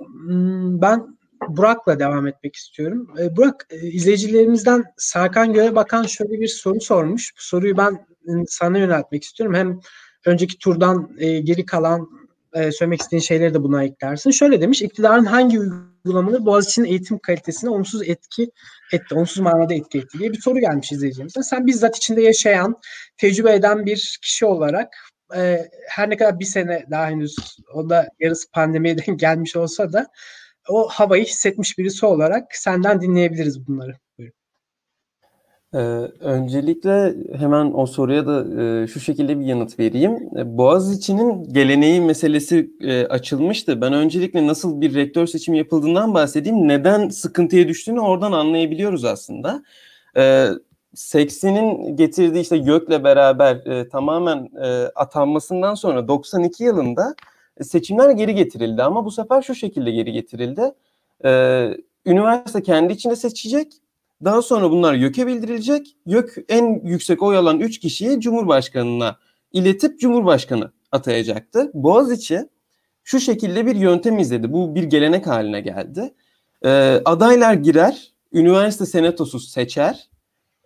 ben 0.80 1.18
Burak'la 1.48 1.98
devam 1.98 2.26
etmek 2.26 2.56
istiyorum. 2.56 3.14
E, 3.20 3.36
Burak, 3.36 3.66
e, 3.70 3.76
izleyicilerimizden 3.76 4.84
Serkan 4.96 5.52
Göğe 5.52 5.74
Bakan 5.74 6.02
şöyle 6.02 6.40
bir 6.40 6.48
soru 6.48 6.80
sormuş. 6.80 7.32
Bu 7.36 7.42
soruyu 7.42 7.76
ben 7.76 8.06
sana 8.48 8.78
yöneltmek 8.78 9.24
istiyorum. 9.24 9.56
Hem 9.56 9.80
önceki 10.26 10.58
turdan 10.58 11.16
e, 11.18 11.40
geri 11.40 11.66
kalan 11.66 12.08
e, 12.58 12.72
söylemek 12.72 13.00
istediğin 13.00 13.20
şeyleri 13.20 13.54
de 13.54 13.62
buna 13.62 13.84
eklersin. 13.84 14.30
Şöyle 14.30 14.60
demiş, 14.60 14.82
iktidarın 14.82 15.24
hangi 15.24 15.58
uygulamaları 15.60 16.46
Boğaziçi'nin 16.46 16.86
eğitim 16.86 17.18
kalitesine 17.18 17.70
olumsuz 17.70 18.02
etki 18.02 18.50
etti, 18.92 19.14
olumsuz 19.14 19.38
manada 19.38 19.74
etki 19.74 19.98
etti 19.98 20.18
diye 20.18 20.32
bir 20.32 20.40
soru 20.40 20.58
gelmiş 20.58 20.92
izleyicimizden. 20.92 21.40
Sen 21.40 21.66
bizzat 21.66 21.96
içinde 21.96 22.22
yaşayan, 22.22 22.76
tecrübe 23.16 23.54
eden 23.54 23.86
bir 23.86 24.18
kişi 24.22 24.46
olarak 24.46 24.88
e, 25.36 25.68
her 25.88 26.10
ne 26.10 26.16
kadar 26.16 26.40
bir 26.40 26.44
sene 26.44 26.86
daha 26.90 27.06
henüz 27.06 27.36
o 27.74 27.90
da 27.90 28.08
yarısı 28.20 28.50
pandemiye 28.50 28.94
gelmiş 28.94 29.56
olsa 29.56 29.92
da 29.92 30.06
o 30.68 30.88
havayı 30.88 31.24
hissetmiş 31.24 31.78
birisi 31.78 32.06
olarak 32.06 32.44
senden 32.52 33.00
dinleyebiliriz 33.00 33.66
bunları. 33.66 33.92
Buyurun. 34.18 34.37
Ee, 35.74 35.78
öncelikle 36.20 37.14
hemen 37.38 37.72
o 37.74 37.86
soruya 37.86 38.26
da 38.26 38.62
e, 38.82 38.86
şu 38.86 39.00
şekilde 39.00 39.40
bir 39.40 39.44
yanıt 39.44 39.78
vereyim. 39.78 40.12
E, 40.36 40.58
Boğaziçi'nin 40.58 41.44
geleneği 41.52 42.00
meselesi 42.00 42.70
e, 42.80 43.06
açılmıştı. 43.06 43.80
Ben 43.80 43.92
öncelikle 43.92 44.46
nasıl 44.46 44.80
bir 44.80 44.94
rektör 44.94 45.26
seçimi 45.26 45.58
yapıldığından 45.58 46.14
bahsedeyim. 46.14 46.68
Neden 46.68 47.08
sıkıntıya 47.08 47.68
düştüğünü 47.68 48.00
oradan 48.00 48.32
anlayabiliyoruz 48.32 49.04
aslında. 49.04 49.62
E, 50.16 50.48
Seksi'nin 50.94 51.96
getirdiği 51.96 52.40
işte 52.40 52.56
YÖK'le 52.56 53.04
beraber 53.04 53.56
e, 53.56 53.88
tamamen 53.88 54.48
e, 54.64 54.66
atanmasından 54.94 55.74
sonra 55.74 56.08
92 56.08 56.64
yılında 56.64 57.14
seçimler 57.62 58.10
geri 58.10 58.34
getirildi 58.34 58.82
ama 58.82 59.04
bu 59.04 59.10
sefer 59.10 59.42
şu 59.42 59.54
şekilde 59.54 59.90
geri 59.90 60.12
getirildi. 60.12 60.62
E, 61.24 61.30
üniversite 62.06 62.62
kendi 62.62 62.92
içinde 62.92 63.16
seçecek 63.16 63.72
daha 64.24 64.42
sonra 64.42 64.70
bunlar 64.70 64.94
YÖK'e 64.94 65.26
bildirilecek. 65.26 65.96
YÖK 66.06 66.34
en 66.48 66.86
yüksek 66.86 67.22
oy 67.22 67.36
alan 67.36 67.60
3 67.60 67.78
kişiyi 67.78 68.20
Cumhurbaşkanı'na 68.20 69.16
iletip 69.52 70.00
Cumhurbaşkanı 70.00 70.72
atayacaktı. 70.92 71.70
Boğaziçi 71.74 72.48
şu 73.04 73.20
şekilde 73.20 73.66
bir 73.66 73.76
yöntem 73.76 74.18
izledi. 74.18 74.52
Bu 74.52 74.74
bir 74.74 74.82
gelenek 74.82 75.26
haline 75.26 75.60
geldi. 75.60 76.14
Ee, 76.64 76.68
adaylar 77.04 77.54
girer, 77.54 78.12
üniversite 78.32 78.86
senatosu 78.86 79.40
seçer, 79.40 80.08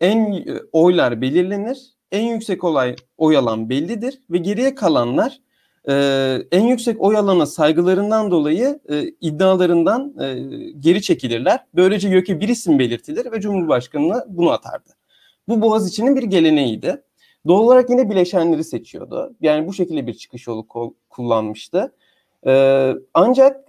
en 0.00 0.44
oylar 0.72 1.20
belirlenir, 1.20 1.78
en 2.12 2.26
yüksek 2.26 2.64
olay 2.64 2.96
oy 3.16 3.36
alan 3.36 3.70
bellidir 3.70 4.20
ve 4.30 4.38
geriye 4.38 4.74
kalanlar 4.74 5.40
e, 5.88 5.94
en 6.52 6.64
yüksek 6.66 7.00
oy 7.00 7.16
alana 7.16 7.46
saygılarından 7.46 8.30
dolayı 8.30 8.80
e, 8.88 9.02
iddialarından 9.20 10.14
e, 10.20 10.34
geri 10.80 11.02
çekilirler. 11.02 11.64
Böylece 11.74 12.08
YÖK'e 12.08 12.40
bir 12.40 12.48
isim 12.48 12.78
belirtilir 12.78 13.32
ve 13.32 13.40
Cumhurbaşkanı'na 13.40 14.24
bunu 14.28 14.50
atardı. 14.50 14.90
Bu 15.48 15.60
Boğaziçi'nin 15.60 16.16
bir 16.16 16.22
geleneğiydi. 16.22 17.02
Doğal 17.46 17.60
olarak 17.60 17.90
yine 17.90 18.10
bileşenleri 18.10 18.64
seçiyordu. 18.64 19.34
Yani 19.40 19.66
bu 19.66 19.72
şekilde 19.72 20.06
bir 20.06 20.14
çıkış 20.14 20.46
yolu 20.46 20.66
kullanmıştı. 21.10 21.92
E, 22.46 22.94
ancak 23.14 23.68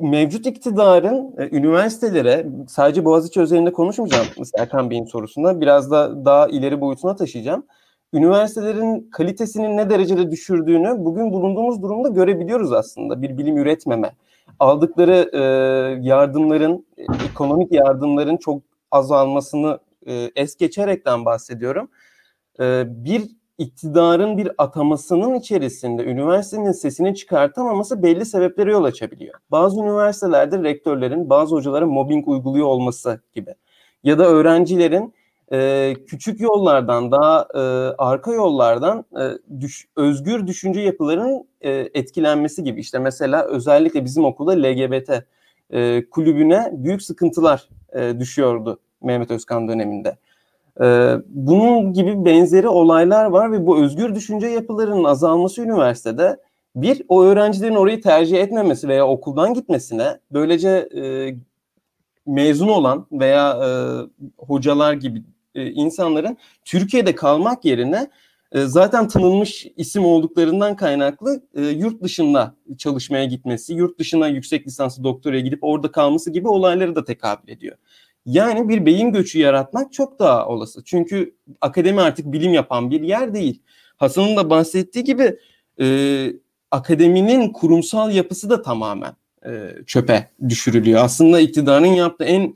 mevcut 0.00 0.46
iktidarın 0.46 1.34
e, 1.38 1.56
üniversitelere 1.56 2.46
sadece 2.68 3.04
Boğaziçi 3.04 3.40
özelinde 3.40 3.72
konuşmayacağım 3.72 4.26
Erkan 4.58 4.90
Bey'in 4.90 5.04
sorusunda 5.04 5.60
biraz 5.60 5.90
da 5.90 6.24
daha 6.24 6.48
ileri 6.48 6.80
boyutuna 6.80 7.16
taşıyacağım 7.16 7.66
üniversitelerin 8.12 9.10
kalitesinin 9.10 9.76
ne 9.76 9.90
derecede 9.90 10.30
düşürdüğünü 10.30 10.94
bugün 10.98 11.32
bulunduğumuz 11.32 11.82
durumda 11.82 12.08
görebiliyoruz 12.08 12.72
aslında. 12.72 13.22
Bir 13.22 13.38
bilim 13.38 13.56
üretmeme. 13.56 14.12
Aldıkları 14.58 15.30
e, 15.32 15.40
yardımların, 16.08 16.86
e, 16.98 17.02
ekonomik 17.30 17.72
yardımların 17.72 18.36
çok 18.36 18.62
azalmasını 18.90 19.78
e, 20.06 20.30
es 20.36 20.56
geçerekten 20.56 21.24
bahsediyorum. 21.24 21.88
E, 22.60 22.84
bir 22.88 23.22
iktidarın 23.58 24.38
bir 24.38 24.50
atamasının 24.58 25.34
içerisinde 25.34 26.04
üniversitenin 26.04 26.72
sesini 26.72 27.14
çıkartamaması 27.14 28.02
belli 28.02 28.26
sebeplere 28.26 28.72
yol 28.72 28.84
açabiliyor. 28.84 29.34
Bazı 29.50 29.80
üniversitelerde 29.80 30.62
rektörlerin, 30.62 31.30
bazı 31.30 31.54
hocaların 31.54 31.88
mobbing 31.88 32.28
uyguluyor 32.28 32.66
olması 32.66 33.20
gibi. 33.34 33.54
Ya 34.04 34.18
da 34.18 34.26
öğrencilerin 34.26 35.14
e, 35.52 35.94
küçük 36.06 36.40
yollardan 36.40 37.12
daha 37.12 37.48
e, 37.54 37.58
arka 37.98 38.32
yollardan 38.32 39.04
e, 39.20 39.60
düş, 39.60 39.88
özgür 39.96 40.46
düşünce 40.46 40.80
yapılarının 40.80 41.48
e, 41.60 41.70
etkilenmesi 41.70 42.64
gibi 42.64 42.80
işte 42.80 42.98
mesela 42.98 43.44
özellikle 43.46 44.04
bizim 44.04 44.24
okulda 44.24 44.52
LGBT 44.52 45.10
e, 45.70 46.04
kulübüne 46.10 46.70
büyük 46.72 47.02
sıkıntılar 47.02 47.68
e, 47.92 48.20
düşüyordu 48.20 48.78
Mehmet 49.02 49.30
Özkan 49.30 49.68
döneminde. 49.68 50.16
E, 50.80 51.16
bunun 51.28 51.92
gibi 51.92 52.24
benzeri 52.24 52.68
olaylar 52.68 53.24
var 53.24 53.52
ve 53.52 53.66
bu 53.66 53.78
özgür 53.78 54.14
düşünce 54.14 54.46
yapılarının 54.46 55.04
azalması 55.04 55.62
üniversitede 55.62 56.36
bir 56.76 57.02
o 57.08 57.24
öğrencilerin 57.24 57.74
orayı 57.74 58.02
tercih 58.02 58.38
etmemesi 58.38 58.88
veya 58.88 59.08
okuldan 59.08 59.54
gitmesine 59.54 60.18
böylece 60.32 60.88
e, 60.96 61.34
mezun 62.26 62.68
olan 62.68 63.06
veya 63.12 63.50
e, 63.50 63.68
hocalar 64.38 64.92
gibi 64.92 65.22
e, 65.58 65.70
insanların 65.70 66.36
Türkiye'de 66.64 67.14
kalmak 67.14 67.64
yerine 67.64 68.10
e, 68.52 68.60
zaten 68.60 69.08
tanınmış 69.08 69.66
isim 69.76 70.04
olduklarından 70.04 70.76
kaynaklı 70.76 71.42
e, 71.54 71.62
yurt 71.62 72.02
dışında 72.02 72.54
çalışmaya 72.78 73.24
gitmesi, 73.24 73.74
yurt 73.74 73.98
dışına 73.98 74.28
yüksek 74.28 74.66
lisanslı 74.66 75.04
doktoraya 75.04 75.40
gidip 75.40 75.64
orada 75.64 75.92
kalması 75.92 76.30
gibi 76.30 76.48
olayları 76.48 76.94
da 76.94 77.04
tekabül 77.04 77.52
ediyor. 77.52 77.76
Yani 78.26 78.68
bir 78.68 78.86
beyin 78.86 79.12
göçü 79.12 79.38
yaratmak 79.38 79.92
çok 79.92 80.18
daha 80.18 80.46
olası. 80.46 80.84
Çünkü 80.84 81.34
akademi 81.60 82.00
artık 82.00 82.32
bilim 82.32 82.52
yapan 82.52 82.90
bir 82.90 83.00
yer 83.00 83.34
değil. 83.34 83.62
Hasan'ın 83.96 84.36
da 84.36 84.50
bahsettiği 84.50 85.04
gibi 85.04 85.36
e, 85.80 85.86
akademinin 86.70 87.52
kurumsal 87.52 88.12
yapısı 88.12 88.50
da 88.50 88.62
tamamen 88.62 89.12
e, 89.46 89.50
çöpe 89.86 90.30
düşürülüyor. 90.48 91.04
Aslında 91.04 91.40
iktidarın 91.40 91.86
yaptığı 91.86 92.24
en 92.24 92.54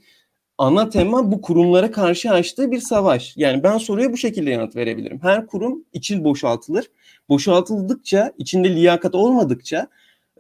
ana 0.59 0.89
tema 0.89 1.33
bu 1.33 1.41
kurumlara 1.41 1.91
karşı 1.91 2.31
açtığı 2.31 2.71
bir 2.71 2.81
savaş. 2.81 3.37
Yani 3.37 3.63
ben 3.63 3.79
soruya 3.79 4.13
bu 4.13 4.17
şekilde 4.17 4.51
yanıt 4.51 4.77
verebilirim. 4.77 5.19
Her 5.23 5.47
kurum 5.47 5.85
içil 5.93 6.25
boşaltılır. 6.25 6.87
Boşaltıldıkça, 7.29 8.33
içinde 8.39 8.75
liyakat 8.75 9.15
olmadıkça 9.15 9.89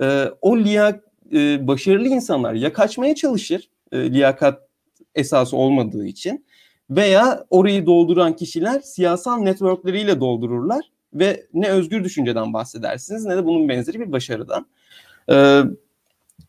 e, 0.00 0.24
o 0.40 0.58
liyak 0.58 1.04
e, 1.32 1.66
başarılı 1.66 2.08
insanlar 2.08 2.54
ya 2.54 2.72
kaçmaya 2.72 3.14
çalışır 3.14 3.68
e, 3.92 4.12
liyakat 4.12 4.68
esası 5.14 5.56
olmadığı 5.56 6.06
için 6.06 6.44
veya 6.90 7.44
orayı 7.50 7.86
dolduran 7.86 8.36
kişiler 8.36 8.80
siyasal 8.80 9.38
networkleriyle 9.38 10.20
doldururlar 10.20 10.84
ve 11.14 11.46
ne 11.54 11.68
özgür 11.68 12.04
düşünceden 12.04 12.52
bahsedersiniz 12.52 13.24
ne 13.24 13.36
de 13.36 13.44
bunun 13.44 13.68
benzeri 13.68 14.00
bir 14.00 14.12
başarıdan. 14.12 14.66
Ee, 15.30 15.62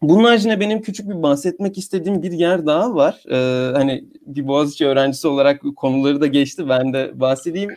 bunun 0.02 0.24
haricinde 0.24 0.60
benim 0.60 0.82
küçük 0.82 1.10
bir 1.10 1.24
bahsetmek 1.24 1.78
istediğim 1.78 2.24
bir 2.24 2.32
yer 2.32 2.66
daha 2.66 2.96
var. 2.96 3.24
Ee, 3.30 3.74
hani 3.74 4.06
bir 4.26 4.48
Boğaziçi 4.48 4.86
öğrencisi 4.86 5.28
olarak 5.28 5.62
konuları 5.76 6.22
da 6.22 6.28
geçti. 6.28 6.70
Ben 6.70 6.94
de 6.94 7.20
bahsedeyim. 7.20 7.70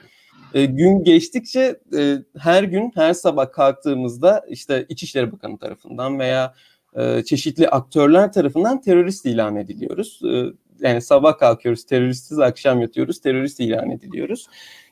Ee, 0.55 0.65
gün 0.65 1.05
geçtikçe 1.05 1.81
e, 1.97 2.17
her 2.39 2.63
gün, 2.63 2.93
her 2.95 3.15
sabah 3.15 3.53
kalktığımızda 3.53 4.45
işte 4.49 4.87
İçişleri 4.89 5.33
Bakanı 5.33 5.59
tarafından 5.59 6.19
veya 6.19 6.55
e, 6.97 7.23
çeşitli 7.25 7.69
aktörler 7.69 8.33
tarafından 8.33 8.81
terörist 8.81 9.27
ilan 9.27 9.57
ediliyoruz. 9.57 10.21
E, 10.25 10.45
yani 10.81 11.01
sabah 11.03 11.39
kalkıyoruz 11.39 11.85
teröristiz, 11.85 12.39
akşam 12.39 12.81
yatıyoruz 12.81 13.21
terörist 13.21 13.61
ilan 13.61 13.91
ediliyoruz. 13.91 14.47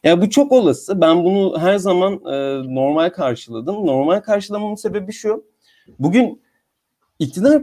Ya 0.05 0.11
yani 0.11 0.23
bu 0.23 0.31
çok 0.31 0.53
olası. 0.53 1.01
Ben 1.01 1.25
bunu 1.25 1.59
her 1.59 1.77
zaman 1.79 2.13
e, 2.13 2.75
normal 2.75 3.11
karşıladım. 3.11 3.87
Normal 3.87 4.21
karşılamamın 4.21 4.75
sebebi 4.75 5.13
şu. 5.13 5.45
Bugün 5.99 6.43
iktidar 7.19 7.63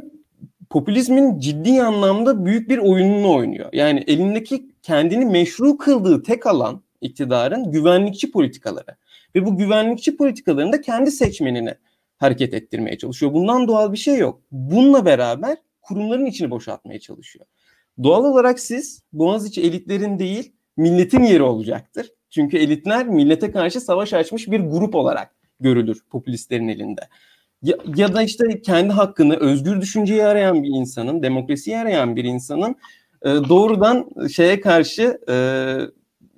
popülizmin 0.70 1.40
ciddi 1.40 1.84
anlamda 1.84 2.46
büyük 2.46 2.70
bir 2.70 2.78
oyununu 2.78 3.36
oynuyor. 3.36 3.70
Yani 3.74 4.04
elindeki 4.08 4.72
kendini 4.84 5.26
meşru 5.26 5.78
kıldığı 5.78 6.24
tek 6.24 6.48
alan 6.48 6.82
iktidarın 7.02 7.72
güvenlikçi 7.72 8.32
politikaları. 8.32 8.96
Ve 9.36 9.46
bu 9.46 9.58
güvenlikçi 9.58 10.18
politikalarında 10.18 10.82
kendi 10.82 11.12
seçmenini 11.12 11.76
hareket 12.18 12.54
ettirmeye 12.54 12.98
çalışıyor. 12.98 13.34
Bundan 13.34 13.68
doğal 13.68 13.92
bir 13.92 13.98
şey 13.98 14.18
yok. 14.18 14.42
Bununla 14.52 15.06
beraber 15.06 15.58
kurumların 15.82 16.26
içini 16.26 16.52
boşaltmaya 16.52 17.00
çalışıyor. 17.00 17.46
Doğal 18.04 18.26
olarak 18.26 18.60
siz 18.60 19.04
Boğaziçi 19.14 19.62
elitlerin 19.62 20.20
değil 20.20 20.52
milletin 20.78 21.24
yeri 21.24 21.44
olacaktır. 21.44 22.12
Çünkü 22.30 22.58
elitler 22.58 23.08
millete 23.08 23.52
karşı 23.52 23.82
savaş 23.82 24.14
açmış 24.14 24.52
bir 24.52 24.60
grup 24.60 24.96
olarak 24.96 25.36
görülür 25.60 26.04
popülistlerin 26.10 26.68
elinde. 26.68 27.02
Ya, 27.64 27.78
ya 27.96 28.14
da 28.14 28.24
işte 28.24 28.62
kendi 28.62 28.94
hakkını 28.94 29.36
özgür 29.36 29.82
düşünceyi 29.82 30.24
arayan 30.24 30.64
bir 30.64 30.70
insanın, 30.70 31.24
demokrasiyi 31.24 31.78
arayan 31.78 32.16
bir 32.16 32.24
insanın 32.24 32.76
e, 33.22 33.30
doğrudan 33.30 34.10
şeye 34.28 34.62
karşı 34.62 35.20
e, 35.30 35.36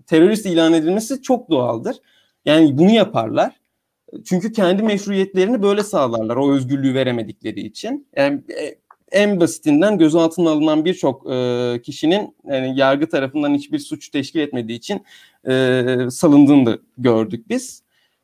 terörist 0.07 0.45
ilan 0.45 0.74
edilmesi 0.74 1.21
çok 1.21 1.49
doğaldır. 1.49 1.95
Yani 2.45 2.78
bunu 2.78 2.91
yaparlar. 2.91 3.53
Çünkü 4.26 4.51
kendi 4.51 4.84
meşruiyetlerini 4.84 5.63
böyle 5.63 5.84
sağlarlar 5.84 6.36
o 6.36 6.53
özgürlüğü 6.53 6.93
veremedikleri 6.93 7.61
için. 7.61 8.07
Yani 8.17 8.41
e, 8.61 8.76
en 9.11 9.39
basitinden 9.39 9.97
gözaltına 9.97 10.49
alınan 10.49 10.86
birçok 10.86 11.32
e, 11.32 11.82
kişinin 11.84 12.36
yani 12.45 12.80
yargı 12.80 13.09
tarafından 13.09 13.53
hiçbir 13.53 13.80
suç 13.80 14.09
teşkil 14.09 14.39
etmediği 14.39 14.78
için 14.78 15.05
e, 15.47 15.86
salındığını 16.11 16.65
da 16.65 16.78
gördük 16.97 17.49
biz. 17.49 17.82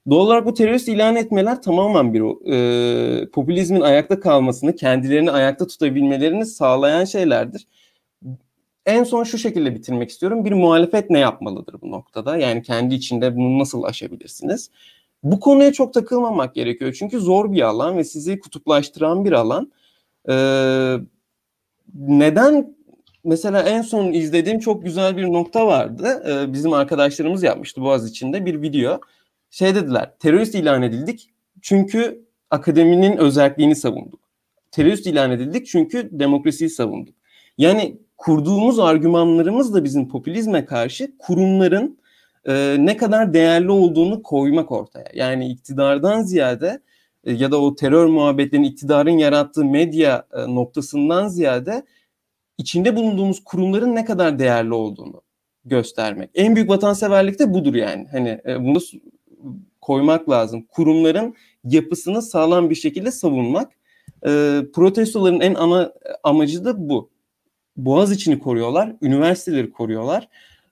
Doğal 0.09 0.25
olarak 0.25 0.45
bu 0.45 0.53
terörist 0.53 0.87
ilan 0.87 1.15
etmeler 1.15 1.61
tamamen 1.61 2.13
bir 2.13 2.21
e, 2.51 3.29
popülizmin 3.29 3.81
ayakta 3.81 4.19
kalmasını, 4.19 4.75
kendilerini 4.75 5.31
ayakta 5.31 5.67
tutabilmelerini 5.67 6.45
sağlayan 6.45 7.05
şeylerdir. 7.05 7.67
En 8.85 9.03
son 9.03 9.23
şu 9.23 9.37
şekilde 9.37 9.75
bitirmek 9.75 10.09
istiyorum. 10.09 10.45
Bir 10.45 10.51
muhalefet 10.51 11.09
ne 11.09 11.19
yapmalıdır 11.19 11.75
bu 11.81 11.91
noktada? 11.91 12.37
Yani 12.37 12.61
kendi 12.63 12.95
içinde 12.95 13.35
bunu 13.35 13.59
nasıl 13.59 13.83
aşabilirsiniz? 13.83 14.71
Bu 15.23 15.39
konuya 15.39 15.73
çok 15.73 15.93
takılmamak 15.93 16.55
gerekiyor. 16.55 16.95
Çünkü 16.99 17.19
zor 17.19 17.51
bir 17.51 17.61
alan 17.61 17.97
ve 17.97 18.03
sizi 18.03 18.39
kutuplaştıran 18.39 19.25
bir 19.25 19.31
alan. 19.31 19.71
Ee, 20.29 20.95
neden 21.95 22.75
mesela 23.23 23.61
en 23.61 23.81
son 23.81 24.13
izlediğim 24.13 24.59
çok 24.59 24.83
güzel 24.83 25.17
bir 25.17 25.33
nokta 25.33 25.67
vardı. 25.67 26.23
Ee, 26.29 26.53
bizim 26.53 26.73
arkadaşlarımız 26.73 27.43
yapmıştı 27.43 27.81
Boğaz 27.81 28.09
içinde 28.09 28.45
bir 28.45 28.61
video. 28.61 28.99
Şey 29.49 29.75
dediler, 29.75 30.13
terörist 30.19 30.55
ilan 30.55 30.81
edildik 30.81 31.29
çünkü 31.61 32.25
akademinin 32.49 33.17
özelliğini 33.17 33.75
savunduk. 33.75 34.19
Terörist 34.71 35.07
ilan 35.07 35.31
edildik 35.31 35.67
çünkü 35.67 36.09
demokrasiyi 36.11 36.69
savunduk. 36.69 37.15
Yani 37.57 37.97
kurduğumuz 38.17 38.79
argümanlarımız 38.79 39.73
da 39.73 39.83
bizim 39.83 40.09
popülizme 40.09 40.65
karşı 40.65 41.17
kurumların 41.17 41.99
e, 42.45 42.75
ne 42.79 42.97
kadar 42.97 43.33
değerli 43.33 43.71
olduğunu 43.71 44.23
koymak 44.23 44.71
ortaya. 44.71 45.05
Yani 45.13 45.49
iktidardan 45.51 46.21
ziyade 46.21 46.81
e, 47.23 47.33
ya 47.33 47.51
da 47.51 47.61
o 47.61 47.75
terör 47.75 48.05
muhabbetlerinin 48.05 48.67
iktidarın 48.67 49.17
yarattığı 49.17 49.65
medya 49.65 50.27
e, 50.33 50.55
noktasından 50.55 51.27
ziyade 51.27 51.83
içinde 52.57 52.95
bulunduğumuz 52.95 53.43
kurumların 53.43 53.95
ne 53.95 54.05
kadar 54.05 54.39
değerli 54.39 54.73
olduğunu 54.73 55.21
göstermek. 55.65 56.29
En 56.35 56.55
büyük 56.55 56.69
vatanseverlik 56.69 57.39
de 57.39 57.53
budur 57.53 57.75
yani. 57.75 58.07
Hani 58.11 58.41
e, 58.45 58.63
bunu 58.63 58.79
koymak 59.81 60.29
lazım. 60.29 60.65
Kurumların 60.71 61.35
yapısını 61.63 62.21
sağlam 62.21 62.69
bir 62.69 62.75
şekilde 62.75 63.11
savunmak. 63.11 63.71
E, 64.25 64.61
protestoların 64.73 65.39
en 65.39 65.55
ana 65.55 65.93
amacı 66.23 66.65
da 66.65 66.89
bu. 66.89 67.09
Boğaz 67.77 68.11
içini 68.11 68.39
koruyorlar, 68.39 68.95
üniversiteleri 69.01 69.71
koruyorlar. 69.71 70.29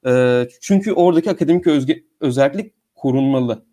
E, 0.07 0.43
çünkü 0.61 0.93
oradaki 0.93 1.29
akademik 1.31 1.67
özge, 1.67 2.03
özellik 2.19 2.73
korunmalı 2.95 3.65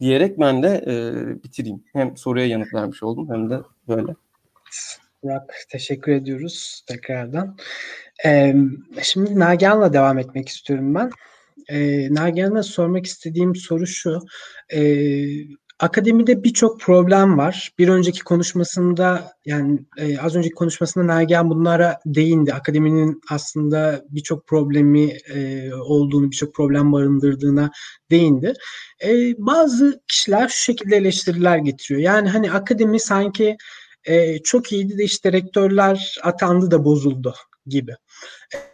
diyerek 0.00 0.40
ben 0.40 0.62
de 0.62 0.84
e, 0.86 0.94
bitireyim. 1.44 1.84
Hem 1.92 2.16
soruya 2.16 2.46
yanıt 2.46 2.74
vermiş 2.74 3.02
oldum 3.02 3.28
hem 3.30 3.50
de 3.50 3.58
böyle. 3.88 4.14
Burak 5.22 5.54
teşekkür 5.68 6.12
ediyoruz 6.12 6.84
tekrardan. 6.86 7.56
Ee, 8.26 8.54
şimdi 9.02 9.38
Nagihan'la 9.38 9.92
devam 9.92 10.18
etmek 10.18 10.48
istiyorum 10.48 10.94
ben. 10.94 11.10
Ee, 11.68 12.14
Nagihan'a 12.14 12.62
sormak 12.62 13.06
istediğim 13.06 13.56
soru 13.56 13.86
şu. 13.86 14.18
Ee, 14.72 15.24
akademide 15.80 16.44
birçok 16.44 16.80
problem 16.80 17.38
var. 17.38 17.70
Bir 17.78 17.88
önceki 17.88 18.24
konuşmasında 18.24 19.32
yani 19.44 19.78
e, 19.96 20.18
az 20.18 20.36
önceki 20.36 20.54
konuşmasında 20.54 21.06
Nagihan 21.06 21.50
bunlara 21.50 21.98
değindi. 22.06 22.54
Akademinin 22.54 23.20
aslında 23.30 24.04
birçok 24.08 24.46
problemi 24.46 25.10
e, 25.34 25.70
olduğunu, 25.74 26.30
birçok 26.30 26.54
problem 26.54 26.92
barındırdığına 26.92 27.70
değindi. 28.10 28.52
E, 29.04 29.34
bazı 29.38 30.00
kişiler 30.08 30.48
şu 30.48 30.62
şekilde 30.62 30.96
eleştiriler 30.96 31.58
getiriyor. 31.58 32.00
Yani 32.00 32.28
hani 32.28 32.52
akademi 32.52 33.00
sanki 33.00 33.56
e, 34.04 34.38
çok 34.38 34.72
iyiydi 34.72 34.98
de 34.98 35.04
işte 35.04 35.32
rektörler 35.32 36.18
atandı 36.22 36.70
da 36.70 36.84
bozuldu 36.84 37.34
gibi. 37.66 37.92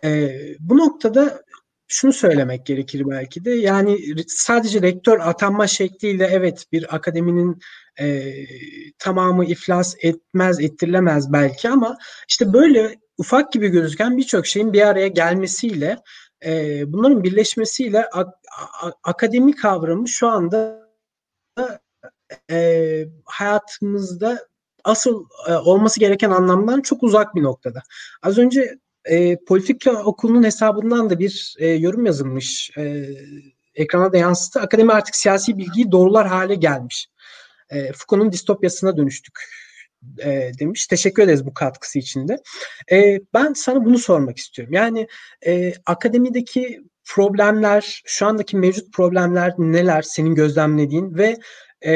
E, 0.05 0.31
bu 0.61 0.79
noktada 0.79 1.43
şunu 1.89 2.13
söylemek 2.13 2.67
gerekir 2.67 3.03
belki 3.07 3.45
de 3.45 3.51
yani 3.51 3.99
sadece 4.29 4.83
rektör 4.83 5.21
atanma 5.21 5.67
şekliyle 5.67 6.27
evet 6.27 6.65
bir 6.73 6.95
akademinin 6.95 7.61
e, 8.01 8.35
tamamı 8.99 9.45
iflas 9.45 9.95
etmez 10.03 10.61
ettirilemez 10.61 11.33
belki 11.33 11.69
ama 11.69 11.99
işte 12.29 12.53
böyle 12.53 12.95
ufak 13.19 13.53
gibi 13.53 13.69
gözüken 13.69 14.17
birçok 14.17 14.47
şeyin 14.47 14.73
bir 14.73 14.87
araya 14.87 15.09
gelmesiyle 15.09 15.99
e, 16.45 16.83
bunların 16.93 17.25
birleşmesiyle 17.25 18.07
ak, 18.07 18.35
akademi 19.03 19.57
kavramı 19.57 20.09
şu 20.09 20.29
anda 20.29 20.89
e, 22.51 23.05
hayatımızda 23.25 24.47
asıl 24.85 25.25
e, 25.49 25.55
olması 25.55 26.01
gereken 26.01 26.31
anlamdan 26.31 26.81
çok 26.81 27.03
uzak 27.03 27.35
bir 27.35 27.43
noktada. 27.43 27.83
Az 28.23 28.39
önce 28.39 28.79
e, 29.11 29.37
politika 29.45 30.03
okulunun 30.03 30.45
hesabından 30.45 31.11
da 31.11 31.19
bir 31.19 31.55
e, 31.59 31.67
yorum 31.67 32.07
yazılmış. 32.07 32.71
E, 32.79 33.07
ekrana 33.75 34.13
da 34.13 34.17
yansıttı. 34.17 34.61
Akademi 34.61 34.93
artık 34.93 35.17
siyasi 35.17 35.59
bilgiyi 35.59 35.93
doğrular 35.93 36.27
hale 36.27 36.55
gelmiş. 36.55 37.09
E, 37.71 37.93
Foucault'un 37.93 38.33
distopyasına 38.33 38.97
dönüştük 38.97 39.41
e, 40.19 40.51
demiş. 40.59 40.87
Teşekkür 40.87 41.23
ederiz 41.23 41.47
bu 41.47 41.55
katkısı 41.55 41.99
için 41.99 42.29
de. 42.29 42.39
E, 42.93 43.21
ben 43.35 43.53
sana 43.53 43.85
bunu 43.85 43.99
sormak 43.99 44.39
istiyorum. 44.39 44.75
Yani 44.75 45.07
e, 45.47 45.73
akademideki 45.87 46.81
problemler, 47.05 48.03
şu 48.07 48.27
andaki 48.27 48.57
mevcut 48.57 48.93
problemler 48.93 49.55
neler 49.59 50.03
senin 50.03 50.35
gözlemlediğin 50.35 51.15
ve 51.15 51.37
e, 51.87 51.93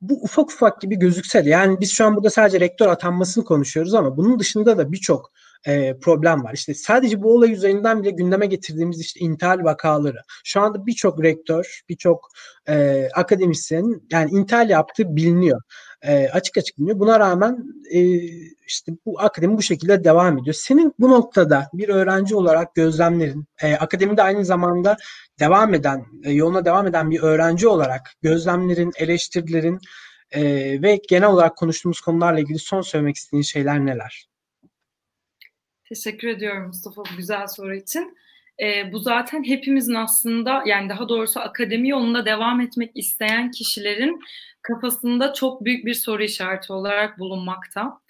bu 0.00 0.22
ufak 0.22 0.50
ufak 0.50 0.80
gibi 0.80 0.96
gözükse 0.96 1.44
de 1.44 1.48
yani 1.48 1.80
biz 1.80 1.92
şu 1.92 2.04
an 2.06 2.16
burada 2.16 2.30
sadece 2.30 2.60
rektör 2.60 2.88
atanmasını 2.88 3.44
konuşuyoruz 3.44 3.94
ama 3.94 4.16
bunun 4.16 4.38
dışında 4.38 4.78
da 4.78 4.92
birçok 4.92 5.32
e, 5.66 5.98
problem 5.98 6.44
var. 6.44 6.52
İşte 6.54 6.74
sadece 6.74 7.22
bu 7.22 7.34
olay 7.34 7.52
üzerinden 7.52 8.02
bile 8.02 8.10
gündeme 8.10 8.46
getirdiğimiz 8.46 9.00
işte 9.00 9.20
intihal 9.20 9.64
vakaları. 9.64 10.18
Şu 10.44 10.60
anda 10.60 10.86
birçok 10.86 11.22
rektör, 11.22 11.80
birçok 11.88 12.28
e, 12.68 13.08
akademisyen 13.14 14.00
yani 14.10 14.30
intihal 14.30 14.70
yaptığı 14.70 15.16
biliniyor. 15.16 15.60
E, 16.02 16.28
açık 16.28 16.58
açık 16.58 16.78
biliniyor. 16.78 16.98
Buna 16.98 17.20
rağmen 17.20 17.64
e, 17.90 18.00
işte 18.66 18.92
bu 19.06 19.20
akademi 19.20 19.56
bu 19.56 19.62
şekilde 19.62 20.04
devam 20.04 20.38
ediyor. 20.38 20.54
Senin 20.54 20.94
bu 20.98 21.10
noktada 21.10 21.68
bir 21.72 21.88
öğrenci 21.88 22.34
olarak 22.34 22.74
gözlemlerin, 22.74 23.46
e, 23.62 23.74
akademide 23.74 24.22
aynı 24.22 24.44
zamanda 24.44 24.96
devam 25.40 25.74
eden, 25.74 26.06
e, 26.24 26.32
yoluna 26.32 26.64
devam 26.64 26.86
eden 26.86 27.10
bir 27.10 27.22
öğrenci 27.22 27.68
olarak 27.68 28.12
gözlemlerin, 28.22 28.92
eleştirilerin 28.96 29.80
e, 30.30 30.42
ve 30.82 31.00
genel 31.08 31.28
olarak 31.28 31.56
konuştuğumuz 31.56 32.00
konularla 32.00 32.40
ilgili 32.40 32.58
son 32.58 32.80
söylemek 32.80 33.16
istediğin 33.16 33.42
şeyler 33.42 33.86
neler? 33.86 34.28
Teşekkür 35.88 36.28
ediyorum 36.28 36.66
Mustafa 36.66 37.02
bu 37.04 37.16
güzel 37.16 37.46
soru 37.46 37.74
için. 37.74 38.18
E, 38.62 38.92
bu 38.92 38.98
zaten 38.98 39.44
hepimizin 39.44 39.94
aslında 39.94 40.62
yani 40.66 40.88
daha 40.88 41.08
doğrusu 41.08 41.40
akademi 41.40 41.88
yolunda 41.88 42.26
devam 42.26 42.60
etmek 42.60 42.90
isteyen 42.94 43.50
kişilerin 43.50 44.20
kafasında 44.62 45.32
çok 45.32 45.64
büyük 45.64 45.86
bir 45.86 45.94
soru 45.94 46.22
işareti 46.22 46.72
olarak 46.72 47.18
bulunmakta. 47.18 48.00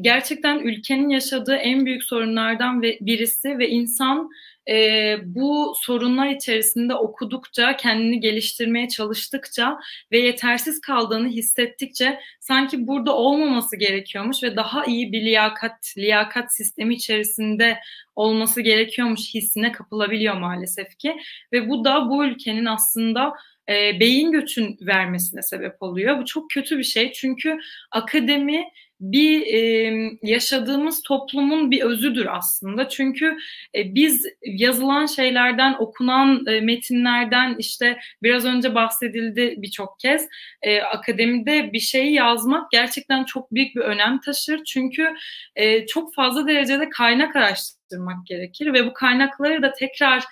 Gerçekten 0.00 0.58
ülkenin 0.58 1.08
yaşadığı 1.08 1.54
en 1.54 1.86
büyük 1.86 2.04
sorunlardan 2.04 2.82
birisi 2.82 3.58
ve 3.58 3.68
insan 3.68 4.30
e, 4.68 5.16
bu 5.24 5.74
sorunlar 5.76 6.28
içerisinde 6.28 6.94
okudukça, 6.94 7.76
kendini 7.76 8.20
geliştirmeye 8.20 8.88
çalıştıkça 8.88 9.78
ve 10.12 10.18
yetersiz 10.18 10.80
kaldığını 10.80 11.28
hissettikçe 11.28 12.20
sanki 12.40 12.86
burada 12.86 13.16
olmaması 13.16 13.76
gerekiyormuş 13.76 14.42
ve 14.42 14.56
daha 14.56 14.84
iyi 14.84 15.12
bir 15.12 15.20
liyakat, 15.20 15.94
liyakat 15.98 16.54
sistemi 16.54 16.94
içerisinde 16.94 17.78
olması 18.16 18.60
gerekiyormuş 18.60 19.34
hissine 19.34 19.72
kapılabiliyor 19.72 20.34
maalesef 20.34 20.98
ki. 20.98 21.16
Ve 21.52 21.68
bu 21.68 21.84
da 21.84 22.10
bu 22.10 22.24
ülkenin 22.24 22.64
aslında 22.64 23.32
e, 23.68 24.00
beyin 24.00 24.32
göçün 24.32 24.78
vermesine 24.80 25.42
sebep 25.42 25.82
oluyor. 25.82 26.18
Bu 26.18 26.24
çok 26.24 26.50
kötü 26.50 26.78
bir 26.78 26.84
şey 26.84 27.12
çünkü 27.12 27.58
akademi 27.90 28.64
bir 29.02 29.46
e, 29.46 30.10
yaşadığımız 30.22 31.02
toplumun 31.02 31.70
bir 31.70 31.82
özüdür 31.82 32.26
aslında. 32.36 32.88
Çünkü 32.88 33.36
e, 33.74 33.94
biz 33.94 34.26
yazılan 34.42 35.06
şeylerden, 35.06 35.76
okunan 35.78 36.46
e, 36.46 36.60
metinlerden 36.60 37.56
işte 37.58 37.98
biraz 38.22 38.44
önce 38.44 38.74
bahsedildi 38.74 39.54
birçok 39.58 40.00
kez 40.00 40.28
e, 40.62 40.80
akademide 40.80 41.72
bir 41.72 41.80
şeyi 41.80 42.12
yazmak 42.12 42.70
gerçekten 42.70 43.24
çok 43.24 43.54
büyük 43.54 43.76
bir 43.76 43.80
önem 43.80 44.20
taşır. 44.20 44.64
Çünkü 44.64 45.14
e, 45.56 45.86
çok 45.86 46.14
fazla 46.14 46.48
derecede 46.48 46.88
kaynak 46.88 47.36
araştırmak 47.36 48.26
gerekir 48.26 48.72
ve 48.72 48.86
bu 48.86 48.92
kaynakları 48.92 49.62
da 49.62 49.72
tekrar 49.72 50.24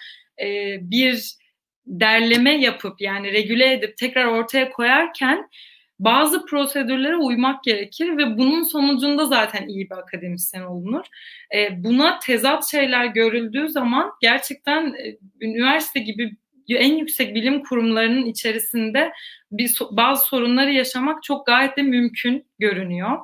e, 0.42 0.78
bir 0.80 1.40
derleme 1.86 2.60
yapıp 2.60 3.00
yani 3.00 3.32
regüle 3.32 3.72
edip 3.72 3.96
tekrar 3.96 4.24
ortaya 4.24 4.70
koyarken 4.70 5.48
bazı 6.00 6.46
prosedürlere 6.46 7.16
uymak 7.16 7.64
gerekir 7.64 8.16
ve 8.16 8.38
bunun 8.38 8.62
sonucunda 8.62 9.26
zaten 9.26 9.68
iyi 9.68 9.90
bir 9.90 9.94
akademisyen 9.96 10.62
olunur. 10.62 11.04
E, 11.54 11.84
buna 11.84 12.18
tezat 12.18 12.70
şeyler 12.70 13.04
görüldüğü 13.04 13.68
zaman 13.68 14.12
gerçekten 14.20 14.94
e, 14.94 15.16
üniversite 15.40 16.00
gibi 16.00 16.36
en 16.68 16.96
yüksek 16.96 17.34
bilim 17.34 17.62
kurumlarının 17.62 18.26
içerisinde 18.26 19.12
bir 19.52 19.78
bazı 19.90 20.26
sorunları 20.26 20.72
yaşamak 20.72 21.22
çok 21.22 21.46
gayet 21.46 21.76
de 21.76 21.82
mümkün 21.82 22.46
görünüyor 22.58 23.18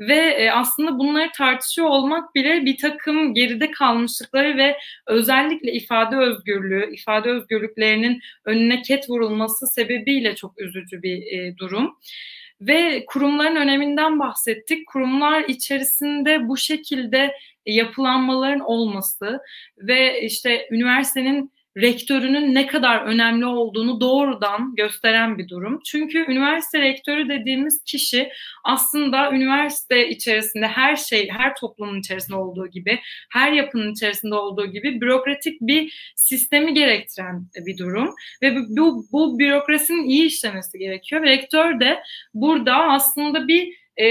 ve 0.00 0.14
e, 0.14 0.50
aslında 0.50 0.98
bunları 0.98 1.32
tartışıyor 1.32 1.88
olmak 1.88 2.34
bile 2.34 2.64
bir 2.64 2.76
takım 2.76 3.34
geride 3.34 3.70
kalmışlıkları 3.70 4.56
ve 4.56 4.78
özellikle 5.06 5.72
ifade 5.72 6.16
özgürlüğü, 6.16 6.94
ifade 6.94 7.30
özgürlüklerinin 7.30 8.20
önüne 8.44 8.82
ket 8.82 9.10
vurulması 9.10 9.66
sebebiyle 9.66 10.34
çok 10.34 10.60
üzücü 10.60 11.02
bir 11.02 11.38
e, 11.38 11.56
durum. 11.56 11.98
Ve 12.60 13.04
kurumların 13.06 13.56
öneminden 13.56 14.18
bahsettik. 14.18 14.86
Kurumlar 14.86 15.44
içerisinde 15.48 16.48
bu 16.48 16.56
şekilde 16.56 17.32
yapılanmaların 17.66 18.60
olması 18.60 19.40
ve 19.78 20.22
işte 20.22 20.68
üniversitenin 20.70 21.52
rektörünün 21.76 22.54
ne 22.54 22.66
kadar 22.66 23.02
önemli 23.02 23.46
olduğunu 23.46 24.00
doğrudan 24.00 24.74
gösteren 24.76 25.38
bir 25.38 25.48
durum. 25.48 25.80
Çünkü 25.84 26.18
üniversite 26.28 26.80
rektörü 26.80 27.28
dediğimiz 27.28 27.82
kişi 27.84 28.28
aslında 28.64 29.32
üniversite 29.32 30.08
içerisinde 30.08 30.66
her 30.66 30.96
şey, 30.96 31.28
her 31.30 31.54
toplumun 31.54 32.00
içerisinde 32.00 32.36
olduğu 32.36 32.66
gibi, 32.66 33.00
her 33.32 33.52
yapının 33.52 33.92
içerisinde 33.92 34.34
olduğu 34.34 34.66
gibi 34.66 35.00
bürokratik 35.00 35.60
bir 35.60 36.12
sistemi 36.16 36.74
gerektiren 36.74 37.46
bir 37.66 37.78
durum. 37.78 38.14
Ve 38.42 38.56
bu, 38.56 39.06
bu 39.12 39.38
bürokrasinin 39.38 40.08
iyi 40.08 40.26
işlemesi 40.26 40.78
gerekiyor. 40.78 41.22
Rektör 41.22 41.80
de 41.80 42.02
burada 42.34 42.74
aslında 42.74 43.48
bir 43.48 43.81
e, 43.96 44.06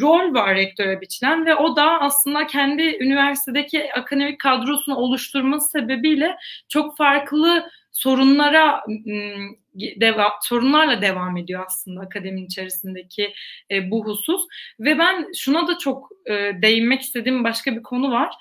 rol 0.00 0.34
var 0.34 0.54
rektöre 0.54 1.00
biçilen 1.00 1.46
ve 1.46 1.54
o 1.54 1.76
da 1.76 2.00
aslında 2.00 2.46
kendi 2.46 2.82
üniversitedeki 2.82 3.92
akademik 3.94 4.40
kadrosunu 4.40 4.96
oluşturması 4.96 5.68
sebebiyle 5.70 6.36
çok 6.68 6.96
farklı 6.96 7.70
sorunlara 7.92 8.84
deva, 9.74 10.30
sorunlarla 10.42 11.02
devam 11.02 11.36
ediyor 11.36 11.64
aslında 11.66 12.00
akademinin 12.00 12.46
içerisindeki 12.46 13.32
e, 13.70 13.90
bu 13.90 14.06
husus 14.06 14.42
ve 14.80 14.98
ben 14.98 15.26
şuna 15.36 15.68
da 15.68 15.78
çok 15.78 16.08
e, 16.26 16.32
değinmek 16.62 17.00
istediğim 17.00 17.44
başka 17.44 17.76
bir 17.76 17.82
konu 17.82 18.10
var. 18.10 18.34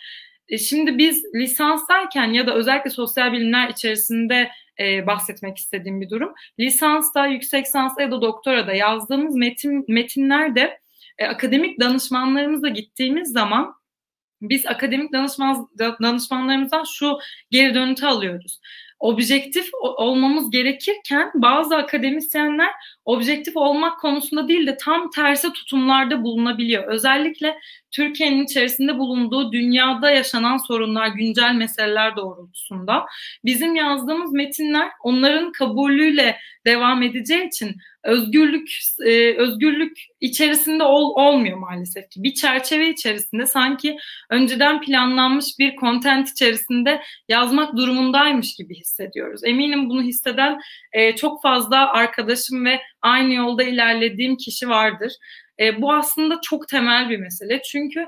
E, 0.49 0.57
şimdi 0.57 0.97
biz 0.97 1.23
lisanstayken 1.35 2.33
ya 2.33 2.47
da 2.47 2.55
özellikle 2.55 2.89
sosyal 2.89 3.31
bilimler 3.31 3.69
içerisinde 3.69 4.49
e, 4.79 5.07
bahsetmek 5.07 5.57
istediğim 5.57 6.01
bir 6.01 6.09
durum. 6.09 6.33
Lisansta, 6.59 7.27
yüksek 7.27 7.65
lisansta 7.65 8.01
ya 8.01 8.11
da 8.11 8.21
doktorada 8.21 8.73
yazdığımız 8.73 9.35
metin 9.35 9.85
metinlerde 9.87 10.79
e, 11.17 11.25
akademik 11.25 11.79
danışmanlarımızla 11.79 12.69
gittiğimiz 12.69 13.31
zaman 13.31 13.73
biz 14.41 14.65
akademik 14.65 15.13
danışman 15.13 15.69
danışmanlarımızdan 15.79 16.83
şu 16.83 17.17
geri 17.51 17.73
dönütü 17.73 18.05
alıyoruz 18.05 18.59
objektif 19.01 19.69
olmamız 19.81 20.51
gerekirken 20.51 21.31
bazı 21.35 21.75
akademisyenler 21.75 22.69
objektif 23.05 23.57
olmak 23.57 23.99
konusunda 23.99 24.47
değil 24.47 24.67
de 24.67 24.77
tam 24.77 25.09
tersi 25.09 25.53
tutumlarda 25.53 26.23
bulunabiliyor. 26.23 26.83
Özellikle 26.87 27.57
Türkiye'nin 27.91 28.43
içerisinde 28.43 28.97
bulunduğu 28.97 29.51
dünyada 29.51 30.11
yaşanan 30.11 30.57
sorunlar, 30.57 31.07
güncel 31.07 31.53
meseleler 31.55 32.15
doğrultusunda 32.15 33.05
bizim 33.45 33.75
yazdığımız 33.75 34.33
metinler 34.33 34.89
onların 35.03 35.51
kabulüyle 35.51 36.37
devam 36.65 37.03
edeceği 37.03 37.47
için 37.47 37.75
özgürlük 38.03 38.69
e, 39.05 39.35
özgürlük 39.37 39.97
içerisinde 40.21 40.83
ol, 40.83 41.11
olmuyor 41.15 41.57
maalesef 41.57 42.09
ki. 42.09 42.23
Bir 42.23 42.33
çerçeve 42.33 42.89
içerisinde 42.89 43.45
sanki 43.45 43.97
önceden 44.29 44.81
planlanmış 44.81 45.45
bir 45.59 45.75
content 45.75 46.29
içerisinde 46.29 47.01
yazmak 47.29 47.77
durumundaymış 47.77 48.55
gibi 48.55 48.75
hissediyoruz. 48.75 49.41
Eminim 49.43 49.89
bunu 49.89 50.01
hisseden 50.01 50.59
e, 50.93 51.15
çok 51.15 51.41
fazla 51.41 51.91
arkadaşım 51.93 52.65
ve 52.65 52.81
aynı 53.01 53.33
yolda 53.33 53.63
ilerlediğim 53.63 54.37
kişi 54.37 54.69
vardır. 54.69 55.13
E, 55.59 55.81
bu 55.81 55.93
aslında 55.93 56.41
çok 56.41 56.67
temel 56.67 57.09
bir 57.09 57.17
mesele. 57.17 57.61
Çünkü 57.61 58.05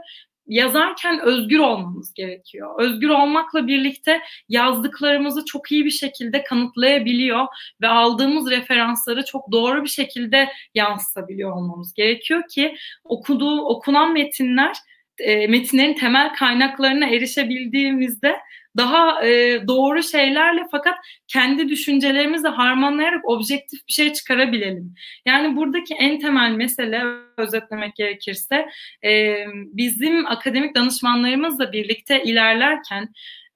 yazarken 0.48 1.20
özgür 1.20 1.60
olmamız 1.60 2.14
gerekiyor. 2.14 2.76
Özgür 2.80 3.10
olmakla 3.10 3.68
birlikte 3.68 4.22
yazdıklarımızı 4.50 5.46
çok 5.46 5.72
iyi 5.72 5.86
bir 5.86 5.92
şekilde 5.92 6.44
kanıtlayabiliyor 6.44 7.48
ve 7.82 7.88
aldığımız 7.88 8.52
referansları 8.52 9.26
çok 9.26 9.52
doğru 9.52 9.84
bir 9.84 9.90
şekilde 9.90 10.50
yansıtabiliyor 10.76 11.52
olmamız 11.52 11.94
gerekiyor 11.94 12.44
ki 12.50 12.76
okuduğu 13.04 13.62
okunan 13.62 14.14
metinler 14.14 14.76
e, 15.20 15.48
metinlerin 15.48 15.94
temel 15.94 16.34
kaynaklarına 16.34 17.06
erişebildiğimizde 17.06 18.36
daha 18.78 19.26
e, 19.26 19.62
doğru 19.68 20.04
şeylerle 20.04 20.62
fakat 20.72 20.96
kendi 21.28 21.70
düşüncelerimizi 21.70 22.48
harmanlayarak 22.48 23.30
objektif 23.30 23.88
bir 23.88 23.94
şey 23.94 24.14
çıkarabilelim. 24.14 24.96
Yani 25.26 25.56
buradaki 25.56 25.94
en 25.94 26.20
temel 26.20 26.52
mesele 26.52 27.04
özetlemek 27.38 27.96
gerekirse 27.96 28.70
e, 29.06 29.36
bizim 29.74 30.26
akademik 30.26 30.76
danışmanlarımızla 30.76 31.72
birlikte 31.72 32.24
ilerlerken 32.24 33.10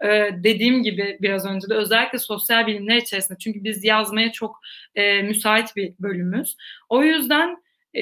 e, 0.04 0.30
dediğim 0.44 0.84
gibi 0.84 1.18
biraz 1.22 1.46
önce 1.46 1.70
de 1.70 1.74
özellikle 1.74 2.20
sosyal 2.20 2.68
bilimler 2.68 2.96
içerisinde 2.96 3.38
çünkü 3.40 3.64
biz 3.64 3.84
yazmaya 3.84 4.32
çok 4.32 4.60
e, 4.96 5.22
müsait 5.22 5.76
bir 5.76 5.94
bölümümüz. 6.00 6.56
O 6.90 7.04
yüzden 7.04 7.58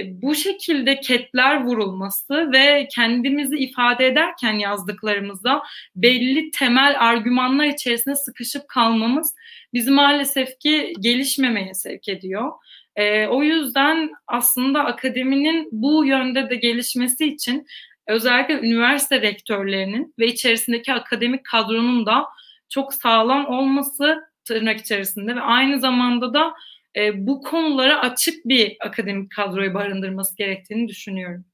bu 0.08 0.36
şekilde 0.36 1.00
ketler 1.00 1.64
vurulması 1.64 2.52
ve 2.52 2.88
kendimizi 2.96 3.58
ifade 3.58 4.08
ederken 4.08 4.54
yazdıklarımızda 4.54 5.62
belli 5.96 6.52
temel 6.52 6.96
argümanlar 7.00 7.66
içerisinde 7.66 8.16
sıkışıp 8.16 8.68
kalmamız 8.68 9.36
bizi 9.74 9.92
maalesef 9.92 10.60
ki 10.60 10.94
gelişmemeye 11.00 11.74
sevk 11.74 12.10
ediyor. 12.10 12.52
E, 12.96 13.28
o 13.28 13.44
yüzden 13.44 14.10
aslında 14.28 14.86
akademinin 14.86 15.70
bu 15.72 16.06
yönde 16.06 16.50
de 16.50 16.56
gelişmesi 16.56 17.26
için 17.26 17.66
özellikle 18.08 18.60
üniversite 18.60 19.22
rektörlerinin 19.22 20.14
ve 20.20 20.28
içerisindeki 20.28 20.94
akademik 20.94 21.46
kadronun 21.46 22.06
da 22.06 22.26
çok 22.70 22.94
sağlam 22.94 23.46
olması 23.46 24.22
tırnak 24.46 24.80
içerisinde 24.80 25.36
ve 25.36 25.42
aynı 25.42 25.80
zamanda 25.80 26.34
da 26.34 26.54
e, 26.98 27.28
bu 27.28 27.42
konulara 27.42 28.02
açık 28.02 28.46
bir 28.46 28.78
akademik 28.80 29.32
kadroyu 29.32 29.74
barındırması 29.74 30.36
gerektiğini 30.36 30.88
düşünüyorum. 30.88 31.46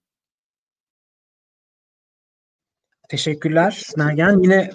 Teşekkürler 3.10 3.84
Nagihan. 3.98 4.40
Yine 4.44 4.72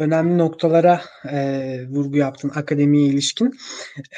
önemli 0.00 0.38
noktalara 0.38 1.00
e, 1.30 1.38
vurgu 1.88 2.16
yaptın 2.16 2.52
akademiye 2.54 3.06
ilişkin. 3.06 3.58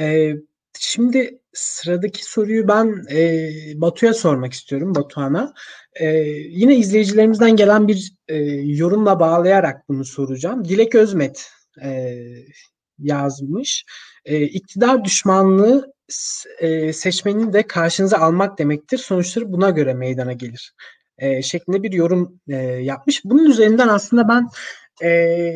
E, 0.01 0.33
şimdi 0.79 1.41
sıradaki 1.53 2.25
soruyu 2.25 2.69
ben 2.69 3.05
e, 3.13 3.51
Batu'ya 3.75 4.15
sormak 4.15 4.53
istiyorum, 4.53 4.95
Batuhan'a. 4.95 5.55
E, 5.95 6.07
yine 6.49 6.77
izleyicilerimizden 6.77 7.57
gelen 7.57 7.89
bir 7.89 8.13
e, 8.29 8.37
yorumla 8.53 9.21
bağlayarak 9.21 9.89
bunu 9.89 10.05
soracağım. 10.05 10.65
Dilek 10.65 10.95
Özmet 10.95 11.51
e, 11.83 12.19
yazmış. 12.99 13.85
E, 14.25 14.43
iktidar 14.43 15.05
düşmanlığı 15.05 15.93
e, 16.59 16.93
seçmeni 16.93 17.53
de 17.53 17.63
karşınıza 17.63 18.19
almak 18.19 18.59
demektir. 18.59 18.99
Sonuçları 18.99 19.53
buna 19.53 19.71
göre 19.71 19.95
meydana 19.95 20.33
gelir. 20.33 20.75
E, 21.19 21.43
şeklinde 21.43 21.83
bir 21.83 21.93
yorum 21.93 22.41
e, 22.49 22.57
yapmış. 22.57 23.25
Bunun 23.25 23.45
üzerinden 23.45 23.89
aslında 23.89 24.29
ben 24.29 24.49
e, 25.09 25.53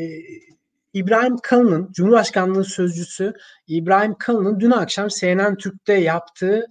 İbrahim 0.93 1.39
Kalın'ın, 1.39 1.93
Cumhurbaşkanlığı 1.93 2.65
sözcüsü 2.65 3.33
İbrahim 3.67 4.15
Kalın'ın 4.15 4.61
dün 4.61 4.71
akşam 4.71 5.09
CNN 5.09 5.57
Türk'te 5.57 5.95
yaptığı 5.95 6.67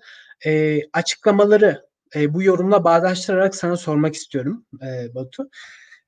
e, 0.45 0.79
açıklamaları 0.93 1.85
e, 2.15 2.33
bu 2.33 2.43
yorumla 2.43 2.83
bağdaştırarak 2.83 3.55
sana 3.55 3.77
sormak 3.77 4.15
istiyorum 4.15 4.65
e, 4.81 5.15
Batu. 5.15 5.49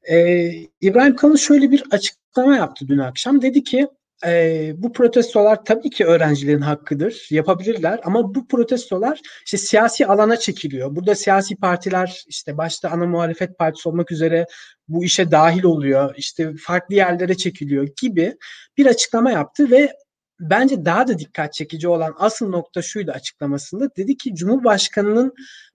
E, 0.03 0.49
İbrahim 0.81 1.15
Kalın 1.15 1.35
şöyle 1.35 1.71
bir 1.71 1.83
açıklama 1.91 2.55
yaptı 2.55 2.87
dün 2.87 2.97
akşam. 2.97 3.41
Dedi 3.41 3.63
ki 3.63 3.87
e, 4.25 4.73
bu 4.77 4.91
protestolar 4.93 5.65
tabii 5.65 5.89
ki 5.89 6.05
öğrencilerin 6.05 6.61
hakkıdır, 6.61 7.27
yapabilirler 7.29 7.99
ama 8.03 8.35
bu 8.35 8.47
protestolar 8.47 9.21
işte 9.45 9.57
siyasi 9.57 10.07
alana 10.07 10.37
çekiliyor. 10.37 10.95
Burada 10.95 11.15
siyasi 11.15 11.55
partiler 11.55 12.23
işte 12.27 12.57
başta 12.57 12.89
ana 12.89 13.05
muhalefet 13.05 13.57
partisi 13.57 13.89
olmak 13.89 14.11
üzere 14.11 14.45
bu 14.87 15.03
işe 15.03 15.31
dahil 15.31 15.63
oluyor, 15.63 16.13
işte 16.17 16.53
farklı 16.59 16.95
yerlere 16.95 17.37
çekiliyor 17.37 17.87
gibi 18.01 18.37
bir 18.77 18.85
açıklama 18.85 19.31
yaptı 19.31 19.71
ve 19.71 19.93
bence 20.39 20.85
daha 20.85 21.07
da 21.07 21.19
dikkat 21.19 21.53
çekici 21.53 21.87
olan 21.87 22.13
asıl 22.17 22.49
nokta 22.49 22.81
şuydu 22.81 23.11
açıklamasında. 23.11 23.95
Dedi 23.97 24.17
ki 24.17 24.35
Cumhurbaşkanı'nın 24.35 25.33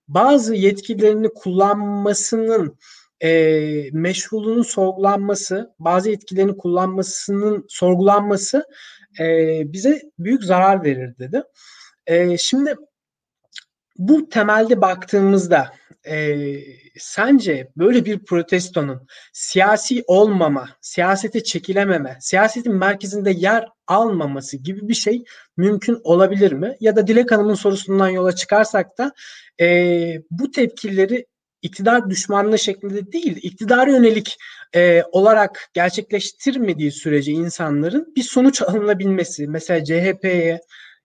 bazı 0.08 0.54
yetkilerini 0.54 1.28
kullanmasının 1.28 2.78
e, 3.20 3.90
meşruluğunun 3.92 4.62
sorgulanması, 4.62 5.74
bazı 5.78 6.10
etkilerini 6.10 6.56
kullanmasının 6.56 7.66
sorgulanması 7.68 8.64
e, 9.20 9.62
bize 9.72 10.02
büyük 10.18 10.44
zarar 10.44 10.84
verir 10.84 11.18
dedi. 11.18 11.42
E, 12.06 12.38
şimdi 12.38 12.76
bu 13.98 14.28
temelde 14.28 14.80
baktığımızda 14.80 15.72
e, 16.06 16.56
sence 16.98 17.72
böyle 17.76 18.04
bir 18.04 18.24
protestonun 18.24 19.06
siyasi 19.32 20.04
olmama, 20.06 20.68
siyasete 20.80 21.42
çekilememe, 21.42 22.16
siyasetin 22.20 22.74
merkezinde 22.74 23.30
yer 23.30 23.68
almaması 23.86 24.56
gibi 24.56 24.88
bir 24.88 24.94
şey 24.94 25.24
mümkün 25.56 26.00
olabilir 26.04 26.52
mi? 26.52 26.76
Ya 26.80 26.96
da 26.96 27.06
Dilek 27.06 27.32
Hanım'ın 27.32 27.54
sorusundan 27.54 28.08
yola 28.08 28.34
çıkarsak 28.34 28.98
da 28.98 29.12
e, 29.60 29.66
bu 30.30 30.50
tepkileri 30.50 31.26
iktidar 31.62 32.10
düşmanlığı 32.10 32.58
şeklinde 32.58 33.12
değil, 33.12 33.36
iktidara 33.42 33.90
yönelik 33.90 34.38
e, 34.74 35.02
olarak 35.12 35.70
gerçekleştirmediği 35.72 36.92
sürece 36.92 37.32
insanların 37.32 38.12
bir 38.16 38.22
sonuç 38.22 38.62
alınabilmesi, 38.66 39.46
mesela 39.46 39.84
CHP'ye 39.84 40.60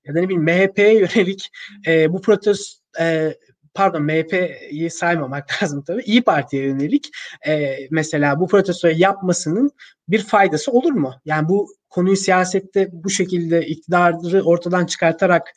ya 0.05 0.15
da 0.15 0.19
ne 0.19 0.29
bileyim 0.29 0.43
MHP'ye 0.43 0.93
yönelik 0.93 1.51
e, 1.87 2.13
bu 2.13 2.21
protest 2.21 2.81
e, 2.99 3.35
pardon 3.73 4.03
MHP'yi 4.03 4.89
saymamak 4.89 5.49
lazım 5.63 5.83
tabii. 5.83 6.01
İyi 6.01 6.23
Parti'ye 6.23 6.63
yönelik 6.63 7.09
e, 7.47 7.77
mesela 7.91 8.39
bu 8.39 8.47
protestoyu 8.47 8.95
yapmasının 8.97 9.71
bir 10.09 10.23
faydası 10.23 10.71
olur 10.71 10.91
mu? 10.91 11.13
Yani 11.25 11.49
bu 11.49 11.67
konuyu 11.89 12.15
siyasette 12.15 12.89
bu 12.91 13.09
şekilde 13.09 13.65
iktidarı 13.65 14.43
ortadan 14.43 14.85
çıkartarak 14.85 15.51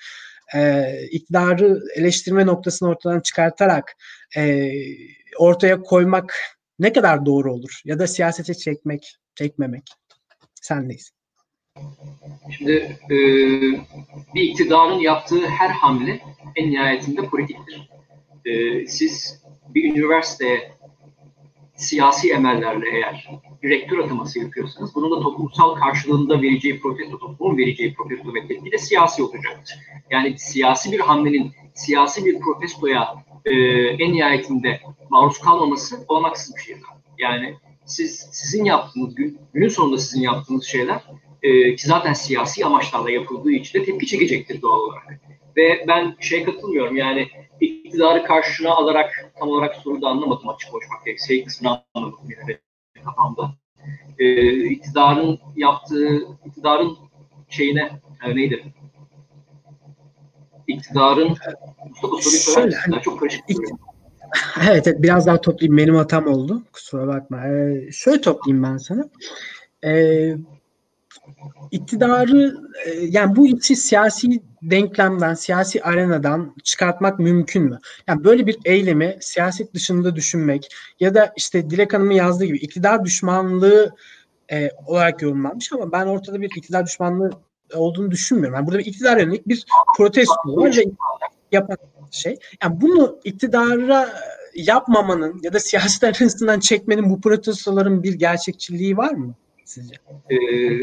e, 0.54 0.92
iktidarı 1.10 1.80
eleştirme 1.94 2.46
noktasını 2.46 2.88
ortadan 2.88 3.20
çıkartarak 3.20 3.92
e, 4.36 4.72
ortaya 5.38 5.80
koymak 5.82 6.34
ne 6.78 6.92
kadar 6.92 7.26
doğru 7.26 7.52
olur? 7.52 7.80
Ya 7.84 7.98
da 7.98 8.06
siyasete 8.06 8.54
çekmek, 8.54 9.16
çekmemek. 9.34 9.82
Sendeyiz. 10.54 11.10
Şimdi 12.58 12.72
e, 13.10 13.16
bir 14.34 14.42
iktidarın 14.42 14.98
yaptığı 14.98 15.46
her 15.46 15.70
hamle 15.70 16.20
en 16.56 16.70
nihayetinde 16.70 17.26
politiktir. 17.26 17.90
E, 18.44 18.86
siz 18.86 19.42
bir 19.74 19.94
üniversiteye 19.94 20.72
siyasi 21.76 22.32
emellerle 22.32 22.86
eğer 22.92 23.28
rektör 23.64 23.98
ataması 23.98 24.38
yapıyorsanız 24.38 24.94
bunun 24.94 25.10
da 25.10 25.22
toplumsal 25.22 25.74
karşılığında 25.74 26.42
vereceği 26.42 26.80
protesto, 26.80 27.18
toplumun 27.18 27.58
vereceği 27.58 27.94
protesto 27.94 28.34
ve 28.34 28.46
tepki 28.48 28.72
de 28.72 28.78
siyasi 28.78 29.22
olacaktır. 29.22 29.78
Yani 30.10 30.38
siyasi 30.38 30.92
bir 30.92 31.00
hamlenin 31.00 31.52
siyasi 31.74 32.24
bir 32.24 32.40
protestoya 32.40 33.14
e, 33.44 33.54
en 34.04 34.12
nihayetinde 34.12 34.80
maruz 35.10 35.38
kalmaması 35.38 36.04
olanaksız 36.08 36.56
bir 36.56 36.60
şey. 36.60 36.76
Yani 37.18 37.54
siz 37.84 38.28
sizin 38.32 38.64
yaptığınız 38.64 39.14
gün, 39.14 39.38
günün 39.52 39.68
sonunda 39.68 39.98
sizin 39.98 40.20
yaptığınız 40.20 40.64
şeyler 40.64 41.02
e, 41.42 41.76
ki 41.76 41.86
zaten 41.86 42.12
siyasi 42.12 42.64
amaçlarla 42.64 43.10
yapıldığı 43.10 43.52
için 43.52 43.80
de 43.80 43.84
tepki 43.84 44.06
çekecektir 44.06 44.62
doğal 44.62 44.80
olarak. 44.80 45.20
Ve 45.56 45.84
ben 45.88 46.16
şey 46.20 46.44
katılmıyorum 46.44 46.96
yani 46.96 47.28
iktidarı 47.60 48.24
karşına 48.24 48.70
alarak 48.70 49.32
tam 49.38 49.48
olarak 49.48 49.76
soruyu 49.76 50.02
da 50.02 50.08
anlamadım 50.08 50.48
açık 50.48 50.70
konuşmak 50.70 51.04
gerekirse. 51.04 51.26
Şey 51.26 51.44
kısmını 51.44 51.84
anlamadım 51.94 52.28
yani 52.30 52.58
kafamda. 53.04 53.54
Ee, 54.18 54.64
iktidarın 54.64 55.38
yaptığı, 55.56 56.22
iktidarın 56.46 56.96
şeyine 57.48 57.90
yani 58.22 58.36
neydi? 58.36 58.64
İktidarın 60.68 61.36
soruyu 62.00 62.22
söyler 62.22 63.02
Çok 63.04 63.20
karışık. 63.20 63.44
Evet, 64.70 64.86
evet 64.86 65.02
biraz 65.02 65.26
daha 65.26 65.40
toplayayım. 65.40 65.76
Benim 65.76 65.94
hatam 65.94 66.26
oldu. 66.26 66.62
Kusura 66.72 67.06
bakma. 67.06 67.46
Ee, 67.46 67.88
şöyle 67.92 68.20
toplayayım 68.20 68.64
ben 68.64 68.76
sana. 68.76 69.08
Ee, 69.84 70.36
iktidarı 71.70 72.56
e, 72.86 72.90
yani 72.90 73.36
bu 73.36 73.46
işi 73.46 73.76
siyasi 73.76 74.42
denklemden, 74.62 75.34
siyasi 75.34 75.82
arenadan 75.82 76.54
çıkartmak 76.64 77.18
mümkün 77.18 77.62
mü? 77.62 77.78
Yani 78.08 78.24
böyle 78.24 78.46
bir 78.46 78.58
eylemi 78.64 79.16
siyaset 79.20 79.74
dışında 79.74 80.16
düşünmek 80.16 80.68
ya 81.00 81.14
da 81.14 81.32
işte 81.36 81.70
Dilek 81.70 81.94
Hanım'ın 81.94 82.14
yazdığı 82.14 82.44
gibi 82.44 82.58
iktidar 82.58 83.04
düşmanlığı 83.04 83.94
e, 84.52 84.70
olarak 84.86 85.22
yorumlanmış 85.22 85.72
ama 85.72 85.92
ben 85.92 86.06
ortada 86.06 86.40
bir 86.40 86.50
iktidar 86.56 86.86
düşmanlığı 86.86 87.30
olduğunu 87.74 88.10
düşünmüyorum. 88.10 88.54
Yani 88.54 88.66
burada 88.66 88.78
bir 88.78 88.86
iktidar 88.86 89.16
yönelik 89.16 89.48
bir 89.48 89.64
protesto 89.96 90.56
var 90.56 90.76
ve 90.76 90.84
yapan 91.52 91.76
şey. 92.10 92.38
Yani 92.62 92.80
bunu 92.80 93.18
iktidara 93.24 94.08
yapmamanın 94.54 95.40
ya 95.42 95.52
da 95.52 95.60
siyaset 95.60 96.04
arasından 96.04 96.60
çekmenin 96.60 97.10
bu 97.10 97.20
protestoların 97.20 98.02
bir 98.02 98.14
gerçekçiliği 98.14 98.96
var 98.96 99.12
mı? 99.12 99.34
sizce? 99.68 99.94
E, 100.30 100.36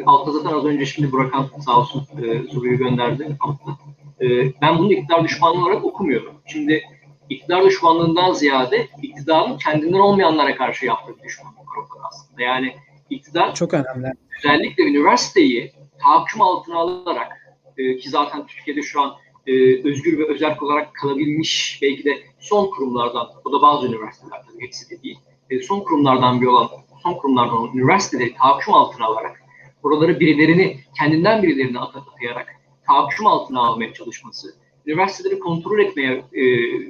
altta 0.03 0.31
zaten 0.31 0.57
az 0.57 0.65
önce 0.65 0.86
şimdi 0.86 1.11
Burakan 1.11 1.49
sağ 1.65 1.79
olsun 1.79 2.07
e, 2.23 2.53
soruyu 2.53 2.77
gönderdi 2.77 3.38
altta. 3.39 3.77
E, 4.21 4.27
ben 4.61 4.77
bunu 4.77 4.93
iktidar 4.93 5.23
düşmanlığı 5.23 5.65
olarak 5.65 5.86
okumuyorum. 5.86 6.33
Şimdi 6.45 6.83
iktidar 7.29 7.65
düşmanlığından 7.65 8.33
ziyade 8.33 8.88
iktidarın 9.01 9.57
kendinden 9.57 9.99
olmayanlara 9.99 10.55
karşı 10.55 10.86
yaptığı 10.86 11.23
düşmanlık 11.23 11.59
aslında. 12.03 12.41
Yani 12.41 12.75
iktidar 13.09 13.55
çok 13.55 13.73
önemli. 13.73 14.13
Özellikle 14.38 14.83
üniversiteyi 14.83 15.71
tahakküm 16.03 16.41
altına 16.41 16.77
alarak 16.77 17.57
e, 17.77 17.97
ki 17.97 18.09
zaten 18.09 18.47
Türkiye'de 18.47 18.81
şu 18.81 19.01
an 19.01 19.15
e, 19.47 19.53
özgür 19.87 20.19
ve 20.19 20.33
özel 20.33 20.57
olarak 20.61 20.95
kalabilmiş 20.95 21.79
belki 21.81 22.03
de 22.03 22.23
son 22.39 22.69
kurumlardan, 22.71 23.27
o 23.45 23.51
da 23.51 23.61
bazı 23.61 23.87
üniversiteler 23.87 24.41
tabii 24.47 24.65
hepsi 24.65 24.89
de 24.89 25.03
değil, 25.03 25.19
e, 25.49 25.59
son 25.59 25.79
kurumlardan 25.79 26.41
bir 26.41 26.45
olan 26.45 26.69
son 27.03 27.13
kurumlardan 27.13 27.57
olan 27.57 27.77
üniversiteleri 27.77 28.33
tahakküm 28.33 28.73
altına 28.73 29.05
alarak 29.05 29.41
oraları 29.83 30.19
birilerini 30.19 30.79
kendinden 30.97 31.43
birilerini 31.43 31.79
atayarak 31.79 32.47
tahakküm 32.87 33.27
altına 33.27 33.59
almaya 33.59 33.93
çalışması 33.93 34.55
üniversiteleri 34.85 35.39
kontrol 35.39 35.79
etmeye 35.79 36.25
e, 36.33 36.43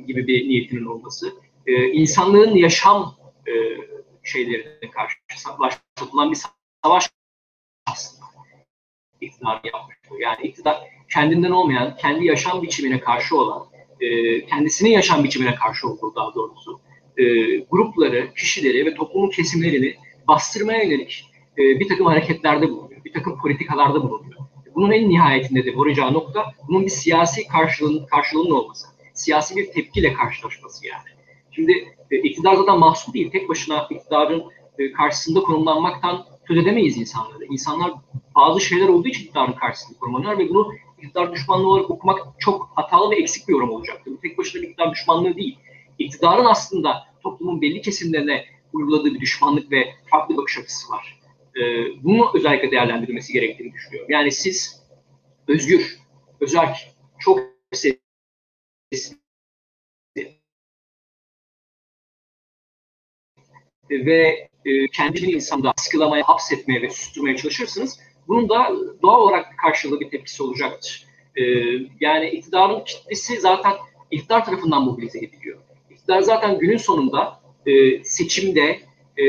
gibi 0.07 0.27
bir 0.27 0.49
niyetinin 0.49 0.85
olması, 0.85 1.33
e, 1.65 1.87
insanlığın 1.87 2.55
yaşam 2.55 3.15
e, 3.47 3.53
şeylerine 4.23 4.89
karşı 4.91 5.17
başlatılan 5.59 6.31
bir 6.31 6.37
savaş 6.83 7.09
aslında 7.87 8.24
iktidar 9.21 9.61
yapmış. 9.63 9.97
Yani 10.19 10.47
iktidar 10.47 10.77
kendinden 11.13 11.51
olmayan, 11.51 11.97
kendi 11.97 12.25
yaşam 12.25 12.61
biçimine 12.61 12.99
karşı 12.99 13.37
olan, 13.37 13.65
e, 14.01 14.45
kendisinin 14.45 14.89
yaşam 14.89 15.23
biçimine 15.23 15.55
karşı 15.55 15.87
olduğu 15.87 16.15
daha 16.15 16.35
doğrusu 16.35 16.79
e, 17.17 17.23
grupları, 17.57 18.33
kişileri 18.33 18.85
ve 18.85 18.95
toplumun 18.95 19.29
kesimlerini 19.29 19.95
bastırmaya 20.27 20.83
yönelik 20.83 21.25
e, 21.57 21.61
bir 21.79 21.87
takım 21.87 22.05
hareketlerde 22.05 22.69
bulunuyor, 22.69 23.03
bir 23.05 23.13
takım 23.13 23.39
politikalarda 23.41 24.03
bulunuyor. 24.03 24.39
Bunun 24.75 24.91
en 24.91 25.09
nihayetinde 25.09 25.65
de 25.65 25.77
varacağı 25.77 26.13
nokta 26.13 26.45
bunun 26.67 26.85
bir 26.85 26.89
siyasi 26.89 27.47
karşılığın, 27.47 28.05
karşılığının 28.05 28.51
olması. 28.51 28.87
Siyasi 29.13 29.55
bir 29.55 29.71
tepkiyle 29.71 30.13
karşılaşması 30.13 30.87
yani. 30.87 31.09
Şimdi 31.51 31.95
e, 32.11 32.17
iktidar 32.17 32.55
zaten 32.55 32.79
mahsul 32.79 33.13
değil. 33.13 33.31
Tek 33.31 33.49
başına 33.49 33.87
iktidarın 33.89 34.43
e, 34.79 34.91
karşısında 34.91 35.39
konumlanmaktan 35.39 36.25
söz 36.47 36.57
edemeyiz 36.57 36.97
insanları. 36.97 37.45
İnsanlar 37.45 37.93
bazı 38.35 38.61
şeyler 38.61 38.87
olduğu 38.87 39.07
için 39.07 39.23
iktidarın 39.23 39.53
karşısında 39.53 39.99
konumlanıyor 39.99 40.39
ve 40.39 40.49
bunu 40.49 40.73
iktidar 40.97 41.33
düşmanlığı 41.33 41.67
olarak 41.67 41.91
okumak 41.91 42.19
çok 42.39 42.71
hatalı 42.75 43.11
ve 43.11 43.15
eksik 43.15 43.47
bir 43.47 43.53
yorum 43.53 43.69
olacaktır. 43.69 44.11
Bu 44.11 44.19
tek 44.19 44.37
başına 44.37 44.61
bir 44.61 44.67
iktidar 44.67 44.91
düşmanlığı 44.91 45.35
değil. 45.35 45.59
İktidarın 45.99 46.45
aslında 46.45 47.03
toplumun 47.23 47.61
belli 47.61 47.81
kesimlerine 47.81 48.45
uyguladığı 48.73 49.13
bir 49.13 49.19
düşmanlık 49.19 49.71
ve 49.71 49.95
farklı 50.11 50.37
bakış 50.37 50.57
açısı 50.57 50.93
var. 50.93 51.19
Ee, 51.55 52.03
bunu 52.03 52.31
özellikle 52.33 52.71
değerlendirilmesi 52.71 53.33
gerektiğini 53.33 53.73
düşünüyorum. 53.73 54.11
Yani 54.11 54.31
siz 54.31 54.83
özgür, 55.47 55.99
özel, 56.41 56.75
çok 57.19 57.39
sesli 57.71 57.99
ve 63.91 64.49
e, 64.65 64.87
kendini 64.87 65.31
insanda 65.31 65.73
sıkılamaya, 65.77 66.23
hapsetmeye 66.23 66.81
ve 66.81 66.89
susturmaya 66.89 67.37
çalışırsınız. 67.37 67.99
Bunun 68.27 68.49
da 68.49 68.71
doğal 69.01 69.21
olarak 69.21 69.57
karşılığı 69.57 69.99
bir 69.99 70.09
tepkisi 70.09 70.43
olacaktır. 70.43 71.05
E, 71.35 71.43
yani 71.99 72.29
iktidarın 72.29 72.83
kitlesi 72.85 73.39
zaten 73.39 73.73
iktidar 74.11 74.45
tarafından 74.45 74.83
mobilize 74.83 75.19
ediliyor. 75.19 75.59
İktidar 75.91 76.21
zaten 76.21 76.59
günün 76.59 76.77
sonunda 76.77 77.39
e, 77.65 78.03
seçimde 78.03 78.79
e, 79.17 79.25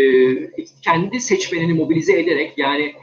kendi 0.82 1.20
seçmenini 1.20 1.72
mobilize 1.72 2.20
ederek 2.20 2.58
yani 2.58 2.94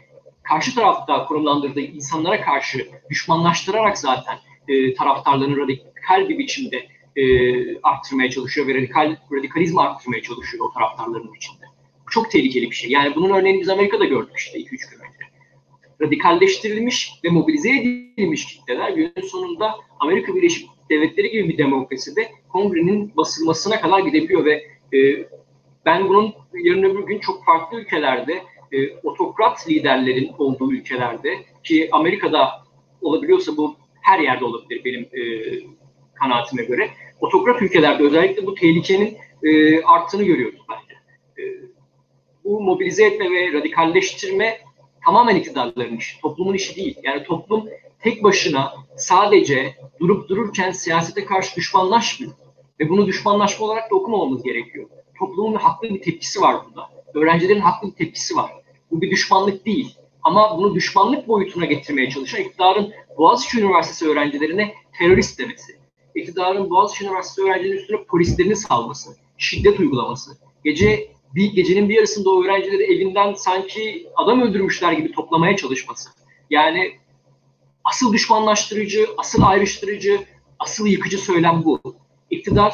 karşı 0.44 0.76
tarafta 0.76 1.26
konumlandırdığı 1.26 1.82
insanlara 1.82 2.42
karşı 2.42 2.88
düşmanlaştırarak 3.10 3.98
zaten 3.98 4.38
e, 4.68 4.94
taraftarlarını 4.94 5.58
radikal 5.58 6.30
bir 6.30 6.38
biçimde 6.38 6.88
e, 7.16 7.24
arttırmaya 7.82 8.30
çalışıyor 8.30 8.68
ve 8.68 8.76
radikal 8.76 9.16
radikalizmi 9.32 9.82
arttırmaya 9.82 10.22
çalışıyor 10.22 10.66
o 10.66 10.74
taraftarların 10.74 11.34
içinde. 11.38 11.73
Çok 12.14 12.32
tehlikeli 12.32 12.72
bir 12.72 12.76
şey. 12.76 12.92
Yani 12.92 13.16
bunun 13.16 13.30
örneğini 13.30 13.62
biz 13.62 13.70
Amerika'da 13.70 14.06
gördük 14.06 14.38
işte 14.38 14.60
2-3 14.60 14.70
gün 14.70 15.00
önce. 15.00 15.24
Radikalleştirilmiş 16.02 17.12
ve 17.24 17.30
mobilize 17.30 17.70
edilmiş 17.70 18.46
kitleler 18.46 18.90
günün 18.90 19.28
sonunda 19.28 19.76
Amerika 20.00 20.36
Birleşik 20.36 20.70
Devletleri 20.90 21.32
gibi 21.32 21.50
bir 21.50 21.58
demokraside 21.58 22.32
kongrenin 22.50 23.12
basılmasına 23.18 23.82
kadar 23.82 24.00
gidebiliyor 24.00 24.46
ve 24.46 24.64
e, 24.98 25.28
ben 25.86 26.08
bunun 26.08 26.34
yarın 26.64 26.84
öbür 26.84 27.04
gün 27.04 27.20
çok 27.20 27.46
farklı 27.46 27.80
ülkelerde 27.80 28.44
e, 28.72 28.98
otokrat 29.04 29.70
liderlerin 29.70 30.32
olduğu 30.38 30.74
ülkelerde 30.74 31.38
ki 31.64 31.90
Amerika'da 31.92 32.50
olabiliyorsa 33.02 33.58
bu 33.58 33.76
her 34.02 34.20
yerde 34.20 34.46
olabilir 34.46 34.82
benim 34.86 35.02
e, 35.02 35.22
kanaatime 36.14 36.64
göre. 36.64 36.90
Otokrat 37.20 37.62
ülkelerde 37.62 38.04
özellikle 38.04 38.46
bu 38.46 38.56
tehlikenin 38.56 39.18
e, 39.44 39.82
arttığını 39.82 40.24
görüyoruz 40.24 40.60
bence. 40.70 40.93
Bu 42.44 42.62
mobilize 42.62 43.06
etme 43.06 43.32
ve 43.32 43.54
radikalleştirme 43.54 44.58
tamamen 45.06 45.36
iktidarların 45.36 45.98
işi, 45.98 46.22
toplumun 46.22 46.54
işi 46.54 46.76
değil. 46.76 46.98
Yani 47.04 47.24
toplum 47.24 47.70
tek 48.00 48.24
başına 48.24 48.74
sadece 48.98 49.76
durup 50.00 50.30
dururken 50.30 50.72
siyasete 50.72 51.26
karşı 51.26 51.56
düşmanlaşmıyor. 51.56 52.34
Ve 52.80 52.90
bunu 52.90 53.08
düşmanlaşma 53.08 53.66
olarak 53.66 53.92
da 53.92 53.96
okumamamız 53.96 54.44
gerekiyor. 54.44 54.90
Toplumun 55.20 55.56
haklı 55.56 55.90
bir 55.90 56.02
tepkisi 56.02 56.42
var 56.42 56.56
burada. 56.66 56.90
Öğrencilerin 57.14 57.60
haklı 57.60 57.88
bir 57.88 57.96
tepkisi 57.96 58.36
var. 58.36 58.52
Bu 58.92 59.02
bir 59.02 59.12
düşmanlık 59.12 59.66
değil. 59.66 59.96
Ama 60.24 60.58
bunu 60.58 60.76
düşmanlık 60.76 61.28
boyutuna 61.28 61.66
getirmeye 61.66 62.10
çalışan 62.10 62.42
iktidarın 62.42 62.94
Boğaziçi 63.18 63.60
Üniversitesi 63.60 64.08
öğrencilerine 64.08 64.74
terörist 64.98 65.40
demesi, 65.40 65.74
iktidarın 66.16 66.70
Boğaziçi 66.70 67.06
Üniversitesi 67.06 67.48
öğrencilerinin 67.48 67.78
üstüne 67.78 68.04
polislerini 68.04 68.56
salması, 68.56 69.18
şiddet 69.38 69.80
uygulaması, 69.80 70.38
gece 70.64 71.08
bir 71.36 71.52
gecenin 71.54 71.90
bir 71.90 71.96
yarısında 71.96 72.30
o 72.30 72.44
öğrencileri 72.44 72.84
evinden 72.84 73.34
sanki 73.34 74.08
adam 74.16 74.42
öldürmüşler 74.42 74.94
gibi 74.94 75.12
toplamaya 75.12 75.56
çalışması. 75.56 76.10
Yani 76.50 76.92
asıl 77.84 78.14
düşmanlaştırıcı, 78.14 79.08
asıl 79.18 79.42
ayrıştırıcı, 79.42 80.20
asıl 80.60 80.88
yıkıcı 80.88 81.18
söylem 81.18 81.64
bu. 81.66 81.82
İktidar 82.32 82.74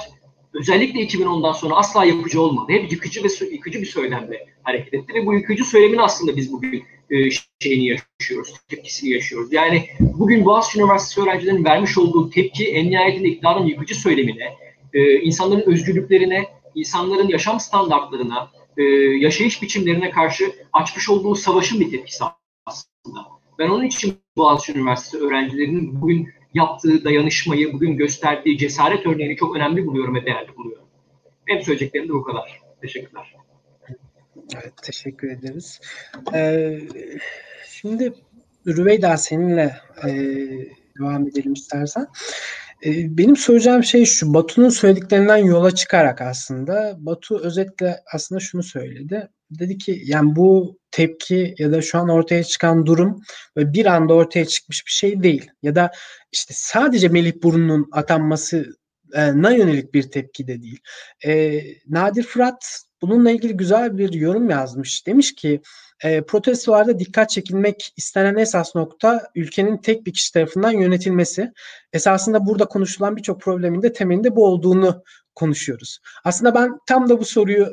özellikle 0.53 0.99
2010'dan 0.99 1.51
sonra 1.51 1.75
asla 1.75 2.05
yapıcı 2.05 2.41
olmadı. 2.41 2.71
Hep 2.71 2.91
yıkıcı 2.91 3.23
ve 3.23 3.27
yıkıcı 3.51 3.81
bir 3.81 3.85
söylemle 3.85 4.45
hareket 4.63 4.93
etti 4.93 5.13
ve 5.13 5.25
bu 5.25 5.33
yıkıcı 5.33 5.65
söylemin 5.65 5.97
aslında 5.97 6.37
biz 6.37 6.51
bugün 6.51 6.83
e, 7.09 7.15
şeyini 7.59 7.85
yaşıyoruz, 7.87 8.53
tepkisini 8.67 9.09
yaşıyoruz. 9.09 9.53
Yani 9.53 9.85
bugün 9.99 10.45
Boğaziçi 10.45 10.79
Üniversitesi 10.79 11.21
öğrencilerinin 11.21 11.65
vermiş 11.65 11.97
olduğu 11.97 12.29
tepki 12.29 12.67
en 12.67 12.89
nihayetinde 12.89 13.27
iktidarın 13.27 13.65
yıkıcı 13.65 13.95
söylemine, 13.95 14.53
e, 14.93 15.19
insanların 15.19 15.71
özgürlüklerine, 15.71 16.45
insanların 16.79 17.27
yaşam 17.27 17.59
standartlarına, 17.59 18.51
e, 18.77 18.83
yaşayış 19.19 19.61
biçimlerine 19.61 20.11
karşı 20.11 20.55
açmış 20.73 21.09
olduğu 21.09 21.35
savaşın 21.35 21.79
bir 21.79 21.91
tepkisi 21.91 22.23
aslında. 22.65 23.19
Ben 23.59 23.69
onun 23.69 23.83
için 23.83 24.13
Boğaziçi 24.37 24.73
Üniversitesi 24.73 25.23
öğrencilerinin 25.23 26.01
bugün 26.01 26.29
yaptığı 26.53 27.03
dayanışmayı, 27.03 27.73
bugün 27.73 27.97
gösterdiği 27.97 28.57
cesaret 28.57 29.05
örneğini 29.05 29.35
çok 29.35 29.55
önemli 29.55 29.85
buluyorum 29.85 30.15
ve 30.15 30.25
değerli 30.25 30.55
buluyorum. 30.57 30.85
Benim 31.47 31.61
söyleyeceklerim 31.61 32.09
de 32.09 32.13
bu 32.13 32.23
kadar. 32.23 32.61
Teşekkürler. 32.81 33.35
Evet, 34.55 34.73
teşekkür 34.83 35.31
ederiz. 35.31 35.81
Ee, 36.33 36.79
şimdi 37.67 38.13
Rüveyda 38.67 39.17
seninle 39.17 39.75
e, 40.03 40.09
devam 40.99 41.27
edelim 41.27 41.53
istersen. 41.53 42.07
E, 42.85 43.17
benim 43.17 43.35
söyleyeceğim 43.35 43.83
şey 43.83 44.05
şu, 44.05 44.33
Batu'nun 44.33 44.69
söylediklerinden 44.69 45.37
yola 45.37 45.75
çıkarak 45.75 46.21
aslında, 46.21 46.95
Batu 46.99 47.39
özetle 47.39 47.99
aslında 48.13 48.39
şunu 48.39 48.63
söyledi. 48.63 49.27
Dedi 49.51 49.77
ki 49.77 50.01
yani 50.05 50.35
bu 50.35 50.79
tepki 50.91 51.55
ya 51.57 51.71
da 51.71 51.81
şu 51.81 51.97
an 51.99 52.09
ortaya 52.09 52.43
çıkan 52.43 52.85
durum 52.85 53.21
ve 53.57 53.73
bir 53.73 53.85
anda 53.85 54.13
ortaya 54.13 54.45
çıkmış 54.45 54.85
bir 54.85 54.91
şey 54.91 55.23
değil. 55.23 55.51
Ya 55.63 55.75
da 55.75 55.91
işte 56.31 56.53
sadece 56.57 57.07
Melih 57.07 57.33
Burun'un 57.43 57.89
atanması 57.91 58.65
na 59.15 59.51
yönelik 59.51 59.93
bir 59.93 60.03
tepki 60.03 60.47
de 60.47 60.61
değil. 60.61 60.79
E, 61.25 61.61
Nadir 61.87 62.23
Fırat 62.23 62.83
bununla 63.01 63.31
ilgili 63.31 63.57
güzel 63.57 63.97
bir 63.97 64.13
yorum 64.13 64.49
yazmış. 64.49 65.07
Demiş 65.07 65.35
ki 65.35 65.61
e, 66.03 66.21
protestolarda 66.21 66.99
dikkat 66.99 67.29
çekilmek 67.29 67.93
istenen 67.97 68.35
esas 68.35 68.75
nokta 68.75 69.29
ülkenin 69.35 69.77
tek 69.77 70.05
bir 70.05 70.13
kişi 70.13 70.33
tarafından 70.33 70.71
yönetilmesi. 70.71 71.51
Esasında 71.93 72.45
burada 72.45 72.65
konuşulan 72.65 73.15
birçok 73.15 73.41
problemin 73.41 73.81
de 73.81 73.93
temelinde 73.93 74.35
bu 74.35 74.45
olduğunu 74.45 75.03
konuşuyoruz. 75.35 75.99
Aslında 76.23 76.55
ben 76.55 76.79
tam 76.87 77.09
da 77.09 77.19
bu 77.19 77.25
soruyu 77.25 77.67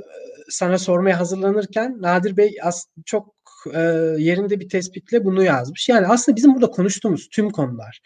sana 0.49 0.79
sormaya 0.79 1.21
hazırlanırken 1.21 1.97
Nadir 2.01 2.37
Bey 2.37 2.57
çok 3.05 3.35
e, 3.75 3.81
yerinde 4.19 4.61
bir 4.61 4.69
tespitle 4.69 5.25
bunu 5.25 5.43
yazmış. 5.43 5.89
Yani 5.89 6.07
aslında 6.07 6.37
bizim 6.37 6.55
burada 6.55 6.71
konuştuğumuz 6.71 7.29
tüm 7.29 7.51
konular 7.51 8.01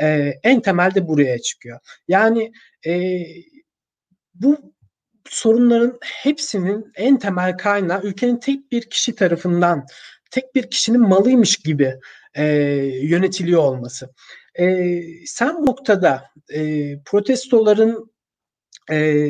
e, 0.00 0.32
en 0.42 0.60
temelde 0.60 1.08
buraya 1.08 1.38
çıkıyor. 1.38 1.78
Yani 2.08 2.52
e, 2.86 3.22
bu 4.34 4.72
sorunların 5.28 5.98
hepsinin 6.02 6.92
en 6.94 7.18
temel 7.18 7.56
kaynağı 7.56 8.02
ülkenin 8.02 8.36
tek 8.36 8.72
bir 8.72 8.82
kişi 8.82 9.14
tarafından 9.14 9.86
tek 10.30 10.54
bir 10.54 10.70
kişinin 10.70 11.00
malıymış 11.00 11.56
gibi 11.56 11.94
e, 12.34 12.44
yönetiliyor 13.02 13.62
olması. 13.62 14.10
E, 14.54 14.92
sen 15.26 15.56
bu 15.56 15.66
noktada 15.66 16.24
e, 16.54 16.92
protestoların 17.04 18.12
e, 18.90 19.28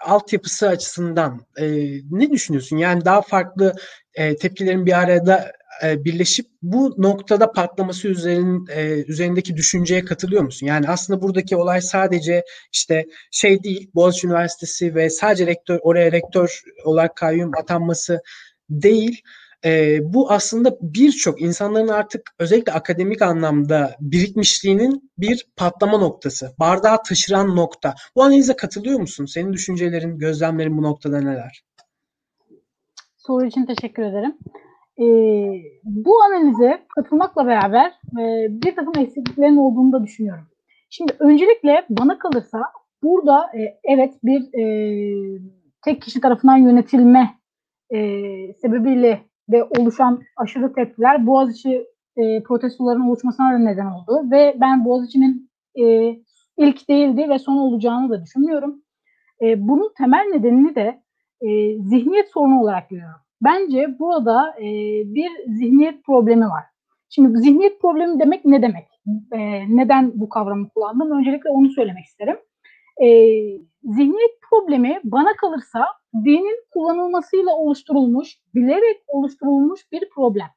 altyapısı 0.00 0.68
açısından 0.68 1.46
e, 1.56 1.66
ne 2.10 2.30
düşünüyorsun? 2.30 2.76
Yani 2.76 3.04
daha 3.04 3.22
farklı 3.22 3.74
e, 4.14 4.36
tepkilerin 4.36 4.86
bir 4.86 4.98
arada 4.98 5.52
e, 5.84 6.04
birleşip 6.04 6.46
bu 6.62 6.94
noktada 6.98 7.52
patlaması 7.52 8.08
üzerin, 8.08 8.66
e, 8.70 9.04
üzerindeki 9.08 9.56
düşünceye 9.56 10.04
katılıyor 10.04 10.42
musun? 10.42 10.66
Yani 10.66 10.88
aslında 10.88 11.22
buradaki 11.22 11.56
olay 11.56 11.80
sadece 11.80 12.44
işte 12.72 13.06
şey 13.30 13.62
değil, 13.62 13.90
Boğaziçi 13.94 14.26
Üniversitesi 14.26 14.94
ve 14.94 15.10
sadece 15.10 15.46
rektör 15.46 15.78
oraya 15.82 16.12
rektör 16.12 16.62
olarak 16.84 17.16
kayyum 17.16 17.50
atanması 17.56 18.22
değil. 18.70 19.22
e, 19.64 19.98
bu 20.02 20.30
aslında 20.32 20.76
birçok 20.80 21.42
insanların 21.42 21.88
artık 21.88 22.30
özellikle 22.38 22.72
akademik 22.72 23.22
anlamda 23.22 23.96
birikmişliğinin 24.00 25.10
bir 25.18 25.46
patlama 25.56 25.98
noktası. 25.98 26.54
Bardağı 26.58 27.02
taşıran 27.02 27.56
nokta. 27.56 27.94
Bu 28.16 28.22
analize 28.22 28.56
katılıyor 28.56 29.00
musun? 29.00 29.24
Senin 29.24 29.52
düşüncelerin, 29.52 30.18
gözlemlerin 30.18 30.78
bu 30.78 30.82
noktada 30.82 31.20
neler? 31.20 31.62
Soru 33.16 33.46
için 33.46 33.66
teşekkür 33.66 34.02
ederim. 34.02 34.34
Ee, 35.00 35.62
bu 35.84 36.22
analize 36.22 36.86
katılmakla 36.94 37.46
beraber 37.46 37.86
e, 38.20 38.46
bir 38.50 38.76
takım 38.76 38.92
eksikliklerin 38.98 39.56
olduğunu 39.56 39.92
da 39.92 40.04
düşünüyorum. 40.04 40.46
Şimdi 40.90 41.12
öncelikle 41.18 41.86
bana 41.90 42.18
kalırsa 42.18 42.62
burada 43.02 43.50
e, 43.58 43.80
evet 43.84 44.14
bir 44.24 44.58
e, 44.60 45.40
tek 45.84 46.02
kişi 46.02 46.20
tarafından 46.20 46.56
yönetilme 46.56 47.30
e, 47.90 47.98
sebebiyle 48.52 49.20
ve 49.50 49.64
oluşan 49.64 50.22
aşırı 50.36 50.72
tepkiler 50.72 51.26
Boğaziçi 51.26 51.86
e, 52.16 52.42
protestoların 52.42 53.00
oluşmasına 53.00 53.52
da 53.52 53.58
neden 53.58 53.86
oldu. 53.86 54.30
Ve 54.30 54.56
ben 54.60 54.84
Boğaziçi'nin 54.84 55.50
e, 55.74 56.16
ilk 56.56 56.88
değildi 56.88 57.28
ve 57.28 57.38
son 57.38 57.56
olacağını 57.56 58.10
da 58.10 58.22
düşünmüyorum. 58.22 58.82
E, 59.42 59.68
bunun 59.68 59.92
temel 59.98 60.24
nedenini 60.32 60.74
de 60.74 61.02
e, 61.40 61.78
zihniyet 61.78 62.28
sorunu 62.28 62.60
olarak 62.60 62.90
görüyorum. 62.90 63.20
Bence 63.42 63.98
burada 63.98 64.54
e, 64.58 64.64
bir 65.14 65.30
zihniyet 65.46 66.04
problemi 66.04 66.44
var. 66.44 66.64
Şimdi 67.08 67.38
zihniyet 67.38 67.80
problemi 67.80 68.20
demek 68.20 68.44
ne 68.44 68.62
demek? 68.62 68.88
E, 69.32 69.38
neden 69.76 70.12
bu 70.14 70.28
kavramı 70.28 70.68
kullandım? 70.68 71.10
Öncelikle 71.10 71.50
onu 71.50 71.70
söylemek 71.70 72.04
isterim. 72.04 72.36
E, 73.02 73.06
zihniyet 73.84 74.40
problemi 74.50 75.00
bana 75.04 75.36
kalırsa 75.36 75.86
dinin 76.14 76.64
kullanılmasıyla 76.70 77.52
oluşturulmuş, 77.52 78.38
bilerek 78.54 79.02
oluşturulmuş 79.06 79.92
bir 79.92 80.08
problem. 80.14 80.48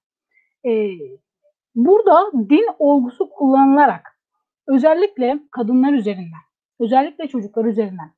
E, 0.65 0.89
burada 1.75 2.31
din 2.49 2.67
olgusu 2.79 3.29
kullanılarak 3.29 4.17
özellikle 4.67 5.39
kadınlar 5.51 5.93
üzerinden, 5.93 6.43
özellikle 6.83 7.27
çocuklar 7.27 7.65
üzerinden, 7.65 8.11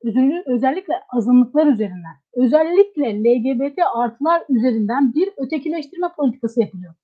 özellikle 0.46 0.94
azınlıklar 1.08 1.66
üzerinden, 1.66 2.16
özellikle 2.34 3.24
LGBT 3.24 3.78
artılar 3.94 4.42
üzerinden 4.48 5.14
bir 5.14 5.28
ötekileştirme 5.36 6.08
politikası 6.16 6.60
yapılıyor. 6.60 6.94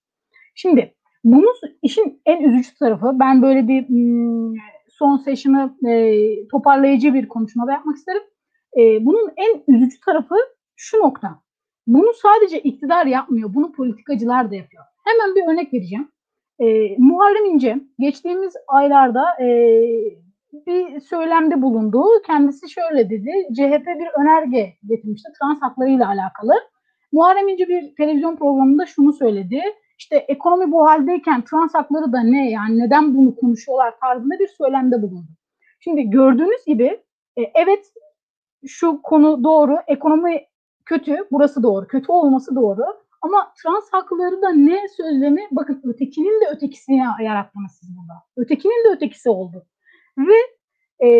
Şimdi 0.54 0.94
bunun 1.24 1.54
işin 1.82 2.20
en 2.26 2.42
üzücü 2.42 2.74
tarafı, 2.74 3.10
ben 3.20 3.42
böyle 3.42 3.68
bir 3.68 3.88
hmm, 3.88 4.54
son 4.88 5.16
session'ı 5.16 5.90
e, 5.90 6.48
toparlayıcı 6.48 7.14
bir 7.14 7.28
konuşma 7.28 7.66
da 7.66 7.72
yapmak 7.72 7.96
isterim. 7.96 8.22
E, 8.76 9.06
bunun 9.06 9.32
en 9.36 9.74
üzücü 9.74 10.00
tarafı 10.00 10.34
şu 10.76 10.98
nokta. 10.98 11.38
Bunu 11.86 12.12
sadece 12.22 12.60
iktidar 12.60 13.06
yapmıyor, 13.06 13.54
bunu 13.54 13.72
politikacılar 13.72 14.50
da 14.50 14.54
yapıyor. 14.54 14.84
Hemen 15.04 15.34
bir 15.34 15.52
örnek 15.52 15.74
vereceğim. 15.74 16.08
E, 16.58 16.96
Muharrem 16.98 17.44
İnce 17.44 17.80
geçtiğimiz 17.98 18.54
aylarda 18.68 19.24
e, 19.40 19.46
bir 20.52 21.00
söylemde 21.00 21.62
bulundu. 21.62 22.04
Kendisi 22.26 22.70
şöyle 22.70 23.10
dedi, 23.10 23.30
CHP 23.56 23.86
bir 23.86 24.20
önerge 24.20 24.74
getirmişti 24.88 25.28
trans 25.40 25.62
haklarıyla 25.62 26.08
alakalı. 26.08 26.52
Muharrem 27.12 27.48
İnce 27.48 27.68
bir 27.68 27.94
televizyon 27.94 28.36
programında 28.36 28.86
şunu 28.86 29.12
söyledi. 29.12 29.60
İşte 29.98 30.16
ekonomi 30.16 30.72
bu 30.72 30.86
haldeyken 30.86 31.42
trans 31.42 31.74
hakları 31.74 32.12
da 32.12 32.20
ne 32.20 32.50
yani 32.50 32.78
neden 32.78 33.16
bunu 33.16 33.36
konuşuyorlar 33.36 33.94
tarzında 34.00 34.38
bir 34.38 34.48
söylemde 34.48 35.02
bulundu. 35.02 35.28
Şimdi 35.80 36.10
gördüğünüz 36.10 36.64
gibi 36.66 37.02
e, 37.36 37.42
evet 37.54 37.92
şu 38.66 39.02
konu 39.02 39.44
doğru, 39.44 39.78
ekonomi 39.86 40.40
kötü, 40.84 41.16
burası 41.32 41.62
doğru, 41.62 41.86
kötü 41.86 42.12
olması 42.12 42.56
doğru. 42.56 42.84
Ama 43.22 43.52
trans 43.62 43.92
hakları 43.92 44.42
da 44.42 44.50
ne 44.50 44.88
sözlemi, 44.96 45.42
bakın 45.50 45.82
ötekinin 45.84 46.40
de 46.40 46.44
ötekisini 46.56 46.96
yarattınız 47.20 47.72
siz 47.80 47.96
burada. 47.96 48.22
Ötekinin 48.36 48.84
de 48.84 48.96
ötekisi 48.96 49.30
oldu. 49.30 49.66
Ve 50.18 50.38
e, 51.06 51.10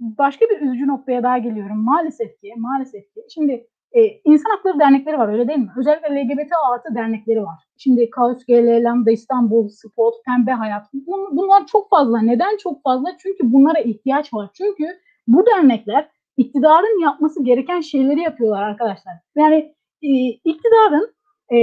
başka 0.00 0.46
bir 0.46 0.60
üzücü 0.60 0.86
noktaya 0.86 1.22
daha 1.22 1.38
geliyorum. 1.38 1.84
Maalesef 1.84 2.40
ki, 2.40 2.52
maalesef 2.56 3.14
ki. 3.14 3.26
Şimdi 3.34 3.66
e, 3.92 4.20
insan 4.24 4.50
hakları 4.50 4.78
dernekleri 4.78 5.18
var 5.18 5.28
öyle 5.28 5.48
değil 5.48 5.58
mi? 5.58 5.70
Özellikle 5.76 6.08
LGBT 6.08 6.52
artı 6.72 6.94
dernekleri 6.94 7.42
var. 7.42 7.58
Şimdi 7.76 8.10
Kaos 8.10 8.44
GL, 8.44 8.84
Lambda 8.84 9.10
İstanbul, 9.10 9.68
Spot, 9.68 10.14
Pembe 10.24 10.52
Hayat. 10.52 10.86
Bunlar 11.32 11.66
çok 11.66 11.90
fazla. 11.90 12.20
Neden 12.20 12.56
çok 12.56 12.82
fazla? 12.82 13.16
Çünkü 13.18 13.52
bunlara 13.52 13.78
ihtiyaç 13.78 14.34
var. 14.34 14.50
Çünkü 14.54 14.84
bu 15.28 15.46
dernekler 15.46 16.08
iktidarın 16.36 17.02
yapması 17.02 17.44
gereken 17.44 17.80
şeyleri 17.80 18.20
yapıyorlar 18.20 18.62
arkadaşlar. 18.62 19.14
Yani 19.36 19.74
e, 20.02 20.28
iktidarın 20.28 21.14
e, 21.50 21.58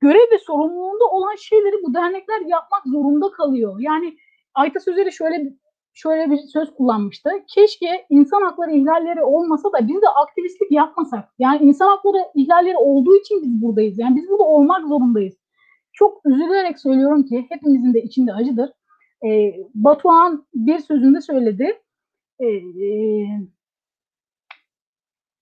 görev 0.00 0.32
ve 0.32 0.38
sorumluluğunda 0.46 1.04
olan 1.04 1.34
şeyleri 1.36 1.74
bu 1.86 1.94
dernekler 1.94 2.40
yapmak 2.40 2.82
zorunda 2.86 3.30
kalıyor. 3.30 3.76
Yani 3.80 4.16
Ayta 4.54 4.80
Sözeri 4.80 5.12
şöyle 5.12 5.52
şöyle 5.92 6.30
bir 6.30 6.38
söz 6.38 6.74
kullanmıştı. 6.74 7.30
Keşke 7.54 8.06
insan 8.10 8.42
hakları 8.42 8.72
ihlalleri 8.72 9.22
olmasa 9.22 9.72
da 9.72 9.88
biz 9.88 10.02
de 10.02 10.08
aktivistlik 10.08 10.72
yapmasak. 10.72 11.28
Yani 11.38 11.62
insan 11.62 11.88
hakları 11.88 12.18
ihlalleri 12.34 12.76
olduğu 12.76 13.16
için 13.16 13.42
biz 13.42 13.62
buradayız. 13.62 13.98
Yani 13.98 14.16
biz 14.16 14.28
burada 14.28 14.44
olmak 14.44 14.88
zorundayız. 14.88 15.34
Çok 15.92 16.26
üzülerek 16.26 16.80
söylüyorum 16.80 17.22
ki 17.22 17.46
hepimizin 17.48 17.94
de 17.94 18.02
içinde 18.02 18.32
acıdır. 18.32 18.70
Ee, 19.26 19.54
Batuhan 19.74 20.46
bir 20.54 20.78
sözünde 20.78 21.20
söyledi. 21.20 21.82
Ee, 22.40 22.46
e, 22.46 23.26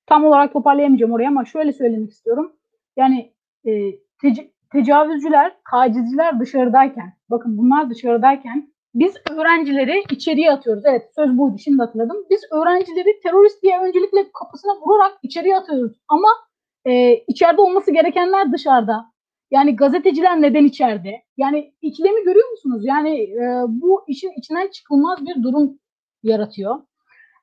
tam 0.07 0.25
olarak 0.25 0.53
toparlayamayacağım 0.53 1.13
oraya 1.13 1.29
ama 1.29 1.45
şöyle 1.45 1.73
söylemek 1.73 2.11
istiyorum. 2.11 2.53
Yani 2.97 3.33
e, 3.65 3.71
tec- 4.23 4.51
tecavüzcüler, 4.73 5.57
tacizciler 5.71 6.41
dışarıdayken, 6.41 7.13
bakın 7.31 7.59
bunlar 7.59 7.91
dışarıdayken 7.91 8.73
biz 8.99 9.15
öğrencileri 9.31 10.03
içeriye 10.11 10.53
atıyoruz. 10.53 10.83
Evet 10.87 11.11
söz 11.15 11.39
buydu 11.39 11.57
şimdi 11.59 11.83
hatırladım. 11.83 12.17
Biz 12.31 12.41
öğrencileri 12.53 13.21
terörist 13.23 13.63
diye 13.63 13.81
öncelikle 13.81 14.33
kapısına 14.33 14.73
vurarak 14.87 15.19
içeriye 15.23 15.57
atıyoruz. 15.57 15.93
Ama 16.09 16.29
e, 16.87 17.15
içeride 17.17 17.61
olması 17.61 17.91
gerekenler 17.91 18.53
dışarıda. 18.53 19.05
Yani 19.51 19.77
gazeteciler 19.77 20.43
neden 20.43 20.65
içeride? 20.65 21.13
Yani 21.37 21.75
ikilemi 21.83 22.25
görüyor 22.25 22.51
musunuz? 22.51 22.83
Yani 22.85 23.23
e, 23.23 23.65
bu 23.69 24.05
işin 24.09 24.33
içinden 24.39 24.69
çıkılmaz 24.69 25.27
bir 25.27 25.43
durum 25.43 25.79
yaratıyor. 26.23 26.81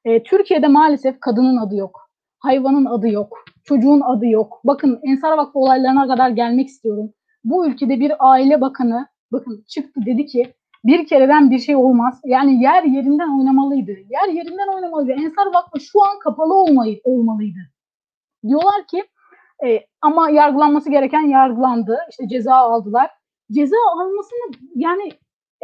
E, 0.06 0.24
Türkiye'de 0.24 0.68
maalesef 0.68 1.20
kadının 1.20 1.58
adı 1.58 1.76
yok. 1.76 2.10
Hayvanın 2.40 2.86
adı 2.86 3.10
yok. 3.10 3.44
Çocuğun 3.64 4.02
adı 4.02 4.28
yok. 4.28 4.62
Bakın 4.64 5.00
Ensar 5.04 5.38
Vakfı 5.38 5.60
olaylarına 5.60 6.08
kadar 6.08 6.30
gelmek 6.30 6.68
istiyorum. 6.68 7.14
Bu 7.44 7.68
ülkede 7.68 8.00
bir 8.00 8.14
aile 8.20 8.62
bakanı 8.62 9.08
bakın 9.32 9.64
çıktı 9.68 10.02
dedi 10.06 10.26
ki 10.26 10.54
bir 10.86 11.08
kereden 11.08 11.52
bir 11.52 11.60
şey 11.60 11.76
olmaz. 11.76 12.22
Yani 12.26 12.64
yer 12.64 12.84
yerinden 12.84 13.40
oynamalıydı. 13.40 13.92
Yer 13.92 14.34
yerinden 14.34 14.76
oynamalıydı. 14.76 15.12
Ensar 15.12 15.46
Vakfı 15.54 15.80
şu 15.80 16.04
an 16.04 16.20
kapalı 16.20 16.54
olmayı, 16.54 17.02
olmalıydı. 17.04 17.60
Diyorlar 18.48 18.88
ki 18.88 19.04
e, 19.66 19.86
ama 20.02 20.30
yargılanması 20.30 20.90
gereken 20.90 21.22
yargılandı. 21.22 21.98
İşte 22.10 22.28
ceza 22.28 22.56
aldılar. 22.56 23.10
Ceza 23.52 23.76
almasını 23.94 24.52
yani 24.76 25.10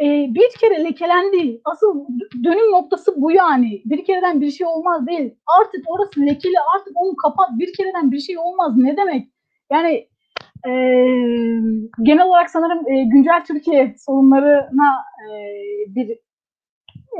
e, 0.00 0.34
bir 0.34 0.50
kere 0.60 0.84
lekelendi. 0.84 1.60
Asıl 1.64 2.06
dönüm 2.44 2.72
noktası 2.72 3.14
bu 3.16 3.32
yani. 3.32 3.82
Bir 3.84 4.04
kereden 4.04 4.40
bir 4.40 4.50
şey 4.50 4.66
olmaz 4.66 5.06
değil. 5.06 5.34
Artık 5.60 5.84
orası 5.86 6.20
lekeli 6.20 6.56
artık 6.74 6.92
onu 6.94 7.16
kapat. 7.16 7.48
Bir 7.58 7.72
kereden 7.72 8.12
bir 8.12 8.20
şey 8.20 8.38
olmaz. 8.38 8.76
Ne 8.76 8.96
demek? 8.96 9.28
Yani 9.70 10.08
e, 10.66 10.70
genel 12.02 12.26
olarak 12.26 12.50
sanırım 12.50 12.88
e, 12.88 13.04
güncel 13.04 13.44
Türkiye 13.44 13.94
sorunlarına 13.98 15.04
e, 15.22 15.34
bir 15.94 16.18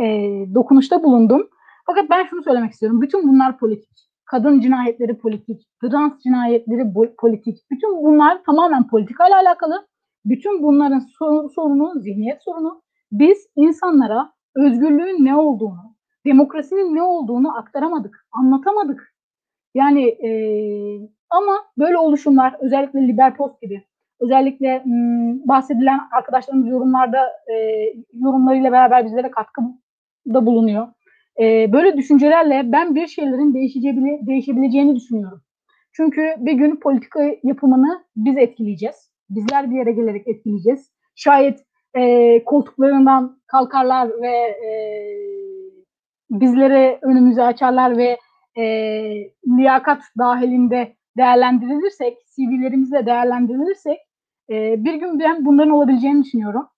e, 0.01 0.07
dokunuşta 0.55 1.03
bulundum. 1.03 1.49
Fakat 1.87 2.11
ben 2.11 2.25
şunu 2.25 2.43
söylemek 2.43 2.73
istiyorum. 2.73 3.01
Bütün 3.01 3.29
bunlar 3.29 3.59
politik. 3.59 3.89
Kadın 4.25 4.61
cinayetleri 4.61 5.19
politik, 5.19 5.69
trans 5.81 6.23
cinayetleri 6.23 6.93
politik. 7.19 7.59
Bütün 7.71 7.97
bunlar 7.97 8.45
tamamen 8.45 8.89
politikayla 8.89 9.37
alakalı. 9.37 9.87
Bütün 10.25 10.63
bunların 10.63 10.99
sorunu, 11.55 12.01
zihniyet 12.01 12.43
sorunu. 12.43 12.83
Biz 13.13 13.39
insanlara 13.57 14.33
özgürlüğün 14.57 15.25
ne 15.25 15.37
olduğunu, 15.37 15.97
demokrasinin 16.27 16.95
ne 16.95 17.03
olduğunu 17.03 17.59
aktaramadık, 17.59 18.27
anlatamadık. 18.33 19.15
Yani 19.75 20.05
e, 20.09 20.31
ama 21.31 21.53
böyle 21.79 21.99
oluşumlar 21.99 22.57
özellikle 22.61 23.09
Liber 23.09 23.37
Post 23.37 23.61
gibi 23.61 23.85
özellikle 24.23 24.83
m, 24.87 25.37
bahsedilen 25.49 26.01
arkadaşlarımız 26.17 26.69
yorumlarda 26.69 27.27
e, 27.53 27.55
yorumlarıyla 28.13 28.73
beraber 28.73 29.05
bizlere 29.05 29.31
katkıda 29.31 30.47
bulunuyor. 30.47 30.89
E, 31.41 31.73
böyle 31.73 31.97
düşüncelerle 31.97 32.73
ben 32.73 32.95
bir 32.95 33.07
şeylerin 33.07 33.55
değişeceğini, 33.55 34.27
değişebileceğini 34.27 34.97
düşünüyorum. 34.97 35.43
Çünkü 35.93 36.35
bir 36.39 36.53
gün 36.53 36.77
politika 36.77 37.23
yapımını 37.43 38.05
biz 38.17 38.37
etkileyeceğiz. 38.37 39.13
Bizler 39.31 39.71
bir 39.71 39.77
yere 39.77 39.93
gelerek 39.93 40.29
etkileyeceğiz. 40.29 40.93
Şayet 41.15 41.61
e, 41.95 42.45
koltuklarından 42.45 43.41
kalkarlar 43.47 44.09
ve 44.23 44.37
e, 44.67 44.71
bizlere 46.31 46.99
önümüzü 47.03 47.41
açarlar 47.41 47.97
ve 47.97 48.19
e, 48.57 48.65
liyakat 49.47 50.03
dahilinde 50.19 50.97
değerlendirilirsek, 51.17 52.19
CV'lerimizle 52.37 53.07
değerlendirilirsek 53.07 53.99
e, 54.51 54.85
bir 54.85 54.95
gün 54.95 55.21
ben 55.21 55.45
bunların 55.45 55.73
olabileceğini 55.73 56.25
düşünüyorum. 56.25 56.69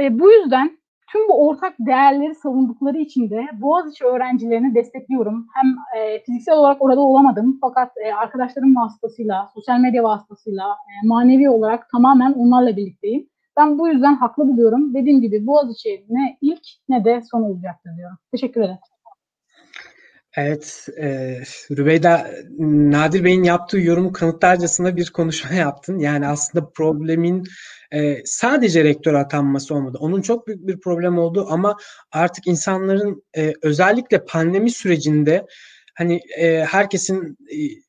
E, 0.00 0.18
bu 0.18 0.32
yüzden 0.32 0.78
tüm 1.12 1.28
bu 1.28 1.48
ortak 1.48 1.74
değerleri 1.78 2.34
savundukları 2.34 2.98
için 2.98 3.30
de 3.30 3.46
Boğaziçi 3.52 4.04
öğrencilerini 4.04 4.74
destekliyorum. 4.74 5.46
Hem 5.54 6.00
e, 6.00 6.22
fiziksel 6.22 6.54
olarak 6.54 6.82
orada 6.82 7.00
olamadım 7.00 7.58
fakat 7.60 7.92
e, 8.06 8.14
arkadaşlarım 8.14 8.76
vasıtasıyla, 8.76 9.48
sosyal 9.54 9.80
medya 9.80 10.04
vasıtasıyla, 10.04 10.64
e, 10.64 11.06
manevi 11.06 11.50
olarak 11.50 11.90
tamamen 11.90 12.32
onlarla 12.32 12.76
birlikteyim. 12.76 13.28
Ben 13.56 13.78
bu 13.78 13.88
yüzden 13.88 14.14
haklı 14.14 14.48
buluyorum. 14.48 14.94
Dediğim 14.94 15.20
gibi 15.20 15.46
Boğaziçi 15.46 16.06
ne 16.08 16.38
ilk 16.40 16.62
ne 16.88 17.04
de 17.04 17.22
son 17.30 17.42
olacaktır 17.42 17.90
diyorum. 17.96 18.16
Teşekkür 18.30 18.60
ederim. 18.60 18.78
Evet, 20.36 20.88
e, 21.00 21.40
Rübeyda, 21.70 22.30
Nadir 22.58 23.24
Bey'in 23.24 23.42
yaptığı 23.42 23.78
yorumu 23.78 24.12
kanıtlarcasına 24.12 24.96
bir 24.96 25.10
konuşma 25.10 25.54
yaptın. 25.54 25.98
Yani 25.98 26.26
aslında 26.26 26.70
problemin 26.70 27.44
e, 27.92 28.16
sadece 28.24 28.84
rektör 28.84 29.14
atanması 29.14 29.74
olmadı. 29.74 29.98
Onun 30.00 30.22
çok 30.22 30.46
büyük 30.46 30.66
bir 30.66 30.80
problem 30.80 31.18
oldu 31.18 31.46
ama 31.50 31.76
artık 32.12 32.46
insanların 32.46 33.22
e, 33.36 33.52
özellikle 33.62 34.24
pandemi 34.24 34.70
sürecinde 34.70 35.46
hani 35.94 36.20
e, 36.38 36.64
herkesin 36.64 37.38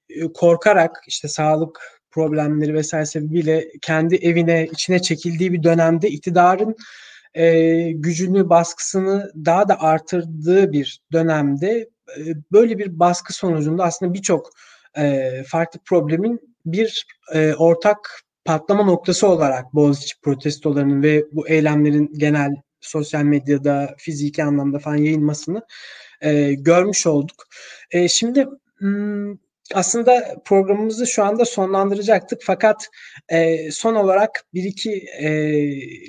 e, 0.10 0.34
korkarak 0.34 1.04
işte 1.08 1.28
sağlık 1.28 1.80
problemleri 2.12 2.74
vesaire 2.74 3.06
sebebiyle 3.06 3.68
kendi 3.82 4.16
evine 4.16 4.68
içine 4.72 5.02
çekildiği 5.02 5.54
bir 5.54 5.64
dönemde 5.64 6.10
iktidarın 6.10 6.76
e, 7.34 7.92
gücünü 7.92 8.50
baskısını 8.50 9.32
daha 9.46 9.70
da 9.70 9.82
artırdığı 9.82 10.72
bir 10.72 11.00
dönemde 11.12 11.90
böyle 12.52 12.77
bir 12.77 12.99
baskı 12.99 13.34
sonucunda 13.34 13.84
aslında 13.84 14.14
birçok 14.14 14.49
e, 14.98 15.44
farklı 15.48 15.80
problemin 15.86 16.56
bir 16.65 17.07
e, 17.34 17.53
ortak 17.53 18.22
patlama 18.45 18.84
noktası 18.84 19.27
olarak 19.27 19.73
Boğaziçi 19.73 20.22
protestolarının 20.22 21.03
ve 21.03 21.26
bu 21.32 21.48
eylemlerin 21.48 22.14
genel 22.18 22.56
sosyal 22.82 23.23
medyada 23.23 23.95
fiziki 23.98 24.44
anlamda 24.44 24.80
falan 24.80 24.95
yayılmasını 24.95 25.65
e, 26.22 26.53
görmüş 26.53 27.07
olduk. 27.07 27.48
E, 27.91 28.07
şimdi 28.07 28.48
hmm, 28.77 29.38
aslında 29.74 30.36
programımızı 30.46 31.08
şu 31.08 31.24
anda 31.24 31.46
sonlandıracaktık 31.46 32.40
fakat 32.44 32.88
e, 33.30 33.72
son 33.72 33.96
olarak 33.96 34.46
bir 34.54 34.64
iki 34.64 34.92
e, 35.20 35.30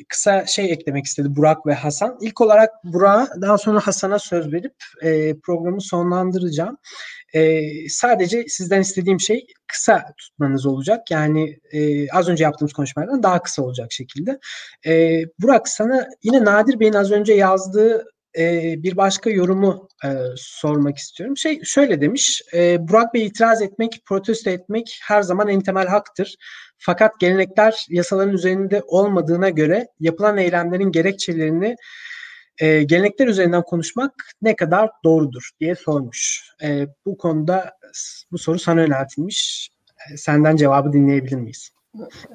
kısa 0.08 0.46
şey 0.46 0.72
eklemek 0.72 1.04
istedi 1.04 1.36
Burak 1.36 1.66
ve 1.66 1.74
Hasan. 1.74 2.18
İlk 2.20 2.40
olarak 2.40 2.70
Burak'a 2.84 3.40
daha 3.40 3.58
sonra 3.58 3.80
Hasan'a 3.80 4.18
söz 4.18 4.52
verip 4.52 4.74
e, 5.02 5.38
programı 5.40 5.80
sonlandıracağım. 5.80 6.76
E, 7.34 7.62
sadece 7.88 8.44
sizden 8.48 8.80
istediğim 8.80 9.20
şey 9.20 9.46
kısa 9.66 10.14
tutmanız 10.18 10.66
olacak. 10.66 11.10
Yani 11.10 11.58
e, 11.72 12.10
az 12.10 12.28
önce 12.28 12.44
yaptığımız 12.44 12.72
konuşmalardan 12.72 13.22
daha 13.22 13.42
kısa 13.42 13.62
olacak 13.62 13.92
şekilde. 13.92 14.38
E, 14.86 15.22
Burak 15.38 15.68
sana 15.68 16.06
yine 16.22 16.44
Nadir 16.44 16.80
Bey'in 16.80 16.92
az 16.92 17.12
önce 17.12 17.32
yazdığı 17.32 18.04
e, 18.38 18.74
bir 18.82 18.96
başka 18.96 19.30
yorumu 19.30 19.88
e, 20.04 20.08
sormak 20.36 20.96
istiyorum. 20.96 21.36
Şey 21.36 21.60
şöyle 21.64 22.00
demiş, 22.00 22.42
e, 22.54 22.88
Burak 22.88 23.14
Bey 23.14 23.26
itiraz 23.26 23.62
etmek, 23.62 24.02
protesto 24.06 24.50
etmek 24.50 24.98
her 25.02 25.22
zaman 25.22 25.48
en 25.48 25.60
temel 25.60 25.86
haktır. 25.86 26.36
Fakat 26.78 27.20
gelenekler 27.20 27.86
yasaların 27.88 28.34
üzerinde 28.34 28.82
olmadığına 28.86 29.48
göre 29.48 29.88
yapılan 30.00 30.38
eylemlerin 30.38 30.92
gerekçelerini 30.92 31.76
e, 32.58 32.82
gelenekler 32.82 33.26
üzerinden 33.26 33.62
konuşmak 33.62 34.12
ne 34.42 34.56
kadar 34.56 34.90
doğrudur 35.04 35.50
diye 35.60 35.74
sormuş. 35.74 36.50
E, 36.62 36.86
bu 37.06 37.18
konuda 37.18 37.72
bu 38.32 38.38
soru 38.38 38.58
sana 38.58 38.80
yöneltilmiş. 38.80 39.70
E, 40.12 40.16
senden 40.16 40.56
cevabı 40.56 40.92
dinleyebilir 40.92 41.36
miyiz? 41.36 41.75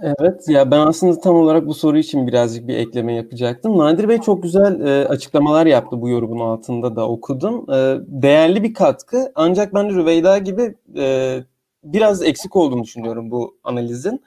Evet 0.01 0.49
ya 0.49 0.71
ben 0.71 0.79
aslında 0.79 1.19
tam 1.19 1.35
olarak 1.35 1.67
bu 1.67 1.73
soru 1.73 1.97
için 1.97 2.27
birazcık 2.27 2.67
bir 2.67 2.75
ekleme 2.75 3.13
yapacaktım. 3.13 3.77
Nadir 3.77 4.09
Bey 4.09 4.17
çok 4.17 4.43
güzel 4.43 4.79
e, 4.79 5.07
açıklamalar 5.07 5.65
yaptı 5.65 6.01
bu 6.01 6.09
yorumun 6.09 6.39
altında 6.39 6.95
da 6.95 7.07
okudum. 7.07 7.65
E, 7.71 7.97
değerli 8.07 8.63
bir 8.63 8.73
katkı 8.73 9.31
ancak 9.35 9.73
ben 9.73 9.89
de 9.89 9.93
Rüveyda 9.93 10.37
gibi 10.37 10.75
e, 10.97 11.37
biraz 11.83 12.23
eksik 12.23 12.55
olduğunu 12.55 12.83
düşünüyorum 12.83 13.31
bu 13.31 13.57
analizin. 13.63 14.23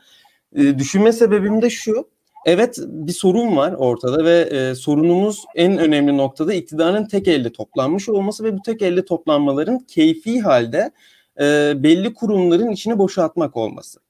E, 0.57 0.79
düşünme 0.79 1.13
sebebim 1.13 1.63
de 1.63 1.71
şu. 1.71 2.09
Evet 2.47 2.79
bir 2.87 3.13
sorun 3.13 3.57
var 3.57 3.73
ortada 3.73 4.25
ve 4.25 4.41
e, 4.41 4.75
sorunumuz 4.75 5.45
en 5.55 5.79
önemli 5.79 6.17
noktada 6.17 6.55
iktidarın 6.55 7.05
tek 7.05 7.29
elde 7.29 7.53
toplanmış 7.53 8.09
olması 8.09 8.45
ve 8.45 8.55
bu 8.59 8.63
tek 8.63 8.83
elde 8.83 9.05
toplanmaların 9.05 9.79
keyfi 9.79 10.41
halde 10.41 10.91
e, 11.41 11.73
belli 11.83 12.15
kurumların 12.15 12.71
içini 12.71 12.99
boşaltmak 12.99 13.57
olması 13.57 14.04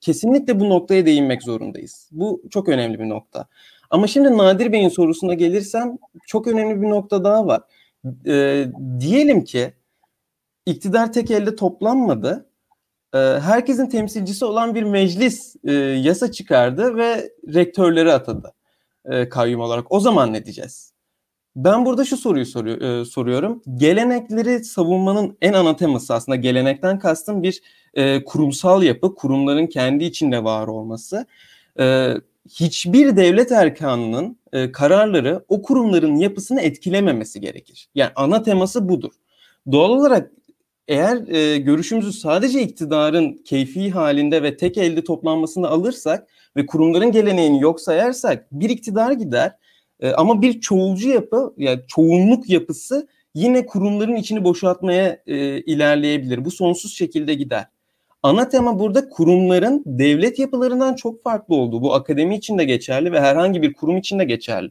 kesinlikle 0.00 0.60
bu 0.60 0.68
noktaya 0.68 1.06
değinmek 1.06 1.42
zorundayız. 1.42 2.08
Bu 2.12 2.42
çok 2.50 2.68
önemli 2.68 2.98
bir 2.98 3.08
nokta. 3.08 3.46
Ama 3.90 4.06
şimdi 4.06 4.38
Nadir 4.38 4.72
Bey'in 4.72 4.88
sorusuna 4.88 5.34
gelirsem 5.34 5.98
çok 6.26 6.46
önemli 6.46 6.82
bir 6.82 6.90
nokta 6.90 7.24
daha 7.24 7.46
var. 7.46 7.62
E, 8.26 8.66
diyelim 9.00 9.44
ki 9.44 9.72
iktidar 10.66 11.12
tek 11.12 11.30
elde 11.30 11.56
toplanmadı. 11.56 12.50
E, 13.14 13.18
herkesin 13.18 13.86
temsilcisi 13.86 14.44
olan 14.44 14.74
bir 14.74 14.82
meclis 14.82 15.56
e, 15.64 15.72
yasa 15.72 16.32
çıkardı 16.32 16.96
ve 16.96 17.32
rektörleri 17.54 18.12
atadı 18.12 18.52
e, 19.04 19.28
kayyum 19.28 19.60
olarak. 19.60 19.92
O 19.92 20.00
zaman 20.00 20.32
ne 20.32 20.44
diyeceğiz? 20.44 20.92
Ben 21.56 21.84
burada 21.84 22.04
şu 22.04 22.16
soruyu 22.16 22.46
soruyor, 22.46 22.80
e, 22.80 23.04
soruyorum. 23.04 23.62
Gelenekleri 23.74 24.64
savunmanın 24.64 25.38
en 25.42 25.52
ana 25.52 25.76
teması 25.76 26.14
aslında 26.14 26.36
gelenekten 26.36 26.98
kastım 26.98 27.42
bir 27.42 27.62
e, 27.98 28.24
kurumsal 28.24 28.82
yapı, 28.82 29.14
kurumların 29.14 29.66
kendi 29.66 30.04
içinde 30.04 30.44
var 30.44 30.68
olması. 30.68 31.26
E, 31.80 32.14
hiçbir 32.50 33.16
devlet 33.16 33.52
erkanının 33.52 34.38
e, 34.52 34.72
kararları 34.72 35.44
o 35.48 35.62
kurumların 35.62 36.16
yapısını 36.16 36.60
etkilememesi 36.60 37.40
gerekir. 37.40 37.88
Yani 37.94 38.10
ana 38.16 38.42
teması 38.42 38.88
budur. 38.88 39.12
Doğal 39.72 39.90
olarak 39.90 40.30
eğer 40.88 41.28
e, 41.28 41.58
görüşümüzü 41.58 42.12
sadece 42.12 42.62
iktidarın 42.62 43.32
keyfi 43.44 43.90
halinde 43.90 44.42
ve 44.42 44.56
tek 44.56 44.78
elde 44.78 45.04
toplanmasını 45.04 45.68
alırsak 45.68 46.28
ve 46.56 46.66
kurumların 46.66 47.12
geleneğini 47.12 47.60
yok 47.60 47.80
sayarsak 47.80 48.46
bir 48.52 48.70
iktidar 48.70 49.12
gider 49.12 49.52
e, 50.00 50.12
ama 50.12 50.42
bir 50.42 50.60
çoğulcu 50.60 51.08
yapı 51.08 51.54
yani 51.56 51.80
çoğunluk 51.88 52.50
yapısı 52.50 53.08
yine 53.34 53.66
kurumların 53.66 54.16
içini 54.16 54.44
boşaltmaya 54.44 55.22
e, 55.26 55.60
ilerleyebilir. 55.60 56.44
Bu 56.44 56.50
sonsuz 56.50 56.94
şekilde 56.94 57.34
gider. 57.34 57.66
Ana 58.22 58.48
tema 58.48 58.78
burada 58.78 59.08
kurumların 59.08 59.82
devlet 59.86 60.38
yapılarından 60.38 60.94
çok 60.94 61.22
farklı 61.22 61.54
olduğu. 61.54 61.82
Bu 61.82 61.94
akademi 61.94 62.36
için 62.36 62.58
de 62.58 62.64
geçerli 62.64 63.12
ve 63.12 63.20
herhangi 63.20 63.62
bir 63.62 63.72
kurum 63.72 63.96
için 63.96 64.18
de 64.18 64.24
geçerli. 64.24 64.70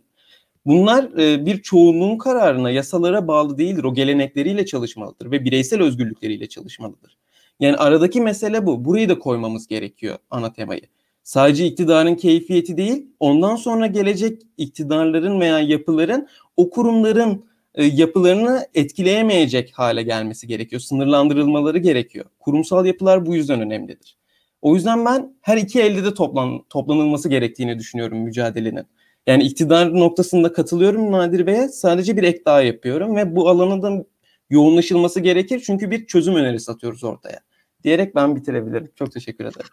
Bunlar 0.66 1.20
e, 1.20 1.46
bir 1.46 1.62
çoğunluğun 1.62 2.18
kararına, 2.18 2.72
yasalara 2.72 3.28
bağlı 3.28 3.58
değildir. 3.58 3.84
O 3.84 3.94
gelenekleriyle 3.94 4.66
çalışmalıdır 4.66 5.32
ve 5.32 5.46
bireysel 5.46 5.82
özgürlükleriyle 5.82 6.50
çalışmalıdır. 6.50 7.18
Yani 7.60 7.78
aradaki 7.78 8.22
mesele 8.22 8.66
bu. 8.66 8.86
Burayı 8.86 9.10
da 9.10 9.20
koymamız 9.20 9.68
gerekiyor 9.68 10.18
ana 10.32 10.54
temayı. 10.54 10.82
Sadece 11.24 11.66
iktidarın 11.66 12.16
keyfiyeti 12.16 12.78
değil, 12.78 13.08
ondan 13.20 13.56
sonra 13.56 13.88
gelecek 13.88 14.42
iktidarların 14.58 15.40
veya 15.40 15.60
yapıların 15.60 16.28
o 16.58 16.70
kurumların 16.70 17.46
yapılarını 17.84 18.68
etkileyemeyecek 18.74 19.72
hale 19.74 20.04
gelmesi 20.04 20.48
gerekiyor. 20.48 20.80
Sınırlandırılmaları 20.80 21.78
gerekiyor. 21.78 22.26
Kurumsal 22.40 22.86
yapılar 22.86 23.26
bu 23.26 23.36
yüzden 23.36 23.62
önemlidir. 23.62 24.18
O 24.62 24.76
yüzden 24.76 25.06
ben 25.06 25.36
her 25.42 25.58
iki 25.58 25.82
elde 25.82 26.04
de 26.04 26.14
toplan, 26.14 26.64
toplanılması 26.70 27.30
gerektiğini 27.30 27.80
düşünüyorum 27.80 28.18
mücadelenin. 28.18 28.86
Yani 29.28 29.44
iktidar 29.44 30.00
noktasında 30.00 30.54
katılıyorum 30.54 31.12
Nadir 31.12 31.48
Bey'e 31.48 31.68
sadece 31.68 32.18
bir 32.18 32.24
ek 32.24 32.42
daha 32.46 32.62
yapıyorum 32.62 33.16
ve 33.16 33.36
bu 33.36 33.50
alanın 33.50 33.82
da 33.82 34.06
yoğunlaşılması 34.50 35.20
gerekir 35.20 35.64
çünkü 35.66 35.92
bir 35.92 36.08
çözüm 36.08 36.36
önerisi 36.36 36.72
atıyoruz 36.72 37.04
ortaya. 37.04 37.40
Diyerek 37.84 38.16
ben 38.16 38.36
bitirebilirim. 38.36 38.92
Çok 38.96 39.12
teşekkür 39.12 39.46
ederim. 39.46 39.70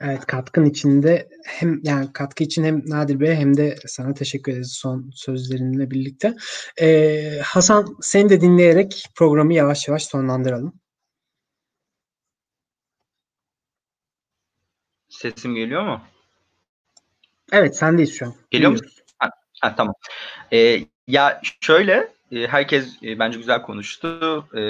Evet 0.00 0.26
katkın 0.26 0.64
içinde 0.64 1.28
hem 1.44 1.80
yani 1.82 2.12
katkı 2.12 2.44
için 2.44 2.64
hem 2.64 2.82
Nadir 2.86 3.20
Bey 3.20 3.34
hem 3.34 3.56
de 3.56 3.76
sana 3.86 4.14
teşekkür 4.14 4.52
ederiz 4.52 4.72
son 4.72 5.10
sözlerinle 5.14 5.90
birlikte. 5.90 6.34
Ee, 6.80 7.38
Hasan 7.44 7.96
seni 8.00 8.28
de 8.28 8.40
dinleyerek 8.40 9.04
programı 9.16 9.54
yavaş 9.54 9.88
yavaş 9.88 10.04
sonlandıralım. 10.04 10.80
Sesim 15.08 15.54
geliyor 15.54 15.82
mu? 15.82 16.00
Evet 17.52 17.76
sendeyiz 17.76 18.14
şu 18.14 18.26
an. 18.26 18.34
Geliyor 18.50 18.70
mu? 18.70 18.78
Ha, 19.18 19.30
ha, 19.60 19.74
tamam. 19.76 19.94
Ee, 20.52 20.78
ya 21.06 21.40
şöyle 21.60 22.08
e, 22.32 22.46
herkes 22.46 23.02
e, 23.02 23.18
bence 23.18 23.38
güzel 23.38 23.62
konuştu. 23.62 24.48
E, 24.56 24.62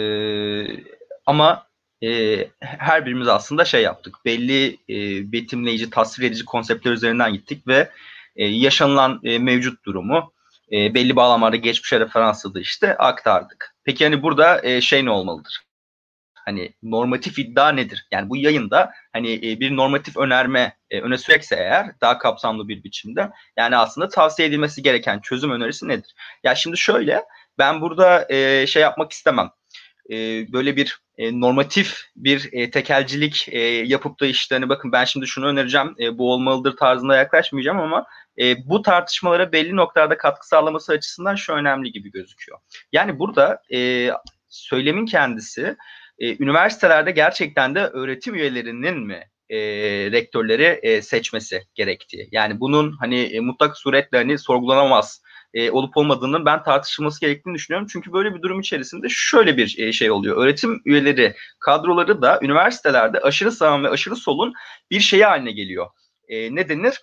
ama 1.26 1.66
e, 2.02 2.48
her 2.60 3.06
birimiz 3.06 3.28
aslında 3.28 3.64
şey 3.64 3.82
yaptık. 3.82 4.16
Belli 4.24 4.78
e, 4.88 5.32
betimleyici, 5.32 5.90
tasvir 5.90 6.26
edici 6.26 6.44
konseptler 6.44 6.92
üzerinden 6.92 7.32
gittik 7.32 7.66
ve 7.66 7.90
e, 8.36 8.46
yaşanılan 8.46 9.20
e, 9.24 9.38
mevcut 9.38 9.84
durumu 9.84 10.32
e, 10.72 10.94
belli 10.94 11.16
bağlamlarda 11.16 11.56
geçmişe 11.56 12.00
referanslı 12.00 12.60
işte 12.60 12.96
aktardık. 12.96 13.74
Peki 13.84 14.04
hani 14.04 14.22
burada 14.22 14.60
e, 14.66 14.80
şey 14.80 15.04
ne 15.04 15.10
olmalıdır? 15.10 15.62
Hani 16.34 16.72
normatif 16.82 17.38
iddia 17.38 17.72
nedir? 17.72 18.06
Yani 18.12 18.30
bu 18.30 18.36
yayında 18.36 18.92
hani 19.12 19.34
e, 19.34 19.60
bir 19.60 19.76
normatif 19.76 20.16
önerme 20.16 20.76
e, 20.90 21.00
öne 21.00 21.18
sürekse 21.18 21.56
eğer 21.56 22.00
daha 22.00 22.18
kapsamlı 22.18 22.68
bir 22.68 22.84
biçimde 22.84 23.30
yani 23.56 23.76
aslında 23.76 24.08
tavsiye 24.08 24.48
edilmesi 24.48 24.82
gereken 24.82 25.20
çözüm 25.20 25.50
önerisi 25.50 25.88
nedir? 25.88 26.14
Ya 26.44 26.54
şimdi 26.54 26.78
şöyle 26.78 27.24
ben 27.58 27.80
burada 27.80 28.26
e, 28.32 28.66
şey 28.66 28.82
yapmak 28.82 29.12
istemem. 29.12 29.50
E, 30.10 30.16
böyle 30.52 30.76
bir 30.76 30.98
e, 31.18 31.40
normatif 31.40 32.02
bir 32.16 32.48
e, 32.52 32.70
tekelcilik 32.70 33.48
yapıp 33.84 34.20
da 34.20 34.26
işte 34.26 34.54
hani 34.54 34.68
bakın 34.68 34.92
ben 34.92 35.04
şimdi 35.04 35.26
şunu 35.26 35.46
önereceğim 35.46 35.96
bu 36.12 36.32
olmalıdır 36.32 36.76
tarzında 36.76 37.16
yaklaşmayacağım 37.16 37.80
ama 37.80 38.06
bu 38.64 38.82
tartışmalara 38.82 39.52
belli 39.52 39.76
noktalarda 39.76 40.16
katkı 40.16 40.48
sağlaması 40.48 40.92
açısından 40.92 41.34
şu 41.34 41.52
önemli 41.52 41.92
gibi 41.92 42.10
gözüküyor. 42.10 42.58
Yani 42.92 43.18
burada 43.18 43.62
söylemin 44.48 45.06
kendisi 45.06 45.76
üniversitelerde 46.20 47.10
gerçekten 47.10 47.74
de 47.74 47.80
öğretim 47.80 48.34
üyelerinin 48.34 49.06
mi 49.06 49.28
e, 49.52 49.58
rektörleri 50.12 50.80
e, 50.82 51.02
seçmesi 51.02 51.62
gerektiği. 51.74 52.28
Yani 52.32 52.60
bunun 52.60 52.96
hani 53.00 53.20
e, 53.20 53.40
mutlak 53.40 53.76
suretle 53.76 54.18
hani 54.18 54.38
sorgulanamaz 54.38 55.22
e, 55.54 55.70
olup 55.70 55.96
olmadığının 55.96 56.44
ben 56.44 56.62
tartışılması 56.62 57.20
gerektiğini 57.20 57.54
düşünüyorum. 57.54 57.88
Çünkü 57.92 58.12
böyle 58.12 58.34
bir 58.34 58.42
durum 58.42 58.60
içerisinde 58.60 59.06
şöyle 59.10 59.56
bir 59.56 59.78
e, 59.78 59.92
şey 59.92 60.10
oluyor. 60.10 60.36
Öğretim 60.36 60.82
üyeleri, 60.84 61.34
kadroları 61.60 62.22
da 62.22 62.38
üniversitelerde 62.42 63.20
aşırı 63.20 63.52
sağın 63.52 63.84
ve 63.84 63.88
aşırı 63.88 64.16
solun 64.16 64.52
bir 64.90 65.00
şeyi 65.00 65.24
haline 65.24 65.52
geliyor. 65.52 65.86
E, 66.28 66.54
ne 66.54 66.68
denir? 66.68 67.02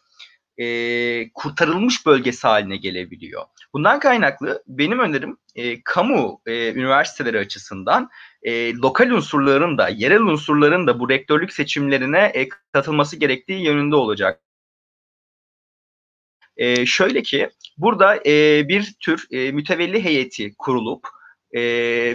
E, 0.58 1.34
kurtarılmış 1.34 2.06
bölgesi 2.06 2.48
haline 2.48 2.78
gelebiliyor. 2.78 3.44
Bundan 3.74 4.00
kaynaklı 4.00 4.64
benim 4.68 5.00
önerim 5.00 5.38
e, 5.56 5.84
kamu 5.84 6.42
e, 6.46 6.74
üniversiteleri 6.74 7.40
açısından 7.40 8.10
e, 8.44 8.74
lokal 8.74 9.12
unsurların 9.12 9.78
da, 9.78 9.90
yerel 9.90 10.22
unsurların 10.22 10.88
da 10.88 11.00
bu 11.00 11.10
rektörlük 11.10 11.54
seçimlerine 11.54 12.32
e, 12.34 12.50
katılması 12.72 13.16
gerektiği 13.16 13.66
yönünde 13.66 13.96
olacak. 13.96 14.42
E, 16.60 16.86
şöyle 16.86 17.22
ki 17.22 17.50
burada 17.78 18.16
e, 18.16 18.68
bir 18.68 18.94
tür 19.00 19.28
e, 19.32 19.52
mütevelli 19.52 20.04
heyeti 20.04 20.54
kurulup 20.58 21.08
e, 21.56 21.62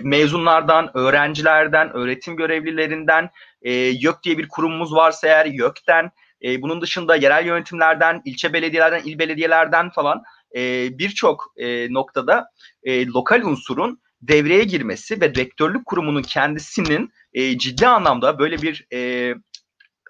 mezunlardan, 0.02 0.90
öğrencilerden, 0.96 1.96
öğretim 1.96 2.36
görevlilerinden, 2.36 3.30
e, 3.62 3.72
YÖK 3.72 4.22
diye 4.24 4.38
bir 4.38 4.48
kurumumuz 4.48 4.94
varsa 4.94 5.26
eğer 5.26 5.46
YÖK'ten, 5.46 6.10
e, 6.44 6.62
bunun 6.62 6.80
dışında 6.80 7.16
yerel 7.16 7.46
yönetimlerden, 7.46 8.22
ilçe 8.24 8.52
belediyelerden, 8.52 9.02
il 9.04 9.18
belediyelerden 9.18 9.90
falan 9.90 10.22
e, 10.56 10.88
birçok 10.98 11.52
e, 11.56 11.92
noktada 11.92 12.46
e, 12.82 13.06
lokal 13.06 13.42
unsurun 13.42 14.00
devreye 14.22 14.64
girmesi 14.64 15.20
ve 15.20 15.28
rektörlük 15.28 15.86
kurumunun 15.86 16.22
kendisinin 16.22 17.10
e, 17.32 17.58
ciddi 17.58 17.86
anlamda 17.86 18.38
böyle 18.38 18.62
bir 18.62 18.86
e, 18.92 19.34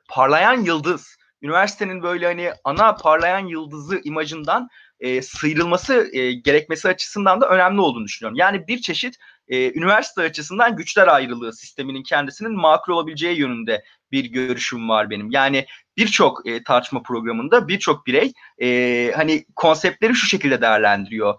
parlayan 0.08 0.60
yıldız, 0.60 1.16
üniversitenin 1.44 2.02
böyle 2.02 2.26
hani 2.26 2.50
ana 2.64 2.94
parlayan 2.94 3.46
yıldızı 3.46 4.00
imajından 4.04 4.68
e, 5.00 5.22
sıyrılması 5.22 6.10
e, 6.12 6.32
gerekmesi 6.32 6.88
açısından 6.88 7.40
da 7.40 7.48
önemli 7.48 7.80
olduğunu 7.80 8.04
düşünüyorum. 8.04 8.38
Yani 8.38 8.68
bir 8.68 8.80
çeşit 8.80 9.16
e, 9.48 9.78
üniversite 9.78 10.22
açısından 10.22 10.76
güçler 10.76 11.08
ayrılığı 11.08 11.52
sisteminin 11.52 12.02
kendisinin 12.02 12.52
makul 12.52 12.92
olabileceği 12.92 13.38
yönünde 13.38 13.84
bir 14.12 14.24
görüşüm 14.24 14.88
var 14.88 15.10
benim. 15.10 15.30
Yani 15.30 15.66
birçok 15.96 16.46
e, 16.46 16.62
tartışma 16.62 17.02
programında 17.02 17.68
birçok 17.68 18.06
birey 18.06 18.32
e, 18.58 19.12
hani 19.16 19.44
konseptleri 19.56 20.14
şu 20.14 20.26
şekilde 20.26 20.60
değerlendiriyor. 20.60 21.34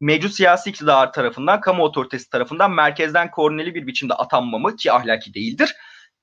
Mevcut 0.00 0.34
siyasi 0.34 0.70
iktidar 0.70 1.12
tarafından, 1.12 1.60
kamu 1.60 1.82
otoritesi 1.82 2.30
tarafından 2.30 2.70
merkezden 2.70 3.30
koordineli 3.30 3.74
bir 3.74 3.86
biçimde 3.86 4.14
atanmamı 4.14 4.76
ki 4.76 4.92
ahlaki 4.92 5.34
değildir. 5.34 5.74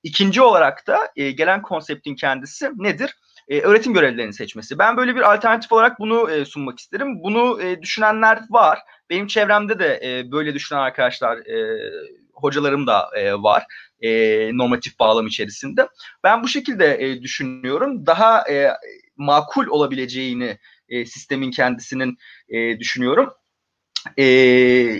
İkinci 0.02 0.42
olarak 0.42 0.86
da 0.86 0.98
e, 1.16 1.30
gelen 1.30 1.62
konseptin 1.62 2.14
kendisi 2.14 2.70
nedir? 2.76 3.14
E, 3.48 3.60
öğretim 3.60 3.94
görevlilerini 3.94 4.32
seçmesi. 4.32 4.78
Ben 4.78 4.96
böyle 4.96 5.16
bir 5.16 5.34
alternatif 5.34 5.72
olarak 5.72 6.00
bunu 6.00 6.30
e, 6.30 6.44
sunmak 6.44 6.78
isterim. 6.78 7.22
Bunu 7.22 7.62
e, 7.62 7.82
düşünenler 7.82 8.40
var. 8.50 8.78
Benim 9.10 9.26
çevremde 9.26 9.78
de 9.78 10.00
e, 10.04 10.32
böyle 10.32 10.54
düşünen 10.54 10.78
arkadaşlar, 10.78 11.36
e, 11.36 11.90
hocalarım 12.32 12.86
da 12.86 13.10
e, 13.16 13.34
var 13.34 13.64
e, 14.00 14.10
normatif 14.52 14.98
bağlam 14.98 15.26
içerisinde. 15.26 15.88
Ben 16.24 16.42
bu 16.42 16.48
şekilde 16.48 17.04
e, 17.04 17.22
düşünüyorum. 17.22 18.06
Daha 18.06 18.50
e, 18.50 18.70
makul 19.16 19.66
olabileceğini 19.66 20.58
e, 20.88 21.06
sistemin 21.06 21.50
kendisinin 21.50 22.18
e, 22.48 22.78
düşünüyorum. 22.78 23.30
E, 24.16 24.24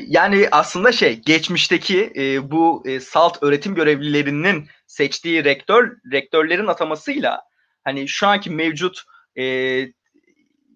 yani 0.07 0.49
aslında 0.51 0.93
şey 0.93 1.21
geçmişteki 1.21 2.13
e, 2.17 2.51
bu 2.51 2.83
e, 2.87 3.01
salt 3.01 3.43
öğretim 3.43 3.75
görevlilerinin 3.75 4.69
seçtiği 4.87 5.45
rektör 5.45 5.97
rektörlerin 6.13 6.67
atamasıyla 6.67 7.43
hani 7.85 8.09
şu 8.09 8.27
anki 8.27 8.51
mevcut 8.51 9.03
e, 9.39 9.45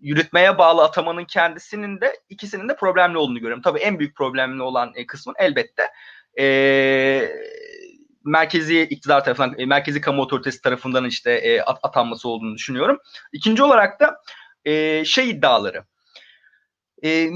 yürütmeye 0.01 0.59
bağlı 0.59 0.85
atamanın 0.85 1.24
kendisinin 1.24 2.01
de 2.01 2.16
ikisinin 2.29 2.69
de 2.69 2.77
problemli 2.77 3.19
olduğunu 3.19 3.39
görüyorum. 3.39 3.62
Tabii 3.62 3.79
en 3.79 3.99
büyük 3.99 4.16
problemli 4.16 4.62
olan 4.62 4.93
e, 4.95 5.07
kısmın 5.07 5.35
elbette 5.39 5.91
e, 6.39 7.29
merkezi 8.24 8.81
iktidar 8.83 9.24
tarafından, 9.24 9.55
e, 9.59 9.66
merkezi 9.66 10.01
kamu 10.01 10.23
otoritesi 10.23 10.62
tarafından 10.62 11.05
işte 11.05 11.33
e, 11.33 11.61
at, 11.61 11.79
atanması 11.83 12.29
olduğunu 12.29 12.55
düşünüyorum. 12.55 12.99
İkinci 13.33 13.62
olarak 13.62 14.01
da 14.01 14.16
e, 14.65 15.05
şey 15.05 15.31
iddiaları. 15.31 15.85
E, 17.05 17.29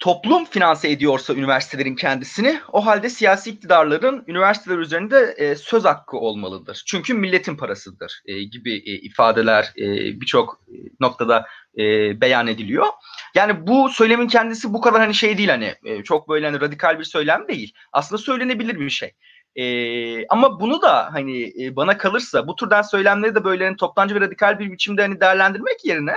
toplum 0.00 0.44
finanse 0.44 0.90
ediyorsa 0.90 1.34
üniversitelerin 1.34 1.94
kendisini 1.94 2.60
o 2.72 2.86
halde 2.86 3.10
siyasi 3.10 3.50
iktidarların 3.50 4.24
üniversiteler 4.26 4.78
üzerinde 4.78 5.34
e, 5.36 5.54
söz 5.54 5.84
hakkı 5.84 6.16
olmalıdır. 6.16 6.82
Çünkü 6.86 7.14
milletin 7.14 7.56
parasıdır 7.56 8.22
e, 8.26 8.42
gibi 8.42 8.74
e, 8.74 8.92
ifadeler 8.92 9.72
e, 9.76 9.86
birçok 10.20 10.60
noktada 11.00 11.46
e, 11.78 11.84
beyan 12.20 12.46
ediliyor. 12.46 12.86
Yani 13.34 13.66
bu 13.66 13.88
söylemin 13.88 14.28
kendisi 14.28 14.72
bu 14.72 14.80
kadar 14.80 15.00
hani 15.00 15.14
şey 15.14 15.38
değil 15.38 15.48
hani 15.48 15.74
e, 15.84 16.02
çok 16.02 16.28
böyle 16.28 16.46
hani 16.46 16.60
radikal 16.60 16.98
bir 16.98 17.04
söylem 17.04 17.48
değil. 17.48 17.74
Aslında 17.92 18.22
söylenebilir 18.22 18.80
bir 18.80 18.90
şey. 18.90 19.14
E, 19.56 20.26
ama 20.26 20.60
bunu 20.60 20.82
da 20.82 21.12
hani 21.12 21.64
e, 21.64 21.76
bana 21.76 21.98
kalırsa 21.98 22.48
bu 22.48 22.56
türden 22.56 22.82
söylemleri 22.82 23.34
de 23.34 23.44
böyle 23.44 23.64
hani, 23.64 23.76
toptancı 23.76 24.14
ve 24.14 24.20
radikal 24.20 24.58
bir 24.58 24.72
biçimde 24.72 25.02
hani 25.02 25.20
değerlendirmek 25.20 25.84
yerine 25.84 26.14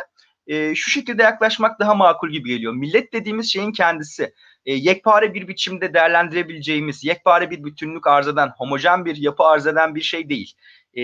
e, 0.47 0.75
şu 0.75 0.91
şekilde 0.91 1.23
yaklaşmak 1.23 1.79
daha 1.79 1.95
makul 1.95 2.29
gibi 2.29 2.49
geliyor. 2.49 2.73
Millet 2.73 3.13
dediğimiz 3.13 3.53
şeyin 3.53 3.71
kendisi 3.71 4.33
e, 4.65 4.73
yekpare 4.73 5.33
bir 5.33 5.47
biçimde 5.47 5.93
değerlendirebileceğimiz, 5.93 7.03
yekpare 7.03 7.49
bir 7.49 7.63
bütünlük 7.63 8.07
arz 8.07 8.27
eden, 8.27 8.51
homojen 8.57 9.05
bir 9.05 9.15
yapı 9.15 9.43
arz 9.43 9.67
eden 9.67 9.95
bir 9.95 10.01
şey 10.01 10.29
değil. 10.29 10.53
E, 10.93 11.03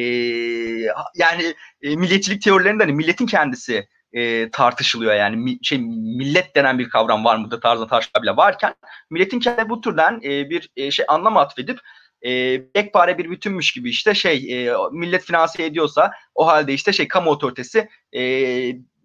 yani 1.15 1.55
e, 1.81 1.95
milliyetçilik 1.95 2.41
teorilerinde 2.41 2.83
hani 2.83 2.93
milletin 2.93 3.25
kendisi 3.25 3.87
e, 4.13 4.51
tartışılıyor 4.51 5.13
yani 5.13 5.35
mi, 5.35 5.57
şey 5.63 5.77
millet 6.17 6.55
denen 6.55 6.79
bir 6.79 6.89
kavram 6.89 7.25
var 7.25 7.35
mıdır 7.35 7.61
tarzında 7.61 7.87
tartışma 7.87 8.21
bile 8.23 8.37
varken 8.37 8.75
milletin 9.09 9.39
kendi 9.39 9.69
bu 9.69 9.81
türden 9.81 10.19
e, 10.23 10.49
bir 10.49 10.69
e, 10.75 10.91
şey 10.91 11.05
anlam 11.07 11.37
atfedip 11.37 11.79
e, 12.21 12.31
yekpare 12.75 13.17
bir 13.17 13.29
bütünmüş 13.29 13.71
gibi 13.71 13.89
işte 13.89 14.13
şey 14.13 14.67
e, 14.67 14.73
millet 14.91 15.23
finanse 15.23 15.63
ediyorsa 15.63 16.11
o 16.35 16.47
halde 16.47 16.73
işte 16.73 16.93
şey 16.93 17.07
kamu 17.07 17.29
otoritesi 17.29 17.89
e, 18.15 18.21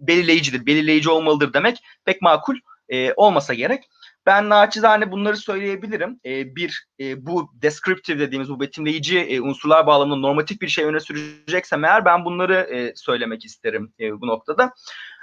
belirleyicidir, 0.06 0.66
belirleyici 0.66 1.10
olmalıdır 1.10 1.52
demek 1.52 1.82
pek 2.05 2.22
makul 2.22 2.56
e, 2.89 3.12
olmasa 3.12 3.55
gerek. 3.55 3.85
Ben 4.26 4.48
naçizane 4.48 5.12
bunları 5.12 5.36
söyleyebilirim. 5.36 6.20
E, 6.24 6.56
bir, 6.56 6.86
e, 7.01 7.26
bu 7.26 7.51
descriptive 7.62 8.18
dediğimiz 8.18 8.48
bu 8.48 8.60
betimleyici 8.60 9.18
e, 9.18 9.40
unsurlar 9.40 9.86
bağlamında 9.86 10.16
normatif 10.16 10.60
bir 10.60 10.68
şey 10.68 10.85
öne 10.85 11.01
süreceksem 11.01 11.85
eğer 11.85 12.05
ben 12.05 12.24
bunları 12.24 12.55
e, 12.55 12.93
söylemek 12.97 13.44
isterim 13.44 13.93
e, 14.01 14.20
bu 14.20 14.26
noktada. 14.26 14.70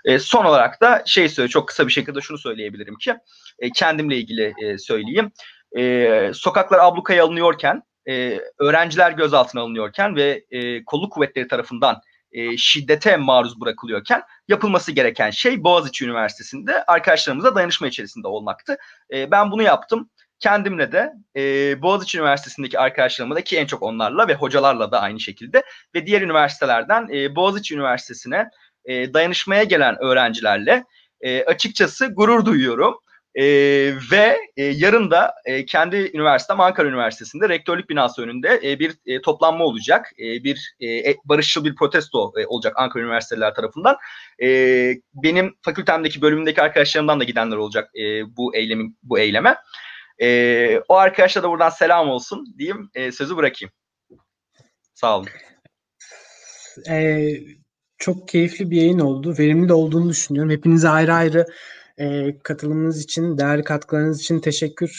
E, 0.06 0.20
son 0.20 0.46
olarak 0.46 0.82
da 0.82 1.04
şey 1.06 1.30
söyle 1.30 1.50
çok 1.50 1.68
kısa 1.68 1.88
bir 1.88 1.92
şekilde 1.92 2.22
şunu 2.22 2.38
söyleyebilirim 2.38 2.96
ki 2.96 3.16
e, 3.60 3.70
kendimle 3.72 4.18
ilgili 4.18 4.54
e, 4.64 4.78
söyleyeyim. 4.78 5.32
E, 5.78 6.32
sokaklar 6.34 6.80
ablukaya 6.80 7.24
alınıyorken, 7.24 7.84
e, 8.10 8.40
öğrenciler 8.60 9.12
gözaltına 9.12 9.62
alınıyorken 9.62 10.16
ve 10.16 10.46
e, 10.52 10.86
kolluk 10.86 11.14
kuvvetleri 11.14 11.48
tarafından 11.48 12.02
e, 12.32 12.58
şiddete 12.58 13.18
maruz 13.18 13.62
bırakılıyorken 13.62 14.24
yapılması 14.48 14.92
gereken 14.92 15.30
şey 15.30 15.64
Boğaziçi 15.64 16.06
Üniversitesi'nde 16.06 16.84
arkadaşlarımızla 16.84 17.56
dayanışma 17.56 17.88
içerisinde 17.88 18.28
olmaktı. 18.28 18.78
E, 19.14 19.32
ben 19.32 19.52
bunu 19.52 19.62
yaptım. 19.64 20.10
Kendimle 20.40 20.92
de 20.92 21.14
e, 21.36 21.42
Boğaziçi 21.82 22.18
Üniversitesi'ndeki 22.18 22.80
arkadaşlarımla 22.80 23.36
da 23.36 23.42
ki 23.44 23.58
en 23.58 23.66
çok 23.66 23.84
onlarla 23.84 24.28
ve 24.28 24.36
hocalarla 24.36 24.92
da 24.92 25.02
aynı 25.02 25.20
şekilde 25.20 25.64
ve 25.96 26.06
diğer 26.06 26.22
üniversitelerden 26.22 27.08
e, 27.14 27.36
Boğaziçi 27.36 27.76
Üniversitesi'ne 27.76 28.50
e, 28.86 29.14
dayanışmaya 29.14 29.64
gelen 29.64 30.04
öğrencilerle 30.04 30.84
e, 31.22 31.44
açıkçası 31.44 32.08
gurur 32.08 32.46
duyuyorum. 32.46 33.00
E, 33.36 33.44
ve 34.12 34.38
e, 34.58 34.64
yarın 34.64 35.12
da 35.12 35.34
e, 35.46 35.66
kendi 35.66 36.12
üniversitem 36.14 36.60
Ankara 36.60 36.88
Üniversitesi'nde 36.88 37.50
rektörlük 37.50 37.90
binası 37.90 38.22
önünde 38.22 38.62
e, 38.64 38.80
bir 38.80 38.96
e, 39.06 39.22
toplanma 39.22 39.64
olacak. 39.64 40.12
E, 40.20 40.44
bir 40.44 40.76
e, 40.80 40.88
e 40.88 41.16
barışçıl 41.26 41.66
bir 41.66 41.76
protesto 41.76 42.34
e, 42.38 42.46
olacak 42.46 42.74
Ankara 42.76 43.04
Üniversiteler 43.04 43.54
tarafından. 43.54 43.98
E, 44.42 44.48
benim 45.14 45.56
fakültemdeki 45.62 46.22
bölümündeki 46.22 46.62
arkadaşlarımdan 46.62 47.20
da 47.20 47.24
gidenler 47.24 47.58
olacak 47.58 47.90
e, 47.96 48.36
bu 48.38 48.56
eylemin 48.56 48.98
bu 49.04 49.20
eyleme. 49.20 49.56
E, 50.22 50.82
o 50.88 50.96
arkadaşa 50.96 51.44
da 51.44 51.50
buradan 51.50 51.70
selam 51.70 52.10
olsun 52.10 52.56
diyeyim. 52.58 52.90
E, 52.96 53.12
sözü 53.12 53.38
bırakayım. 53.38 53.72
Sağ 54.94 55.18
olun. 55.18 55.28
E, 56.90 57.32
çok 57.98 58.28
keyifli 58.28 58.72
bir 58.72 58.78
yayın 58.78 59.00
oldu. 59.00 59.36
Verimli 59.40 59.70
de 59.70 59.74
olduğunu 59.74 60.10
düşünüyorum. 60.10 60.52
Hepinize 60.52 60.90
ayrı 60.90 61.14
ayrı 61.14 61.46
e, 61.98 62.38
katılımınız 62.44 63.04
için, 63.04 63.38
değerli 63.38 63.64
katkılarınız 63.64 64.22
için 64.22 64.40
teşekkür 64.40 64.92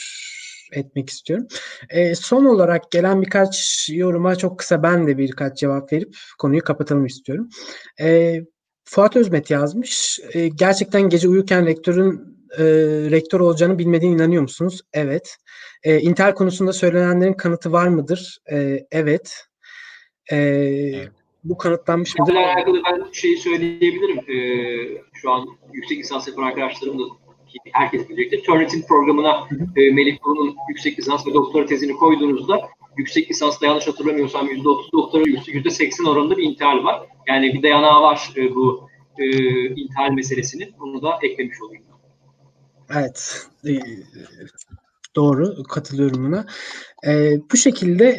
etmek 0.73 1.11
istiyorum. 1.11 1.47
E, 1.91 2.15
son 2.15 2.45
olarak 2.45 2.91
gelen 2.91 3.23
birkaç 3.23 3.89
yoruma 3.93 4.37
çok 4.37 4.59
kısa 4.59 4.83
ben 4.83 5.07
de 5.07 5.19
birkaç 5.19 5.59
cevap 5.59 5.93
verip 5.93 6.17
konuyu 6.39 6.65
kapatalım 6.65 7.07
istiyorum. 7.07 7.49
E, 8.01 8.41
Fuat 8.85 9.17
Özmet 9.17 9.51
yazmış. 9.51 10.21
E, 10.33 10.49
gerçekten 10.49 11.03
gece 11.03 11.29
uyurken 11.29 11.67
rektörün 11.67 12.39
e, 12.59 12.65
rektör 13.11 13.41
olacağını 13.41 13.79
bilmediğine 13.79 14.15
inanıyor 14.15 14.43
musunuz? 14.43 14.81
Evet. 14.93 15.37
E, 15.83 16.01
Intel 16.01 16.35
konusunda 16.35 16.73
söylenenlerin 16.73 17.33
kanıtı 17.33 17.73
var 17.73 17.89
mıdır? 17.89 18.39
E, 18.53 18.87
evet. 18.91 19.35
E, 20.31 20.37
evet. 20.37 21.22
Bu 21.45 21.59
kanıtlanmış 21.59 22.19
mıdır? 22.19 22.33
Bunlarla 22.33 22.55
alakalı 22.55 22.83
ben 22.85 23.13
şeyi 23.13 23.37
söyleyebilirim. 23.37 24.19
Ee, 24.19 25.03
şu 25.13 25.31
an 25.31 25.49
yüksek 25.73 25.99
lisans 25.99 26.29
yapan 26.29 26.43
arkadaşlarım 26.43 26.99
da 26.99 27.03
herkes 27.73 28.09
bilecektir. 28.09 28.43
Turnitin 28.43 28.83
programına 28.83 29.49
e, 29.77 29.91
Melih 29.91 30.19
Kurum'un 30.19 30.57
yüksek 30.69 30.99
lisans 30.99 31.27
ve 31.27 31.35
doktora 31.35 31.67
tezini 31.67 31.93
koyduğunuzda 31.93 32.61
yüksek 32.97 33.31
lisansta 33.31 33.67
yanlış 33.67 33.87
hatırlamıyorsam 33.87 34.47
%30 34.47 34.93
doktora 34.93 35.23
%80 35.23 36.09
oranında 36.09 36.37
bir 36.37 36.43
intihal 36.43 36.85
var. 36.85 37.07
Yani 37.29 37.55
bir 37.55 37.63
dayanağı 37.63 38.03
var 38.03 38.33
e, 38.37 38.55
bu 38.55 38.89
e, 39.19 39.27
intihal 39.67 40.11
meselesinin. 40.11 40.75
Onu 40.81 41.03
da 41.03 41.19
eklemiş 41.23 41.63
olayım. 41.63 41.85
Evet. 42.91 43.47
Doğru. 45.17 45.63
Katılıyorum 45.63 46.25
buna. 46.25 46.47
E, 47.07 47.41
bu 47.53 47.57
şekilde 47.57 48.17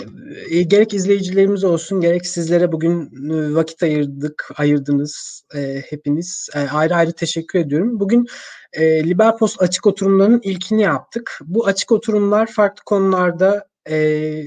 e, 0.50 0.62
gerek 0.62 0.94
izleyicilerimiz 0.94 1.64
olsun 1.64 2.02
gerek 2.02 2.26
sizlere 2.26 2.72
bugün 2.72 3.02
e, 3.32 3.56
vakit 3.56 3.84
ayırdık, 3.84 4.50
ayırdınız 4.56 5.44
e, 5.56 5.84
hepiniz. 5.90 6.50
E, 6.56 6.60
ayrı 6.60 6.96
ayrı 6.96 7.14
teşekkür 7.14 7.60
ediyorum. 7.60 8.00
Bugün 8.00 8.28
e, 8.74 9.04
Liberpost 9.04 9.62
açık 9.62 9.88
oturumlarının 9.88 10.42
ilkini 10.44 10.82
yaptık. 10.82 11.40
Bu 11.46 11.66
açık 11.66 11.92
oturumlar 11.92 12.48
farklı 12.48 12.84
konularda 12.84 13.68
e, 13.90 14.44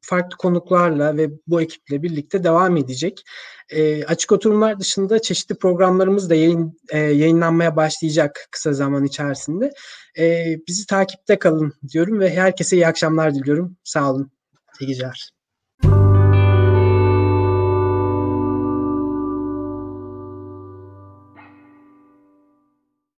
farklı 0.00 0.36
konuklarla 0.36 1.16
ve 1.16 1.30
bu 1.46 1.60
ekiple 1.60 2.02
birlikte 2.02 2.44
devam 2.44 2.76
edecek. 2.76 3.24
E, 3.70 4.04
açık 4.04 4.32
oturumlar 4.32 4.80
dışında 4.80 5.22
çeşitli 5.22 5.54
programlarımız 5.54 6.30
da 6.30 6.34
yayın, 6.34 6.78
e, 6.90 6.98
yayınlanmaya 6.98 7.76
başlayacak 7.76 8.48
kısa 8.50 8.72
zaman 8.72 9.04
içerisinde. 9.04 9.72
E, 10.18 10.56
bizi 10.68 10.86
takipte 10.86 11.38
kalın 11.38 11.72
diyorum 11.88 12.20
ve 12.20 12.34
herkese 12.34 12.76
iyi 12.76 12.86
akşamlar 12.86 13.34
diliyorum. 13.34 13.76
Sağ 13.84 14.12
olun. 14.12 14.30
İyi 14.80 14.86
geceler. 14.86 15.35